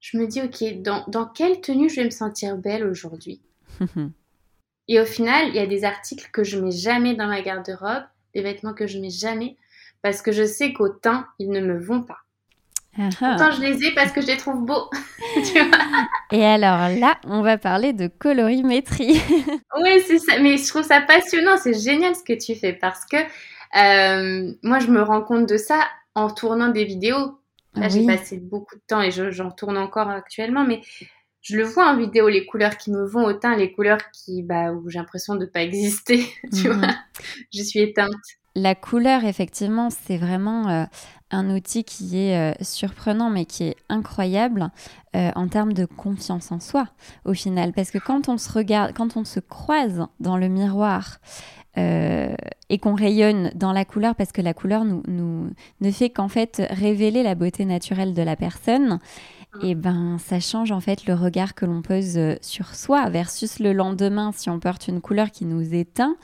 je 0.00 0.18
me 0.18 0.26
dis, 0.26 0.42
ok, 0.42 0.82
dans, 0.82 1.04
dans 1.08 1.26
quelle 1.26 1.60
tenue 1.60 1.88
je 1.88 1.96
vais 1.96 2.04
me 2.04 2.10
sentir 2.10 2.56
belle 2.58 2.84
aujourd'hui? 2.84 3.40
Et 4.88 5.00
au 5.00 5.06
final, 5.06 5.48
il 5.48 5.54
y 5.54 5.60
a 5.60 5.66
des 5.66 5.84
articles 5.84 6.28
que 6.30 6.44
je 6.44 6.58
mets 6.58 6.72
jamais 6.72 7.14
dans 7.14 7.26
ma 7.26 7.40
garde-robe, 7.40 8.04
des 8.34 8.42
vêtements 8.42 8.74
que 8.74 8.86
je 8.86 8.98
mets 8.98 9.10
jamais, 9.10 9.56
parce 10.02 10.20
que 10.20 10.32
je 10.32 10.44
sais 10.44 10.74
qu'au 10.74 10.90
teint, 10.90 11.26
ils 11.38 11.48
ne 11.48 11.60
me 11.60 11.78
vont 11.78 12.02
pas. 12.02 12.18
Pourtant, 12.96 13.50
je 13.50 13.60
les 13.60 13.84
ai 13.84 13.94
parce 13.94 14.12
que 14.12 14.20
je 14.20 14.26
les 14.26 14.36
trouve 14.36 14.64
beaux. 14.64 14.88
Et 16.32 16.44
alors 16.44 16.88
là, 16.96 17.18
on 17.24 17.42
va 17.42 17.58
parler 17.58 17.92
de 17.92 18.06
colorimétrie. 18.06 19.20
oui, 19.82 20.02
c'est 20.06 20.18
ça. 20.18 20.38
Mais 20.38 20.58
je 20.58 20.68
trouve 20.68 20.84
ça 20.84 21.00
passionnant. 21.00 21.56
C'est 21.56 21.74
génial 21.74 22.14
ce 22.14 22.22
que 22.22 22.38
tu 22.38 22.54
fais 22.54 22.72
parce 22.72 23.04
que 23.04 23.16
euh, 23.76 24.52
moi, 24.62 24.78
je 24.78 24.88
me 24.88 25.02
rends 25.02 25.22
compte 25.22 25.48
de 25.48 25.56
ça 25.56 25.80
en 26.14 26.30
tournant 26.30 26.68
des 26.68 26.84
vidéos. 26.84 27.38
Là, 27.74 27.88
j'ai 27.88 28.06
passé 28.06 28.38
beaucoup 28.38 28.76
de 28.76 28.82
temps 28.86 29.02
et 29.02 29.10
j'en 29.10 29.50
tourne 29.50 29.76
encore 29.76 30.08
actuellement, 30.08 30.64
mais 30.64 30.80
je 31.44 31.56
le 31.56 31.64
vois 31.64 31.90
en 31.90 31.96
vidéo, 31.96 32.28
les 32.28 32.46
couleurs 32.46 32.76
qui 32.76 32.90
me 32.90 33.04
vont 33.04 33.24
au 33.24 33.32
teint, 33.32 33.56
les 33.56 33.72
couleurs 33.72 34.10
qui, 34.12 34.42
bah, 34.42 34.72
où 34.72 34.88
j'ai 34.88 34.98
l'impression 34.98 35.34
de 35.34 35.40
ne 35.40 35.46
pas 35.46 35.62
exister, 35.62 36.26
tu 36.52 36.68
mhm. 36.68 36.78
vois. 36.78 36.94
Je 37.52 37.62
suis 37.62 37.80
éteinte. 37.80 38.10
La 38.56 38.74
couleur, 38.76 39.24
effectivement, 39.24 39.90
c'est 39.90 40.16
vraiment 40.16 40.68
euh, 40.68 40.84
un 41.32 41.50
outil 41.54 41.82
qui 41.82 42.18
est 42.18 42.38
euh, 42.38 42.54
surprenant, 42.62 43.28
mais 43.28 43.44
qui 43.44 43.64
est 43.64 43.76
incroyable 43.88 44.70
euh, 45.16 45.32
en 45.34 45.48
termes 45.48 45.72
de 45.72 45.84
confiance 45.84 46.52
en 46.52 46.60
soi, 46.60 46.88
au 47.24 47.34
final. 47.34 47.72
Parce 47.72 47.90
que 47.90 47.98
quand 47.98 48.28
on 48.28 48.38
se 48.38 48.50
regarde, 48.50 48.92
quand 48.94 49.16
on 49.16 49.24
se 49.24 49.40
croise 49.40 50.06
dans 50.20 50.36
le 50.36 50.48
miroir, 50.48 51.18
et 51.76 52.78
qu'on 52.78 52.94
rayonne 52.94 53.50
dans 53.54 53.72
la 53.72 53.84
couleur 53.84 54.14
parce 54.14 54.32
que 54.32 54.40
la 54.40 54.54
couleur 54.54 54.84
nous, 54.84 55.02
nous 55.08 55.50
ne 55.80 55.90
fait 55.90 56.10
qu'en 56.10 56.28
fait 56.28 56.62
révéler 56.70 57.22
la 57.22 57.34
beauté 57.34 57.64
naturelle 57.64 58.14
de 58.14 58.22
la 58.22 58.36
personne 58.36 59.00
et 59.62 59.74
ben 59.74 60.16
ça 60.18 60.40
change 60.40 60.72
en 60.72 60.80
fait 60.80 61.06
le 61.06 61.14
regard 61.14 61.54
que 61.54 61.66
l'on 61.66 61.82
pose 61.82 62.18
sur 62.40 62.74
soi 62.74 63.08
versus 63.10 63.58
le 63.58 63.72
lendemain 63.72 64.30
si 64.32 64.50
on 64.50 64.60
porte 64.60 64.88
une 64.88 65.00
couleur 65.00 65.30
qui 65.30 65.44
nous 65.44 65.74
éteint 65.74 66.16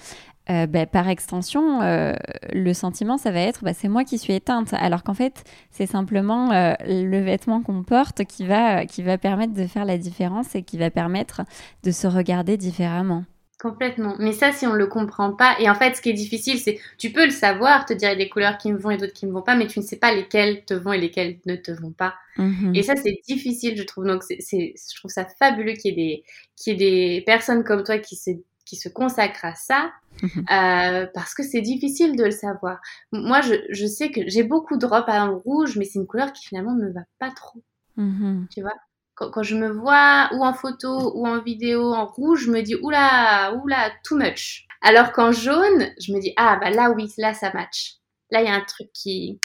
euh, 0.51 0.67
bah, 0.67 0.87
par 0.87 1.09
extension, 1.09 1.81
euh, 1.83 2.15
le 2.53 2.73
sentiment, 2.73 3.19
ça 3.19 3.31
va 3.31 3.41
être 3.41 3.63
bah, 3.63 3.73
c'est 3.73 3.89
moi 3.89 4.05
qui 4.05 4.19
suis 4.19 4.33
éteinte. 4.33 4.73
Alors 4.75 5.05
qu'en 5.05 5.15
fait, 5.15 5.45
c'est 5.71 5.87
simplement 5.87 6.51
euh, 6.51 6.73
le 6.87 7.21
vêtement 7.21 7.63
qu'on 7.63 7.85
porte 7.85 8.25
qui 8.25 8.47
va, 8.47 8.85
qui 8.85 9.03
va 9.03 9.17
permettre 9.17 9.55
de 9.55 9.67
faire 9.67 9.85
la 9.85 9.97
différence 9.97 10.55
et 10.55 10.63
qui 10.63 10.77
va 10.77 10.91
permettre 10.91 11.43
de 11.85 11.91
se 11.93 12.07
regarder 12.07 12.57
différemment. 12.57 13.25
Complètement. 13.61 14.17
Mais 14.19 14.33
ça, 14.33 14.53
si 14.53 14.67
on 14.67 14.73
ne 14.73 14.79
le 14.79 14.87
comprend 14.87 15.35
pas, 15.35 15.55
et 15.61 15.69
en 15.69 15.75
fait, 15.75 15.95
ce 15.95 16.01
qui 16.01 16.09
est 16.09 16.15
difficile, 16.15 16.59
c'est 16.59 16.79
tu 16.97 17.13
peux 17.13 17.27
le 17.27 17.31
savoir, 17.31 17.85
te 17.85 17.93
dire 17.93 18.17
des 18.17 18.31
couleurs 18.31 18.57
qui 18.57 18.73
me 18.73 18.79
vont 18.79 18.91
et 18.91 18.97
d'autres 18.97 19.13
qui 19.13 19.27
ne 19.27 19.31
me 19.31 19.37
vont 19.37 19.43
pas, 19.43 19.55
mais 19.55 19.67
tu 19.67 19.81
ne 19.81 19.85
sais 19.85 19.99
pas 19.99 20.15
lesquelles 20.15 20.65
te 20.65 20.73
vont 20.73 20.95
et 20.95 20.99
lesquelles 20.99 21.39
ne 21.45 21.57
te 21.57 21.71
vont 21.71 21.93
pas. 21.93 22.15
Mhm. 22.39 22.75
Et 22.75 22.83
ça, 22.83 22.95
c'est 22.97 23.19
difficile, 23.29 23.77
je 23.77 23.83
trouve. 23.83 24.07
Donc, 24.07 24.23
c'est, 24.23 24.39
je 24.41 24.97
trouve 24.97 25.11
ça 25.11 25.27
fabuleux 25.27 25.75
qu'il 25.75 25.91
y, 25.91 26.03
ait 26.03 26.07
des, 26.17 26.25
qu'il 26.57 26.81
y 26.81 26.87
ait 26.87 27.19
des 27.19 27.25
personnes 27.27 27.63
comme 27.63 27.85
toi 27.85 27.99
qui 27.99 28.17
se 28.17 28.31
qui 28.65 28.77
se 28.77 28.89
consacre 28.89 29.45
à 29.45 29.55
ça 29.55 29.93
mhm. 30.23 30.45
euh, 30.53 31.07
parce 31.13 31.35
que 31.35 31.43
c'est 31.43 31.61
difficile 31.61 32.17
de 32.17 32.25
le 32.25 32.31
savoir. 32.31 32.81
Moi, 33.13 33.41
je, 33.43 33.55
je 33.69 33.85
sais 33.85 34.11
que 34.11 34.21
j'ai 34.27 34.45
beaucoup 34.45 34.79
de 34.79 34.87
robes 34.87 35.05
à 35.09 35.27
rouge, 35.27 35.77
mais 35.77 35.85
c'est 35.85 35.99
une 35.99 36.07
couleur 36.07 36.33
qui 36.33 36.47
finalement 36.47 36.75
ne 36.75 36.87
me 36.87 36.93
va 36.93 37.03
pas 37.19 37.31
trop. 37.31 37.63
Mhm. 37.97 38.47
Tu 38.51 38.63
vois? 38.63 38.73
Quand, 39.21 39.31
quand, 39.31 39.43
je 39.43 39.55
me 39.55 39.69
vois 39.69 40.31
ou 40.33 40.45
en 40.45 40.55
photo 40.55 41.13
ou 41.15 41.27
en 41.27 41.41
vidéo 41.43 41.93
en 41.93 42.07
rouge, 42.07 42.47
je 42.47 42.51
me 42.51 42.63
dis 42.63 42.75
oula, 42.75 43.55
oula, 43.63 43.91
too 44.03 44.17
much. 44.17 44.67
Alors 44.81 45.13
qu'en 45.13 45.31
jaune, 45.31 45.91
je 46.01 46.13
me 46.13 46.21
dis 46.21 46.33
ah 46.37 46.59
bah 46.61 46.71
là 46.71 46.91
oui, 46.91 47.13
là 47.19 47.35
ça 47.35 47.53
match. 47.53 47.97
Là 48.31 48.41
il 48.41 48.47
y 48.47 48.51
a 48.51 48.55
un 48.55 48.65
truc 48.65 48.89
qui. 48.95 49.39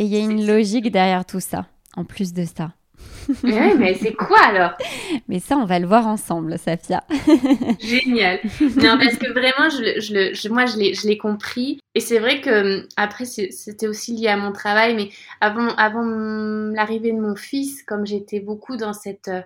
Et 0.00 0.04
il 0.04 0.08
y 0.08 0.16
a 0.16 0.20
une 0.20 0.46
logique 0.46 0.90
derrière 0.90 1.24
tout 1.24 1.40
ça, 1.40 1.66
en 1.96 2.04
plus 2.04 2.32
de 2.32 2.44
ça 2.44 2.72
mais, 3.42 3.74
mais 3.76 3.94
c'est 3.94 4.12
quoi 4.12 4.40
alors? 4.40 4.72
Mais 5.28 5.40
ça, 5.40 5.56
on 5.56 5.64
va 5.64 5.78
le 5.78 5.86
voir 5.86 6.06
ensemble, 6.06 6.58
Safia. 6.58 7.04
Génial. 7.80 8.40
Non, 8.60 8.98
parce 8.98 9.16
que 9.16 9.30
vraiment, 9.30 9.70
je, 9.70 10.32
je, 10.34 10.48
moi, 10.48 10.66
je 10.66 11.06
l'ai 11.06 11.18
compris. 11.18 11.80
Et 11.94 12.00
c'est 12.00 12.18
vrai 12.18 12.40
que, 12.40 12.86
après, 12.96 13.24
c'était 13.24 13.86
aussi 13.86 14.14
lié 14.14 14.28
à 14.28 14.36
mon 14.36 14.52
travail, 14.52 14.94
mais 14.94 15.10
avant, 15.40 15.68
avant 15.76 16.02
l'arrivée 16.72 17.12
de 17.12 17.20
mon 17.20 17.36
fils, 17.36 17.82
comme 17.82 18.06
j'étais 18.06 18.40
beaucoup 18.40 18.76
dans 18.76 18.92
cette 18.92 19.28
euh, 19.28 19.40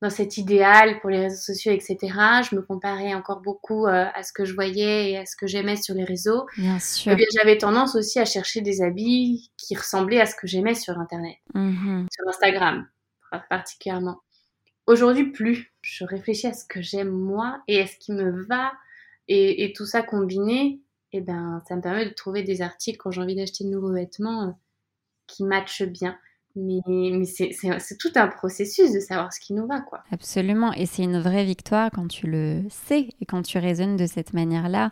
dans 0.00 0.10
cet 0.10 0.36
idéal 0.36 1.00
pour 1.00 1.10
les 1.10 1.20
réseaux 1.20 1.40
sociaux, 1.40 1.72
etc. 1.72 1.96
Je 2.48 2.54
me 2.54 2.62
comparais 2.62 3.14
encore 3.14 3.40
beaucoup 3.40 3.86
euh, 3.86 4.06
à 4.14 4.22
ce 4.22 4.32
que 4.32 4.44
je 4.44 4.54
voyais 4.54 5.10
et 5.10 5.18
à 5.18 5.26
ce 5.26 5.34
que 5.36 5.46
j'aimais 5.46 5.76
sur 5.76 5.94
les 5.94 6.04
réseaux. 6.04 6.46
Bien 6.56 6.78
sûr. 6.78 7.16
J'avais 7.36 7.58
tendance 7.58 7.96
aussi 7.96 8.20
à 8.20 8.24
chercher 8.24 8.60
des 8.60 8.80
habits 8.82 9.50
qui 9.56 9.74
ressemblaient 9.74 10.20
à 10.20 10.26
ce 10.26 10.36
que 10.36 10.46
j'aimais 10.46 10.74
sur 10.74 10.98
Internet, 10.98 11.36
mm-hmm. 11.54 12.06
sur 12.12 12.28
Instagram 12.28 12.86
particulièrement. 13.48 14.20
Aujourd'hui, 14.86 15.30
plus. 15.30 15.72
Je 15.82 16.04
réfléchis 16.04 16.46
à 16.46 16.54
ce 16.54 16.64
que 16.64 16.80
j'aime 16.80 17.10
moi 17.10 17.62
et 17.68 17.80
à 17.80 17.86
ce 17.86 17.96
qui 17.98 18.12
me 18.12 18.44
va 18.46 18.72
et, 19.30 19.74
tout 19.76 19.84
ça 19.84 20.00
combiné, 20.00 20.80
et 21.12 21.18
eh 21.18 21.20
ben, 21.20 21.62
ça 21.68 21.76
me 21.76 21.82
permet 21.82 22.06
de 22.06 22.14
trouver 22.14 22.42
des 22.42 22.62
articles 22.62 22.96
quand 22.96 23.10
j'ai 23.10 23.20
envie 23.20 23.36
d'acheter 23.36 23.64
de 23.64 23.68
nouveaux 23.68 23.92
vêtements 23.92 24.48
euh, 24.48 24.52
qui 25.26 25.44
matchent 25.44 25.82
bien. 25.82 26.18
Mais, 26.58 26.80
mais 26.86 27.24
c'est 27.24 27.98
tout 27.98 28.12
un 28.16 28.28
processus 28.28 28.92
de 28.92 29.00
savoir 29.00 29.32
ce 29.32 29.40
qui 29.40 29.52
nous 29.52 29.66
va, 29.66 29.80
quoi. 29.80 30.00
Absolument. 30.10 30.72
Et 30.72 30.86
c'est 30.86 31.02
une 31.02 31.20
vraie 31.20 31.44
victoire 31.44 31.90
quand 31.90 32.08
tu 32.08 32.26
le 32.26 32.62
sais 32.68 33.08
et 33.20 33.26
quand 33.26 33.42
tu 33.42 33.58
raisonnes 33.58 33.96
de 33.96 34.06
cette 34.06 34.32
manière-là. 34.32 34.90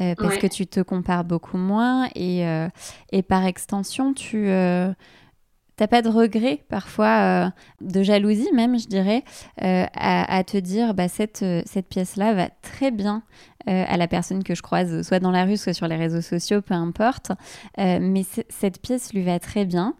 Euh, 0.00 0.14
parce 0.16 0.36
que 0.36 0.46
tu 0.46 0.66
te 0.66 0.80
compares 0.80 1.24
beaucoup 1.24 1.56
moins 1.56 2.08
et, 2.14 2.46
euh, 2.46 2.68
et 3.10 3.22
par 3.22 3.44
extension, 3.46 4.12
tu, 4.12 4.48
euh, 4.48 4.92
T'as 5.76 5.86
pas 5.86 6.02
de 6.02 6.08
regret 6.08 6.64
parfois, 6.68 7.52
de 7.80 8.02
jalousie 8.02 8.50
même, 8.52 8.80
je 8.80 8.88
dirais, 8.88 9.22
à, 9.58 10.42
te 10.42 10.56
dire 10.56 10.92
bah, 10.92 11.06
cette, 11.06 11.44
cette 11.66 11.88
pièce-là 11.88 12.34
va 12.34 12.48
très 12.62 12.90
bien 12.90 13.22
à 13.64 13.96
la 13.96 14.08
personne 14.08 14.42
que 14.42 14.56
je 14.56 14.62
croise, 14.62 15.06
soit 15.06 15.20
dans 15.20 15.30
la 15.30 15.44
rue, 15.44 15.56
soit 15.56 15.74
sur 15.74 15.86
les 15.86 15.94
réseaux 15.94 16.20
sociaux, 16.20 16.62
peu 16.62 16.74
importe. 16.74 17.30
mais 17.76 18.24
cette 18.48 18.82
pièce 18.82 19.14
lui 19.14 19.22
va 19.22 19.38
très 19.38 19.66
bien. 19.66 19.94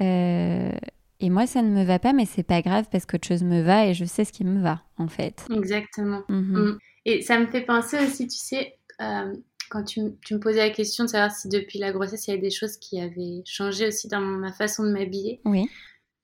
Euh, 0.00 0.72
et 1.20 1.30
moi, 1.30 1.46
ça 1.46 1.62
ne 1.62 1.70
me 1.70 1.84
va 1.84 1.98
pas, 1.98 2.12
mais 2.12 2.26
c'est 2.26 2.42
pas 2.42 2.62
grave 2.62 2.86
parce 2.90 3.06
qu'autre 3.06 3.26
chose 3.26 3.42
me 3.42 3.62
va 3.62 3.86
et 3.86 3.94
je 3.94 4.04
sais 4.04 4.24
ce 4.24 4.32
qui 4.32 4.44
me 4.44 4.60
va, 4.60 4.82
en 4.98 5.08
fait. 5.08 5.46
Exactement. 5.50 6.22
Mhm. 6.28 6.58
Mm. 6.58 6.78
Et 7.06 7.22
ça 7.22 7.38
me 7.38 7.46
fait 7.46 7.62
penser 7.62 7.98
aussi, 7.98 8.26
tu 8.26 8.36
sais, 8.36 8.76
euh, 9.00 9.32
quand 9.70 9.84
tu, 9.84 10.00
tu, 10.24 10.34
me 10.34 10.40
posais 10.40 10.58
la 10.58 10.70
question 10.70 11.04
de 11.04 11.10
savoir 11.10 11.30
si 11.30 11.48
depuis 11.48 11.78
la 11.78 11.92
grossesse, 11.92 12.26
il 12.26 12.30
y 12.30 12.32
avait 12.34 12.42
des 12.42 12.50
choses 12.50 12.76
qui 12.76 13.00
avaient 13.00 13.42
changé 13.44 13.86
aussi 13.88 14.08
dans 14.08 14.20
ma 14.20 14.52
façon 14.52 14.84
de 14.84 14.90
m'habiller. 14.90 15.40
Oui. 15.44 15.68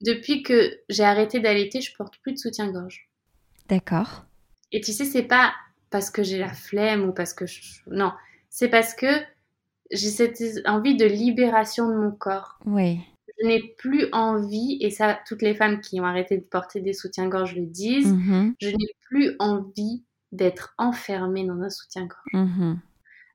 Depuis 0.02 0.42
que 0.42 0.78
j'ai 0.88 1.04
arrêté 1.04 1.40
d'allaiter, 1.40 1.80
je 1.80 1.94
porte 1.96 2.18
plus 2.22 2.32
de 2.32 2.38
soutien-gorge. 2.38 3.08
D'accord. 3.68 4.24
Et 4.72 4.80
tu 4.80 4.92
sais, 4.92 5.04
c'est 5.04 5.22
pas 5.22 5.52
parce 5.90 6.10
que 6.10 6.22
j'ai 6.22 6.38
la 6.38 6.52
flemme 6.52 7.08
ou 7.08 7.12
parce 7.12 7.34
que 7.34 7.46
je... 7.46 7.60
Non, 7.88 8.12
c'est 8.48 8.68
parce 8.68 8.94
que 8.94 9.06
j'ai 9.90 10.08
cette 10.08 10.40
envie 10.66 10.96
de 10.96 11.04
libération 11.04 11.88
de 11.88 11.94
mon 11.94 12.12
corps. 12.12 12.58
Oui 12.64 13.00
n'ai 13.46 13.74
plus 13.78 14.06
envie, 14.12 14.78
et 14.80 14.90
ça, 14.90 15.18
toutes 15.26 15.42
les 15.42 15.54
femmes 15.54 15.80
qui 15.80 16.00
ont 16.00 16.04
arrêté 16.04 16.36
de 16.36 16.42
porter 16.42 16.80
des 16.80 16.92
soutiens-gorge 16.92 17.56
le 17.56 17.66
disent, 17.66 18.12
mhm. 18.12 18.54
je 18.60 18.68
n'ai 18.68 18.94
plus 19.08 19.36
envie 19.38 20.04
d'être 20.32 20.74
enfermée 20.78 21.44
dans 21.44 21.60
un 21.60 21.70
soutien-gorge. 21.70 22.32
Mmh. 22.32 22.74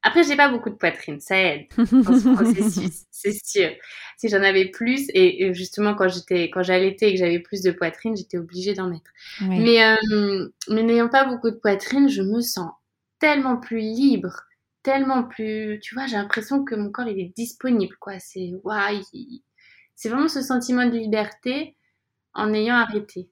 Après, 0.02 0.24
j'ai 0.24 0.36
pas 0.36 0.50
beaucoup 0.50 0.70
de 0.70 0.76
poitrine, 0.76 1.20
ça 1.20 1.36
aide 1.38 1.66
dans 1.78 1.86
ce 1.86 2.34
processus, 2.36 3.06
c'est 3.10 3.34
sûr. 3.44 3.72
Si 4.18 4.30
j'en 4.30 4.44
avais 4.44 4.70
plus, 4.70 5.08
et 5.16 5.52
justement 5.54 5.96
quand 5.96 6.08
j'étais, 6.08 6.52
quand 6.52 6.62
j'allaitais 6.62 7.10
et 7.10 7.14
que 7.14 7.20
j'avais 7.20 7.40
plus 7.40 7.62
de 7.62 7.72
poitrine, 7.72 8.16
j'étais 8.16 8.38
obligée 8.38 8.76
d'en 8.76 8.88
mettre. 8.88 9.10
Mais, 9.42 9.84
euh, 9.84 10.48
mais 10.70 10.84
n'ayant 10.84 11.10
pas 11.10 11.26
beaucoup 11.26 11.50
de 11.50 11.56
poitrine, 11.56 12.08
je 12.08 12.22
me 12.22 12.40
sens 12.40 12.70
tellement 13.20 13.58
plus 13.58 13.80
libre, 13.80 14.44
tellement 14.84 15.24
plus, 15.24 15.80
tu 15.82 15.96
vois, 15.96 16.06
j'ai 16.06 16.18
l'impression 16.18 16.64
que 16.64 16.76
mon 16.76 16.92
corps 16.92 17.08
il 17.08 17.20
est 17.20 17.34
disponible, 17.36 17.96
quoi. 18.00 18.20
C'est 18.20 18.52
waouh, 18.64 19.02
c'est 19.96 20.10
vraiment 20.10 20.28
ce 20.28 20.42
sentiment 20.42 20.86
de 20.86 20.92
liberté 20.98 21.76
en 22.34 22.54
ayant 22.54 22.76
arrêté. 22.76 23.30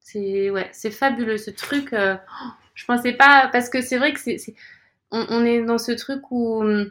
C'est 0.00 0.50
ouais, 0.50 0.68
c'est 0.72 0.90
fabuleux 0.90 1.38
ce 1.38 1.50
truc. 1.50 1.92
Euh, 1.92 2.16
je 2.74 2.84
pensais 2.84 3.12
pas 3.12 3.48
parce 3.52 3.68
que 3.68 3.82
c'est 3.82 3.98
vrai 3.98 4.12
que 4.12 4.20
c'est, 4.20 4.38
on, 5.10 5.44
est 5.44 5.62
dans 5.62 5.78
ce 5.78 5.92
truc 5.92 6.30
où 6.30 6.62
hum, 6.62 6.90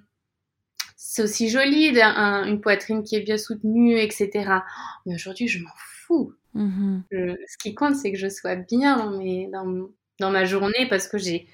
c'est 0.95 1.23
aussi 1.23 1.49
joli 1.49 1.89
une 1.99 2.61
poitrine 2.61 3.03
qui 3.03 3.15
est 3.15 3.21
bien 3.21 3.37
soutenue, 3.37 3.97
etc. 3.97 4.29
Mais 5.05 5.15
aujourd'hui, 5.15 5.47
je 5.47 5.63
m'en 5.63 5.71
fous. 5.75 6.33
Mm-hmm. 6.55 7.35
ce 7.47 7.57
qui 7.57 7.73
compte, 7.73 7.95
c'est 7.95 8.11
que 8.11 8.17
je 8.17 8.29
sois 8.29 8.55
bien 8.55 8.97
dans, 8.97 9.17
mes, 9.17 9.47
dans, 9.47 9.89
dans 10.19 10.29
ma 10.29 10.45
journée 10.45 10.87
parce 10.87 11.07
que 11.07 11.17
j'ai 11.17 11.47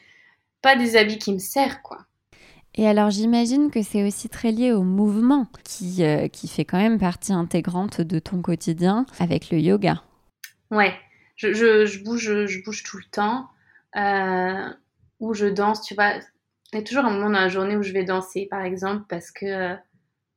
pas 0.62 0.76
des 0.76 0.98
habits 0.98 1.20
qui 1.20 1.34
me 1.34 1.40
servent, 1.40 1.82
quoi. 1.82 2.06
Et 2.80 2.88
alors 2.88 3.10
j'imagine 3.10 3.72
que 3.72 3.82
c'est 3.82 4.08
aussi 4.08 4.30
très 4.30 4.54
lié 4.54 4.72
au 4.72 4.84
mouvement 4.84 5.48
qui, 5.66 6.02
euh, 6.06 6.30
qui 6.30 6.48
fait 6.48 6.64
quand 6.64 6.78
même 6.78 6.98
partie 6.98 7.34
intégrante 7.34 8.00
de 8.00 8.20
ton 8.20 8.42
quotidien 8.42 9.06
avec 9.20 9.52
le 9.52 9.60
yoga. 9.60 10.02
Ouais, 10.72 10.94
je, 11.36 12.04
bouge, 12.06 12.46
je 12.46 12.64
bouge 12.64 12.84
tout 12.84 12.96
le 12.96 13.04
temps, 13.12 13.50
euh, 13.98 14.70
ou 15.20 15.34
je 15.34 15.48
danse, 15.48 15.82
tu 15.82 15.94
vois. 15.94 16.14
Il 16.72 16.80
y 16.80 16.82
a 16.82 16.82
toujours 16.82 17.04
un 17.04 17.10
moment 17.10 17.26
dans 17.26 17.42
la 17.42 17.50
journée 17.50 17.76
où 17.76 17.84
je 17.84 17.92
vais 17.92 18.06
danser, 18.06 18.48
par 18.50 18.64
exemple, 18.64 19.04
parce 19.10 19.30
que, 19.30 19.76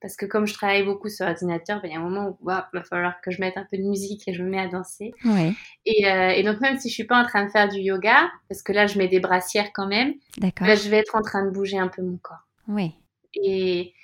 parce 0.03 0.16
que 0.16 0.26
comme 0.26 0.46
je 0.46 0.53
travaille 0.53 0.84
beaucoup 0.84 1.09
sur 1.09 1.24
ordinateur, 1.26 1.80
ben, 1.80 1.88
il 1.88 1.94
y 1.94 1.96
a 1.96 2.00
un 2.00 2.03
moment 2.03 2.28
où 2.28 2.38
il 2.42 2.46
va 2.46 2.82
falloir 2.82 3.20
que 3.20 3.30
je 3.30 3.40
mette 3.40 3.57
un 3.57 3.64
peu 3.70 3.78
de 3.78 3.84
musique 3.84 4.26
et 4.26 4.34
je 4.34 4.42
me 4.42 4.50
mets 4.50 4.61
à 4.61 4.66
danser. 4.66 5.12
Ouais. 5.24 5.53
Et, 5.86 6.07
euh, 6.11 6.30
et, 6.30 6.42
donc 6.42 6.61
même 6.61 6.78
si 6.78 6.88
je 6.88 6.94
suis 6.94 7.05
pas 7.05 7.22
en 7.22 7.24
train 7.24 7.46
de 7.46 7.50
faire 7.50 7.68
du 7.68 7.78
yoga, 7.78 8.30
parce 8.48 8.62
que 8.62 8.72
là 8.72 8.86
je 8.88 8.98
mets 8.98 9.09
des 9.09 9.20
brassières 9.20 9.70
quand 9.72 9.86
même, 9.86 10.14
ben, 10.38 10.53
je 10.61 10.88
vais 10.90 10.98
être 10.98 11.14
en 11.14 11.22
train 11.22 11.46
de 11.46 11.50
bouger 11.50 11.78
un 11.78 11.88
peu 11.88 12.03
mon 12.03 12.16
corps. 12.16 12.46
Oui. 12.66 12.92
Et, 13.34 13.94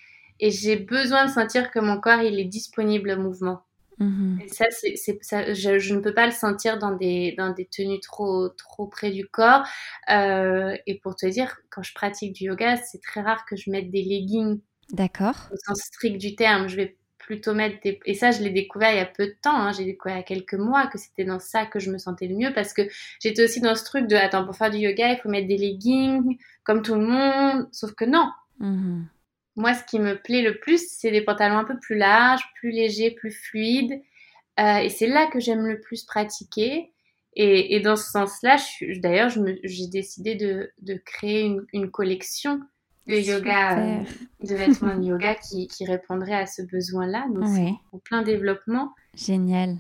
et 0.41 0.51
j'ai 0.51 0.77
besoin 0.77 1.27
de 1.27 1.31
sentir 1.31 1.71
que 1.71 1.81
mon 1.81 2.01
corps 2.01 2.23
il 2.23 2.39
est 2.39 2.45
disponible 2.45 3.11
au 3.11 3.21
mouvement. 3.21 3.63
Mhm. 3.99 4.39
Et 4.45 4.49
ça, 4.49 4.67
je, 4.71 5.79
je, 5.79 5.95
ne 5.95 6.01
peux 6.01 6.15
pas 6.15 6.27
le 6.27 6.33
sentir 6.33 6.79
dans 6.79 6.93
des, 6.93 7.35
dans 7.37 7.51
des 7.51 7.67
tenues 7.67 8.01
trop, 8.01 8.49
trop 8.51 8.87
près 8.87 9.11
du 9.11 9.27
corps. 9.27 9.65
Euh, 10.11 10.77
et 10.87 10.99
pour 11.01 11.17
te 11.17 11.27
dire, 11.27 11.59
quand 11.71 11.83
je 11.83 11.93
pratique 11.95 12.33
du 12.33 12.45
yoga, 12.45 12.77
c'est 12.77 13.01
très 13.03 13.21
rare 13.21 13.45
que 13.45 13.57
je 13.57 13.71
mette 13.71 13.91
des 13.91 14.03
leggings. 14.03 14.61
D'accord. 14.91 15.49
Au 15.53 15.57
sens 15.57 15.81
strict 15.81 16.19
du 16.19 16.35
terme. 16.35 16.69
Je 16.69 16.77
vais 16.77 16.97
plutôt 17.19 17.55
mettre 17.55 17.79
des... 17.83 18.01
Et 18.07 18.15
ça, 18.15 18.31
je 18.31 18.43
l'ai 18.43 18.51
découvert 18.51 18.93
il 18.93 18.97
y 18.97 19.01
a 19.01 19.07
peu 19.07 19.27
de 19.27 19.37
temps. 19.43 19.57
Hein. 19.57 19.73
J'ai 19.73 19.85
découvert 19.85 20.17
il 20.17 20.21
y 20.21 20.23
a 20.23 20.25
quelques 20.25 20.55
mois 20.55 20.87
que 20.87 20.99
c'était 20.99 21.25
dans 21.25 21.39
ça 21.39 21.67
que 21.67 21.79
je 21.79 21.91
me 21.91 21.99
sentais 21.99 22.27
le 22.27 22.37
mieux 22.37 22.53
parce 22.55 22.73
que 22.73 22.83
j'étais 23.21 23.45
aussi 23.45 23.61
dans 23.61 23.75
ce 23.75 23.85
truc 23.85 24.07
de, 24.07 24.17
attends, 24.17 24.45
pour 24.45 24.57
faire 24.57 24.71
du 24.71 24.79
yoga, 24.79 25.13
il 25.13 25.19
faut 25.19 25.29
mettre 25.29 25.49
des 25.49 25.59
leggings 25.59 26.39
comme 26.65 26.83
tout 26.83 26.95
le 26.95 27.07
monde. 27.07 27.69
Sauf 27.73 27.93
que 27.93 28.05
non. 28.05 28.31
Mhm. 28.61 29.07
Moi, 29.57 29.75
ce 29.75 29.85
qui 29.85 29.99
me 29.99 30.15
plaît 30.15 30.43
le 30.43 30.59
plus, 30.59 30.89
c'est 30.89 31.11
des 31.11 31.21
pantalons 31.21 31.59
un 31.59 31.65
peu 31.65 31.79
plus 31.79 31.97
larges, 31.97 32.45
plus 32.55 32.71
légers, 32.71 33.11
plus 33.11 33.33
fluides. 33.33 34.01
Euh, 34.61 34.79
et 34.79 34.89
c'est 34.89 35.07
là 35.07 35.27
que 35.27 35.41
j'aime 35.41 35.67
le 35.67 35.81
plus 35.81 36.05
pratiquer. 36.05 36.93
Et, 37.35 37.75
et 37.77 37.81
dans 37.81 37.97
ce 37.97 38.11
sens-là, 38.11 38.57
d'ailleurs, 38.97 39.31
j'ai 39.31 39.87
décidé 39.87 40.35
de, 40.35 40.73
de 40.81 40.95
créer 40.95 41.43
une, 41.43 41.67
une, 41.73 41.91
collection 41.91 42.61
de 43.09 43.15
yoga, 43.17 43.79
euh, 43.79 44.03
de 44.45 44.55
vêtements 44.55 44.97
de 44.97 45.05
yoga 45.05 45.35
qui, 45.35 45.67
qui 45.67 45.85
répondrait 45.87 46.35
à 46.35 46.47
ce 46.47 46.63
besoin-là. 46.63 47.27
Donc, 47.33 47.45
Ouais. 47.45 47.55
c'est 47.55 47.97
en 47.97 47.99
plein 47.99 48.23
développement. 48.23 48.93
Génial. 49.15 49.77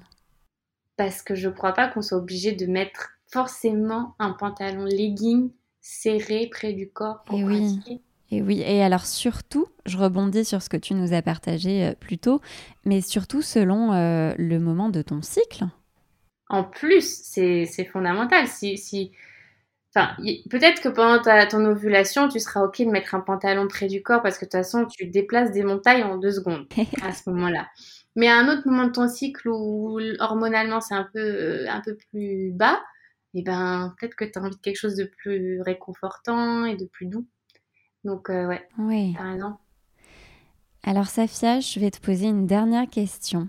Parce 0.97 1.22
que 1.22 1.35
je 1.35 1.49
crois 1.49 1.72
pas 1.72 1.89
qu'on 1.89 2.03
soit 2.03 2.18
obligé 2.18 2.53
de 2.53 2.66
mettre 2.66 3.11
forcément 3.31 4.14
un 4.18 4.33
pantalon 4.33 4.85
legging 4.85 5.51
serré 5.81 6.49
près 6.51 6.72
du 6.72 6.89
corps 6.91 7.22
pour 7.24 7.39
Et 7.39 7.45
oui. 7.45 7.76
pratiquer. 7.79 8.03
Et 8.31 8.43
oui, 8.43 8.61
et 8.61 8.83
alors 8.83 9.07
surtout, 9.07 9.66
je 9.87 9.97
rebondis 9.97 10.45
sur 10.45 10.61
ce 10.61 10.68
que 10.68 10.76
tu 10.76 10.93
nous 10.95 11.14
as 11.14 11.22
partagé 11.22 11.87
euh, 11.87 11.95
plus 11.95 12.18
tôt, 12.18 12.43
mais 12.85 13.01
surtout 13.01 13.41
selon 13.41 13.93
euh, 13.95 14.35
le 14.37 14.59
moment 14.59 14.91
de 14.91 15.01
ton 15.01 15.22
cycle. 15.22 15.64
En 16.51 16.62
plus, 16.64 17.22
c'est 17.24 17.64
c'est 17.64 17.85
fondamental. 17.87 18.47
Si, 18.47 18.76
si... 18.76 19.12
Enfin, 19.99 20.14
peut-être 20.51 20.80
que 20.80 20.88
pendant 20.88 21.20
ta, 21.20 21.46
ton 21.46 21.64
ovulation, 21.64 22.28
tu 22.28 22.38
seras 22.38 22.62
OK 22.62 22.78
de 22.80 22.86
mettre 22.90 23.14
un 23.14 23.20
pantalon 23.20 23.66
près 23.66 23.88
du 23.88 24.03
corps 24.03 24.22
parce 24.22 24.36
que 24.38 24.44
de 24.44 24.51
toute 24.51 24.61
façon, 24.61 24.86
tu 24.86 25.07
déplaces 25.07 25.51
des 25.51 25.64
montagnes 25.64 26.05
en 26.05 26.18
deux 26.18 26.30
secondes 26.30 26.66
à 27.03 27.12
ce 27.12 27.28
moment-là. 27.30 27.66
Mais 28.14 28.28
à 28.28 28.36
un 28.36 28.49
autre 28.49 28.62
moment 28.68 28.86
de 28.86 28.92
ton 28.92 29.09
cycle 29.09 29.49
où 29.49 29.99
hormonalement 30.20 30.80
c'est 30.80 30.94
un 30.94 31.09
peu, 31.12 31.18
euh, 31.20 31.66
un 31.70 31.80
peu 31.80 31.96
plus 32.11 32.53
bas, 32.53 32.80
et 33.34 33.42
ben 33.42 33.94
peut-être 33.99 34.14
que 34.14 34.24
tu 34.24 34.38
as 34.38 34.42
envie 34.42 34.57
de 34.57 34.61
quelque 34.61 34.78
chose 34.78 34.94
de 34.94 35.05
plus 35.05 35.61
réconfortant 35.62 36.64
et 36.64 36.76
de 36.76 36.84
plus 36.86 37.07
doux. 37.07 37.26
Donc, 38.05 38.30
euh, 38.30 38.46
ouais, 38.46 38.66
Oui. 38.78 39.14
t'as 39.16 39.32
raison. 39.32 39.57
Alors 40.84 41.07
Safia, 41.07 41.61
je 41.61 41.80
vais 41.80 41.90
te 41.90 42.01
poser 42.01 42.26
une 42.26 42.46
dernière 42.46 42.88
question. 42.88 43.49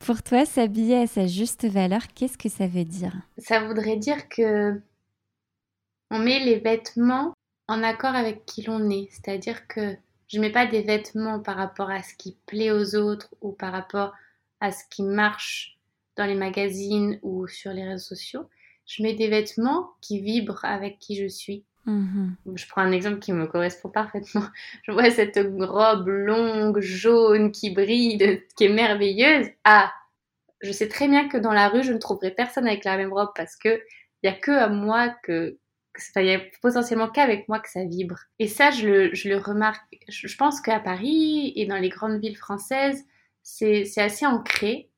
Pour 0.00 0.22
toi, 0.22 0.44
s'habiller 0.44 0.96
à 1.02 1.06
sa 1.06 1.26
juste 1.26 1.66
valeur, 1.66 2.02
qu'est-ce 2.14 2.38
que 2.38 2.48
ça 2.48 2.66
veut 2.66 2.84
dire? 2.84 3.12
Ça 3.38 3.60
voudrait 3.60 3.96
dire 3.96 4.28
que 4.28 4.80
on 6.10 6.18
met 6.18 6.40
les 6.40 6.58
vêtements 6.58 7.34
en 7.68 7.82
accord 7.82 8.14
avec 8.14 8.44
qui 8.46 8.62
l'on 8.62 8.90
est. 8.90 9.08
C'est-à-dire 9.10 9.66
que 9.66 9.96
je 10.28 10.40
mets 10.40 10.50
pas 10.50 10.66
des 10.66 10.82
vêtements 10.82 11.40
par 11.40 11.56
rapport 11.56 11.90
à 11.90 12.02
ce 12.02 12.14
qui 12.14 12.36
plaît 12.46 12.70
aux 12.70 12.94
autres 12.96 13.28
ou 13.40 13.52
par 13.52 13.72
rapport 13.72 14.12
à 14.60 14.72
ce 14.72 14.82
qui 14.90 15.02
marche 15.02 15.78
dans 16.16 16.26
les 16.26 16.34
magazines 16.34 17.18
ou 17.22 17.46
sur 17.46 17.72
les 17.72 17.84
réseaux 17.84 18.04
sociaux. 18.04 18.48
Je 18.86 19.02
mets 19.02 19.14
des 19.14 19.28
vêtements 19.28 19.90
qui 20.00 20.20
vibrent 20.20 20.64
avec 20.64 20.98
qui 20.98 21.16
je 21.16 21.26
suis. 21.26 21.64
Mhm. 21.86 22.34
Je 22.54 22.66
prends 22.66 22.82
un 22.82 22.92
exemple 22.92 23.20
qui 23.20 23.32
me 23.32 23.46
correspond 23.46 23.88
parfaitement. 23.88 24.46
Je 24.82 24.92
vois 24.92 25.10
cette 25.10 25.38
robe 25.60 26.08
longue, 26.08 26.80
jaune, 26.80 27.52
qui 27.52 27.70
brille, 27.70 28.42
qui 28.56 28.64
est 28.64 28.68
merveilleuse. 28.68 29.46
Ah, 29.64 29.92
je 30.62 30.72
sais 30.72 30.88
très 30.88 31.06
bien 31.06 31.28
que 31.28 31.36
dans 31.36 31.52
la 31.52 31.68
rue, 31.68 31.84
je 31.84 31.92
ne 31.92 31.98
trouverai 31.98 32.32
personne 32.32 32.66
avec 32.66 32.84
la 32.84 32.96
même 32.96 33.12
robe 33.12 33.30
parce 33.36 33.56
que 33.56 33.80
il 34.22 34.26
y 34.26 34.28
a 34.28 34.32
que 34.32 34.50
à 34.50 34.68
moi 34.68 35.10
que, 35.22 35.58
il 36.16 36.26
y 36.26 36.34
a 36.34 36.40
potentiellement 36.62 37.08
qu'avec 37.08 37.48
moi 37.48 37.60
que 37.60 37.68
ça 37.70 37.84
vibre. 37.84 38.18
Et 38.38 38.48
ça, 38.48 38.70
je 38.70 38.86
le, 38.86 39.14
je 39.14 39.28
le 39.28 39.36
remarque. 39.38 39.82
Je, 40.08 40.26
je 40.28 40.36
pense 40.36 40.60
qu'à 40.60 40.80
Paris 40.80 41.52
et 41.56 41.66
dans 41.66 41.76
les 41.78 41.88
grandes 41.88 42.20
villes 42.20 42.36
françaises, 42.36 43.04
c'est 43.42 43.86
assez 43.98 44.26
ancré 44.26 44.90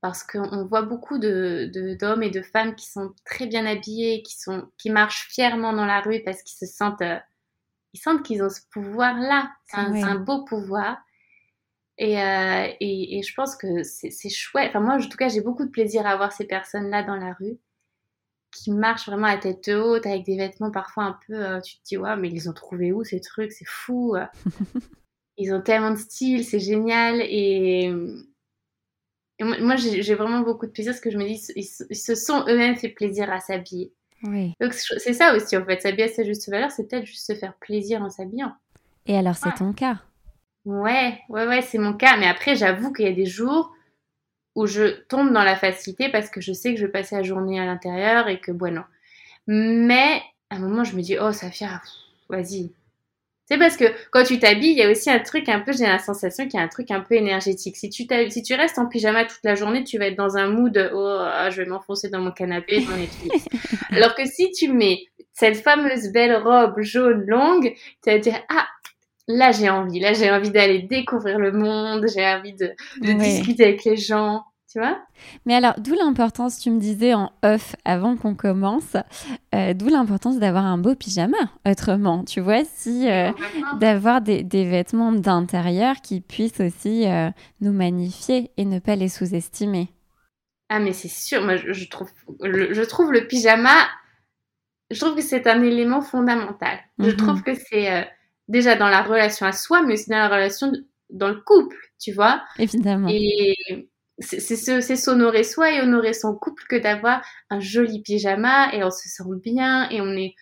parce 0.00 0.22
qu'on 0.22 0.64
voit 0.66 0.82
beaucoup 0.82 1.18
de 1.18 1.70
de- 1.74 1.94
d'hommes 1.94 2.22
et 2.22 2.30
de 2.30 2.42
femmes 2.42 2.74
qui 2.76 2.86
sont 2.86 3.12
très 3.24 3.46
bien 3.46 3.66
habillés, 3.66 4.22
qui 4.22 4.38
sont 4.38 4.68
qui 4.78 4.90
marchent 4.90 5.28
fièrement 5.30 5.72
dans 5.72 5.86
la 5.86 6.00
rue 6.00 6.22
parce 6.24 6.42
qu'ils 6.44 6.68
se 6.68 6.72
sentent 6.72 7.02
euh, 7.02 7.18
ils 7.94 8.00
sentent 8.00 8.22
qu'ils 8.22 8.42
ont 8.42 8.50
ce 8.50 8.60
pouvoir-là. 8.70 9.50
C'est 9.66 9.78
un, 9.78 9.92
Oui. 9.92 10.00
c'est 10.00 10.06
un 10.06 10.14
beau 10.16 10.44
pouvoir. 10.44 10.98
Et, 12.00 12.20
euh, 12.22 12.66
et, 12.80 13.18
et 13.18 13.22
je 13.22 13.34
pense 13.34 13.56
que 13.56 13.82
c'est 13.82 14.10
c'est 14.10 14.28
chouette. 14.30 14.68
Enfin, 14.68 14.80
moi, 14.80 14.94
en 14.94 15.00
tout 15.00 15.16
cas, 15.16 15.28
j'ai 15.28 15.40
beaucoup 15.40 15.64
de 15.64 15.70
plaisir 15.70 16.06
à 16.06 16.16
voir 16.16 16.32
ces 16.32 16.46
personnes-là 16.46 17.02
dans 17.02 17.16
la 17.16 17.32
rue 17.32 17.58
qui 18.58 18.72
marchent 18.72 19.06
vraiment 19.08 19.26
à 19.28 19.36
tête 19.38 19.68
haute 19.68 20.06
avec 20.06 20.24
des 20.24 20.36
vêtements 20.36 20.70
parfois 20.70 21.04
un 21.04 21.18
peu. 21.26 21.34
euh, 21.34 21.60
tu 21.60 21.76
te 21.78 21.82
dis, 21.84 21.96
ouais, 21.98 22.16
mais 22.16 22.28
ils 22.30 22.48
ont 22.50 22.52
trouvé 22.54 22.92
où 22.92 23.04
ces 23.04 23.20
trucs 23.20 23.52
C'est 23.52 23.66
fou. 23.68 24.16
ils 25.38 25.54
ont 25.54 25.62
tellement 25.62 25.92
de 25.92 25.96
style, 25.96 26.44
c'est 26.44 26.60
génial. 26.60 27.22
Et, 27.22 27.90
et 29.40 29.44
moi, 29.44 29.76
j'ai 29.76 30.14
vraiment 30.14 30.40
beaucoup 30.40 30.66
de 30.66 30.72
plaisir 30.72 30.92
parce 30.92 31.00
que 31.00 31.10
je 31.10 31.18
me 31.18 31.24
dis, 31.24 31.40
ils, 31.56 31.64
se- 31.64 31.84
ils 31.90 31.96
se 31.96 32.14
sont 32.14 32.44
eux-mêmes 32.48 32.76
fait 32.76 32.88
plaisir 32.88 33.30
à 33.32 33.40
s'habiller. 33.40 33.92
Oui. 34.22 34.54
Donc, 34.60 34.74
c'est 34.74 35.14
ça 35.14 35.36
aussi, 35.36 35.56
en 35.56 35.64
fait. 35.66 35.82
S'habiller 35.82 36.04
à 36.04 36.08
sa 36.08 36.24
juste 36.24 36.50
valeur, 36.50 36.70
c'est 36.72 36.88
peut-être 36.88 37.06
juste 37.06 37.26
se 37.26 37.34
faire 37.36 37.54
plaisir 37.56 38.02
en 38.02 38.10
s'habillant. 38.10 38.54
Et 39.06 39.16
alors, 39.16 39.34
c'est 39.34 39.50
Ouais. 39.50 39.52
ton 39.52 39.72
cas? 39.72 40.02
Ouais, 40.64 41.18
ouais, 41.28 41.46
ouais, 41.46 41.62
c'est 41.62 41.78
mon 41.78 41.94
cas. 41.94 42.16
Mais 42.18 42.26
après, 42.26 42.54
j'avoue 42.56 42.92
qu'il 42.92 43.06
y 43.06 43.08
a 43.08 43.12
des 43.12 43.26
jours 43.26 43.72
où 44.58 44.66
je 44.66 45.00
tombe 45.06 45.32
dans 45.32 45.44
la 45.44 45.54
facilité 45.54 46.08
parce 46.08 46.30
que 46.30 46.40
je 46.40 46.52
sais 46.52 46.74
que 46.74 46.80
je 46.80 46.86
vais 46.86 46.90
passer 46.90 47.14
la 47.14 47.22
journée 47.22 47.60
à 47.60 47.64
l'intérieur 47.64 48.26
et 48.26 48.40
que, 48.40 48.50
bueno. 48.50 48.82
Mais 49.46 50.20
à 50.50 50.56
un 50.56 50.58
moment, 50.58 50.82
je 50.82 50.96
me 50.96 51.00
dis, 51.00 51.16
oh, 51.16 51.30
Safia, 51.30 51.80
vas-y. 52.28 52.72
C'est 53.46 53.56
parce 53.56 53.76
que 53.76 53.84
quand 54.10 54.24
tu 54.24 54.40
t'habilles, 54.40 54.72
il 54.72 54.78
y 54.78 54.82
a 54.82 54.90
aussi 54.90 55.10
un 55.10 55.20
truc 55.20 55.48
un 55.48 55.60
peu, 55.60 55.70
j'ai 55.70 55.86
la 55.86 56.00
sensation 56.00 56.48
qu'il 56.48 56.58
y 56.58 56.60
a 56.60 56.64
un 56.64 56.68
truc 56.68 56.90
un 56.90 57.00
peu 57.00 57.14
énergétique. 57.14 57.76
Si 57.76 57.88
tu, 57.88 58.04
si 58.30 58.42
tu 58.42 58.54
restes 58.54 58.80
en 58.80 58.86
pyjama 58.86 59.26
toute 59.26 59.44
la 59.44 59.54
journée, 59.54 59.84
tu 59.84 59.96
vas 59.96 60.06
être 60.06 60.18
dans 60.18 60.36
un 60.36 60.48
mood, 60.48 60.90
oh, 60.92 61.18
ah, 61.20 61.50
je 61.50 61.62
vais 61.62 61.68
m'enfoncer 61.68 62.08
dans 62.08 62.20
mon 62.20 62.32
canapé, 62.32 62.80
devant 62.80 62.96
Netflix. 62.96 63.46
Alors 63.90 64.16
que 64.16 64.26
si 64.26 64.50
tu 64.50 64.72
mets 64.72 65.04
cette 65.34 65.58
fameuse 65.58 66.08
belle 66.08 66.34
robe 66.34 66.80
jaune 66.80 67.24
longue, 67.28 67.74
tu 68.02 68.10
vas 68.10 68.18
te 68.18 68.22
dire, 68.24 68.42
ah, 68.48 68.66
là 69.28 69.52
j'ai 69.52 69.68
envie, 69.68 70.00
là 70.00 70.14
j'ai 70.14 70.30
envie 70.30 70.50
d'aller 70.50 70.82
découvrir 70.82 71.38
le 71.38 71.52
monde, 71.52 72.06
j'ai 72.12 72.26
envie 72.26 72.54
de, 72.54 72.74
discuter 73.00 73.64
avec 73.64 73.84
les 73.84 73.96
gens, 73.96 74.42
tu 74.68 74.78
vois? 74.80 74.98
Mais 75.46 75.54
alors, 75.54 75.74
d'où 75.78 75.94
l'importance, 75.94 76.58
tu 76.58 76.70
me 76.70 76.78
disais 76.80 77.14
en 77.14 77.32
off 77.44 77.74
avant 77.84 78.16
qu'on 78.16 78.34
commence, 78.34 78.96
euh, 79.54 79.74
d'où 79.74 79.88
l'importance 79.88 80.38
d'avoir 80.38 80.64
un 80.64 80.78
beau 80.78 80.94
pyjama, 80.94 81.36
autrement. 81.66 82.24
Tu 82.24 82.40
vois, 82.40 82.64
si 82.64 83.08
euh, 83.10 83.32
d'avoir 83.72 84.20
des, 84.20 84.42
des 84.44 84.64
vêtements 84.68 85.12
d'intérieur 85.12 85.96
qui 86.02 86.20
puissent 86.20 86.60
aussi 86.60 87.06
euh, 87.06 87.30
nous 87.60 87.72
magnifier 87.72 88.50
et 88.56 88.64
ne 88.64 88.78
pas 88.78 88.96
les 88.96 89.08
sous-estimer. 89.08 89.88
Ah 90.70 90.78
mais 90.80 90.92
c'est 90.92 91.08
sûr, 91.08 91.42
moi 91.44 91.56
je, 91.56 91.72
je 91.72 91.88
trouve 91.88 92.10
le, 92.40 92.72
je 92.74 92.82
trouve 92.82 93.12
le 93.12 93.26
pyjama, 93.26 93.88
je 94.90 94.98
trouve 95.00 95.14
que 95.16 95.22
c'est 95.22 95.46
un 95.46 95.62
élément 95.62 96.00
fondamental. 96.00 96.78
Je 96.98 97.10
Mhm. 97.10 97.16
trouve 97.16 97.42
que 97.42 97.54
c'est 97.54 98.08
déjà 98.48 98.74
dans 98.76 98.88
la 98.88 99.02
relation 99.02 99.46
à 99.46 99.52
soi, 99.52 99.82
mais 99.82 99.94
aussi 99.94 100.08
dans 100.10 100.18
la 100.18 100.28
relation 100.28 100.72
dans 101.10 101.28
le 101.28 101.40
couple, 101.40 101.76
tu 101.98 102.12
vois? 102.12 102.42
Évidemment. 102.58 103.08
Et 103.10 103.54
c'est 104.20 104.96
s'honorer 104.96 105.44
soi 105.44 105.70
et 105.72 105.80
honorer 105.80 106.12
son 106.12 106.34
couple 106.34 106.64
que 106.68 106.76
d'avoir 106.76 107.24
un 107.50 107.60
joli 107.60 108.02
pyjama 108.02 108.72
et 108.74 108.82
on 108.82 108.90
se 108.90 109.08
sent 109.08 109.22
bien 109.44 109.88
et 109.90 110.00
on 110.00 110.10
est, 110.12 110.34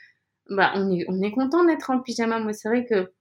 bah, 0.49 0.73
on 0.77 0.91
est, 0.91 1.05
on 1.09 1.21
est 1.23 1.33
content 1.33 1.65
d'être 1.65 1.91
en 1.91 2.01
pyjama. 2.01 2.39
Moi, 2.39 2.53
c'est 2.53 2.69
vrai 2.69 2.87
que 2.87 3.13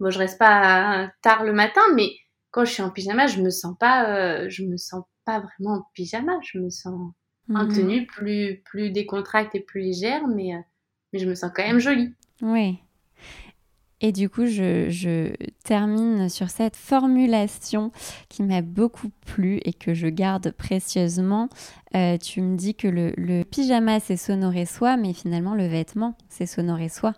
bon, 0.00 0.10
je 0.10 0.18
reste 0.18 0.38
pas 0.38 1.10
tard 1.22 1.44
le 1.44 1.52
matin, 1.52 1.82
mais 1.94 2.10
quand 2.50 2.64
je 2.64 2.72
suis 2.72 2.82
en 2.82 2.90
pyjama, 2.90 3.26
je 3.26 3.42
me 3.42 3.50
sens 3.50 3.76
pas, 3.78 4.08
euh, 4.08 4.46
je 4.48 4.64
me 4.64 4.76
sens 4.76 5.04
pas 5.24 5.40
vraiment 5.40 5.78
en 5.78 5.86
pyjama. 5.94 6.32
Je 6.42 6.58
me 6.58 6.70
sens 6.70 7.12
en 7.54 7.64
Mhm. 7.64 7.74
tenue 7.74 8.06
plus, 8.06 8.62
plus 8.64 8.90
décontractée 8.90 9.58
et 9.58 9.62
plus 9.62 9.82
légère, 9.82 10.26
mais, 10.28 10.54
euh, 10.54 10.58
mais 11.12 11.18
je 11.18 11.28
me 11.28 11.34
sens 11.34 11.50
quand 11.54 11.62
même 11.66 11.78
jolie. 11.78 12.14
Oui. 12.40 12.78
Et 14.00 14.12
du 14.12 14.28
coup, 14.28 14.44
je, 14.46 14.90
je 14.90 15.32
termine 15.64 16.28
sur 16.28 16.50
cette 16.50 16.76
formulation 16.76 17.90
qui 18.28 18.42
m'a 18.42 18.60
beaucoup 18.60 19.08
plu 19.24 19.60
et 19.64 19.72
que 19.72 19.94
je 19.94 20.08
garde 20.08 20.50
précieusement. 20.50 21.48
Euh, 21.94 22.18
tu 22.18 22.42
me 22.42 22.56
dis 22.56 22.74
que 22.74 22.88
le, 22.88 23.12
le 23.16 23.44
pyjama, 23.44 24.00
c'est 24.00 24.16
s'honorer 24.16 24.66
soi, 24.66 24.96
mais 24.96 25.12
finalement, 25.14 25.54
le 25.54 25.66
vêtement, 25.66 26.16
c'est 26.28 26.46
s'honorer 26.46 26.88
soi. 26.88 27.14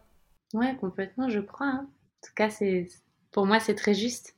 Ouais, 0.55 0.77
complètement, 0.81 1.29
je 1.29 1.41
crois. 1.41 1.67
hein. 1.67 1.87
En 1.89 2.27
tout 2.27 2.35
cas, 2.37 2.51
c'est, 2.51 2.87
pour 3.33 3.47
moi, 3.47 3.59
c'est 3.59 3.75
très 3.75 3.95
juste. 3.95 4.37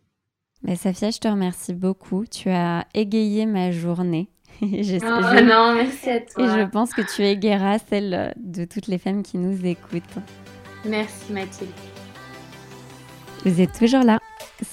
Mais 0.62 0.74
Safia, 0.76 1.10
je 1.10 1.18
te 1.18 1.28
remercie 1.28 1.74
beaucoup. 1.74 2.24
Tu 2.26 2.48
as 2.50 2.86
égayé 2.94 3.46
ma 3.46 3.70
journée. 3.70 4.30
oh, 4.62 4.66
non, 4.66 5.74
merci 5.74 6.10
à 6.10 6.20
toi. 6.20 6.44
Et 6.44 6.48
je 6.60 6.66
pense 6.68 6.92
que 6.94 7.02
tu 7.02 7.22
égayeras 7.22 7.78
celle 7.78 8.34
de 8.36 8.64
toutes 8.64 8.86
les 8.88 8.98
femmes 8.98 9.22
qui 9.22 9.38
nous 9.38 9.64
écoutent. 9.66 10.02
Merci 10.84 11.32
Mathilde. 11.32 11.70
Vous 13.48 13.62
êtes 13.62 13.78
toujours 13.78 14.02
là. 14.02 14.18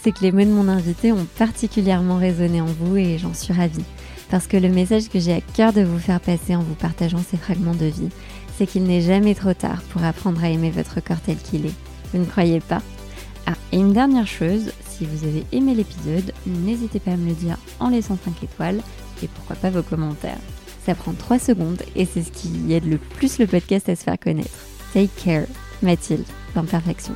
C'est 0.03 0.11
que 0.11 0.21
les 0.21 0.33
mots 0.33 0.43
de 0.43 0.49
mon 0.49 0.67
invité 0.67 1.13
ont 1.13 1.25
particulièrement 1.37 2.17
résonné 2.17 2.59
en 2.59 2.65
vous 2.65 2.97
et 2.97 3.17
j'en 3.17 3.33
suis 3.33 3.53
ravie. 3.53 3.85
Parce 4.29 4.47
que 4.47 4.57
le 4.57 4.67
message 4.67 5.07
que 5.07 5.17
j'ai 5.17 5.33
à 5.33 5.39
cœur 5.39 5.71
de 5.71 5.81
vous 5.81 5.97
faire 5.97 6.19
passer 6.19 6.55
en 6.57 6.61
vous 6.61 6.73
partageant 6.73 7.21
ces 7.25 7.37
fragments 7.37 7.73
de 7.73 7.85
vie, 7.85 8.09
c'est 8.57 8.67
qu'il 8.67 8.83
n'est 8.83 9.01
jamais 9.01 9.33
trop 9.33 9.53
tard 9.53 9.81
pour 9.91 10.03
apprendre 10.03 10.43
à 10.43 10.49
aimer 10.49 10.71
votre 10.71 10.99
corps 10.99 11.21
tel 11.25 11.37
qu'il 11.37 11.67
est. 11.67 11.73
Vous 12.11 12.19
ne 12.19 12.25
croyez 12.25 12.59
pas? 12.59 12.81
Ah, 13.45 13.53
et 13.71 13.77
une 13.77 13.93
dernière 13.93 14.27
chose, 14.27 14.73
si 14.89 15.05
vous 15.05 15.25
avez 15.25 15.45
aimé 15.53 15.73
l'épisode, 15.73 16.33
n'hésitez 16.45 16.99
pas 16.99 17.11
à 17.11 17.17
me 17.17 17.29
le 17.29 17.35
dire 17.35 17.57
en 17.79 17.89
laissant 17.89 18.17
5 18.25 18.43
étoiles 18.43 18.81
et 19.23 19.27
pourquoi 19.27 19.55
pas 19.55 19.69
vos 19.69 19.83
commentaires. 19.83 20.39
Ça 20.85 20.95
prend 20.95 21.13
3 21.13 21.39
secondes 21.39 21.81
et 21.95 22.05
c'est 22.05 22.23
ce 22.23 22.31
qui 22.31 22.73
aide 22.73 22.89
le 22.89 22.97
plus 22.97 23.39
le 23.39 23.47
podcast 23.47 23.87
à 23.87 23.95
se 23.95 24.03
faire 24.03 24.19
connaître. 24.19 24.57
Take 24.93 25.09
care, 25.23 25.45
Mathilde, 25.81 26.25
d'imperfection. 26.53 27.15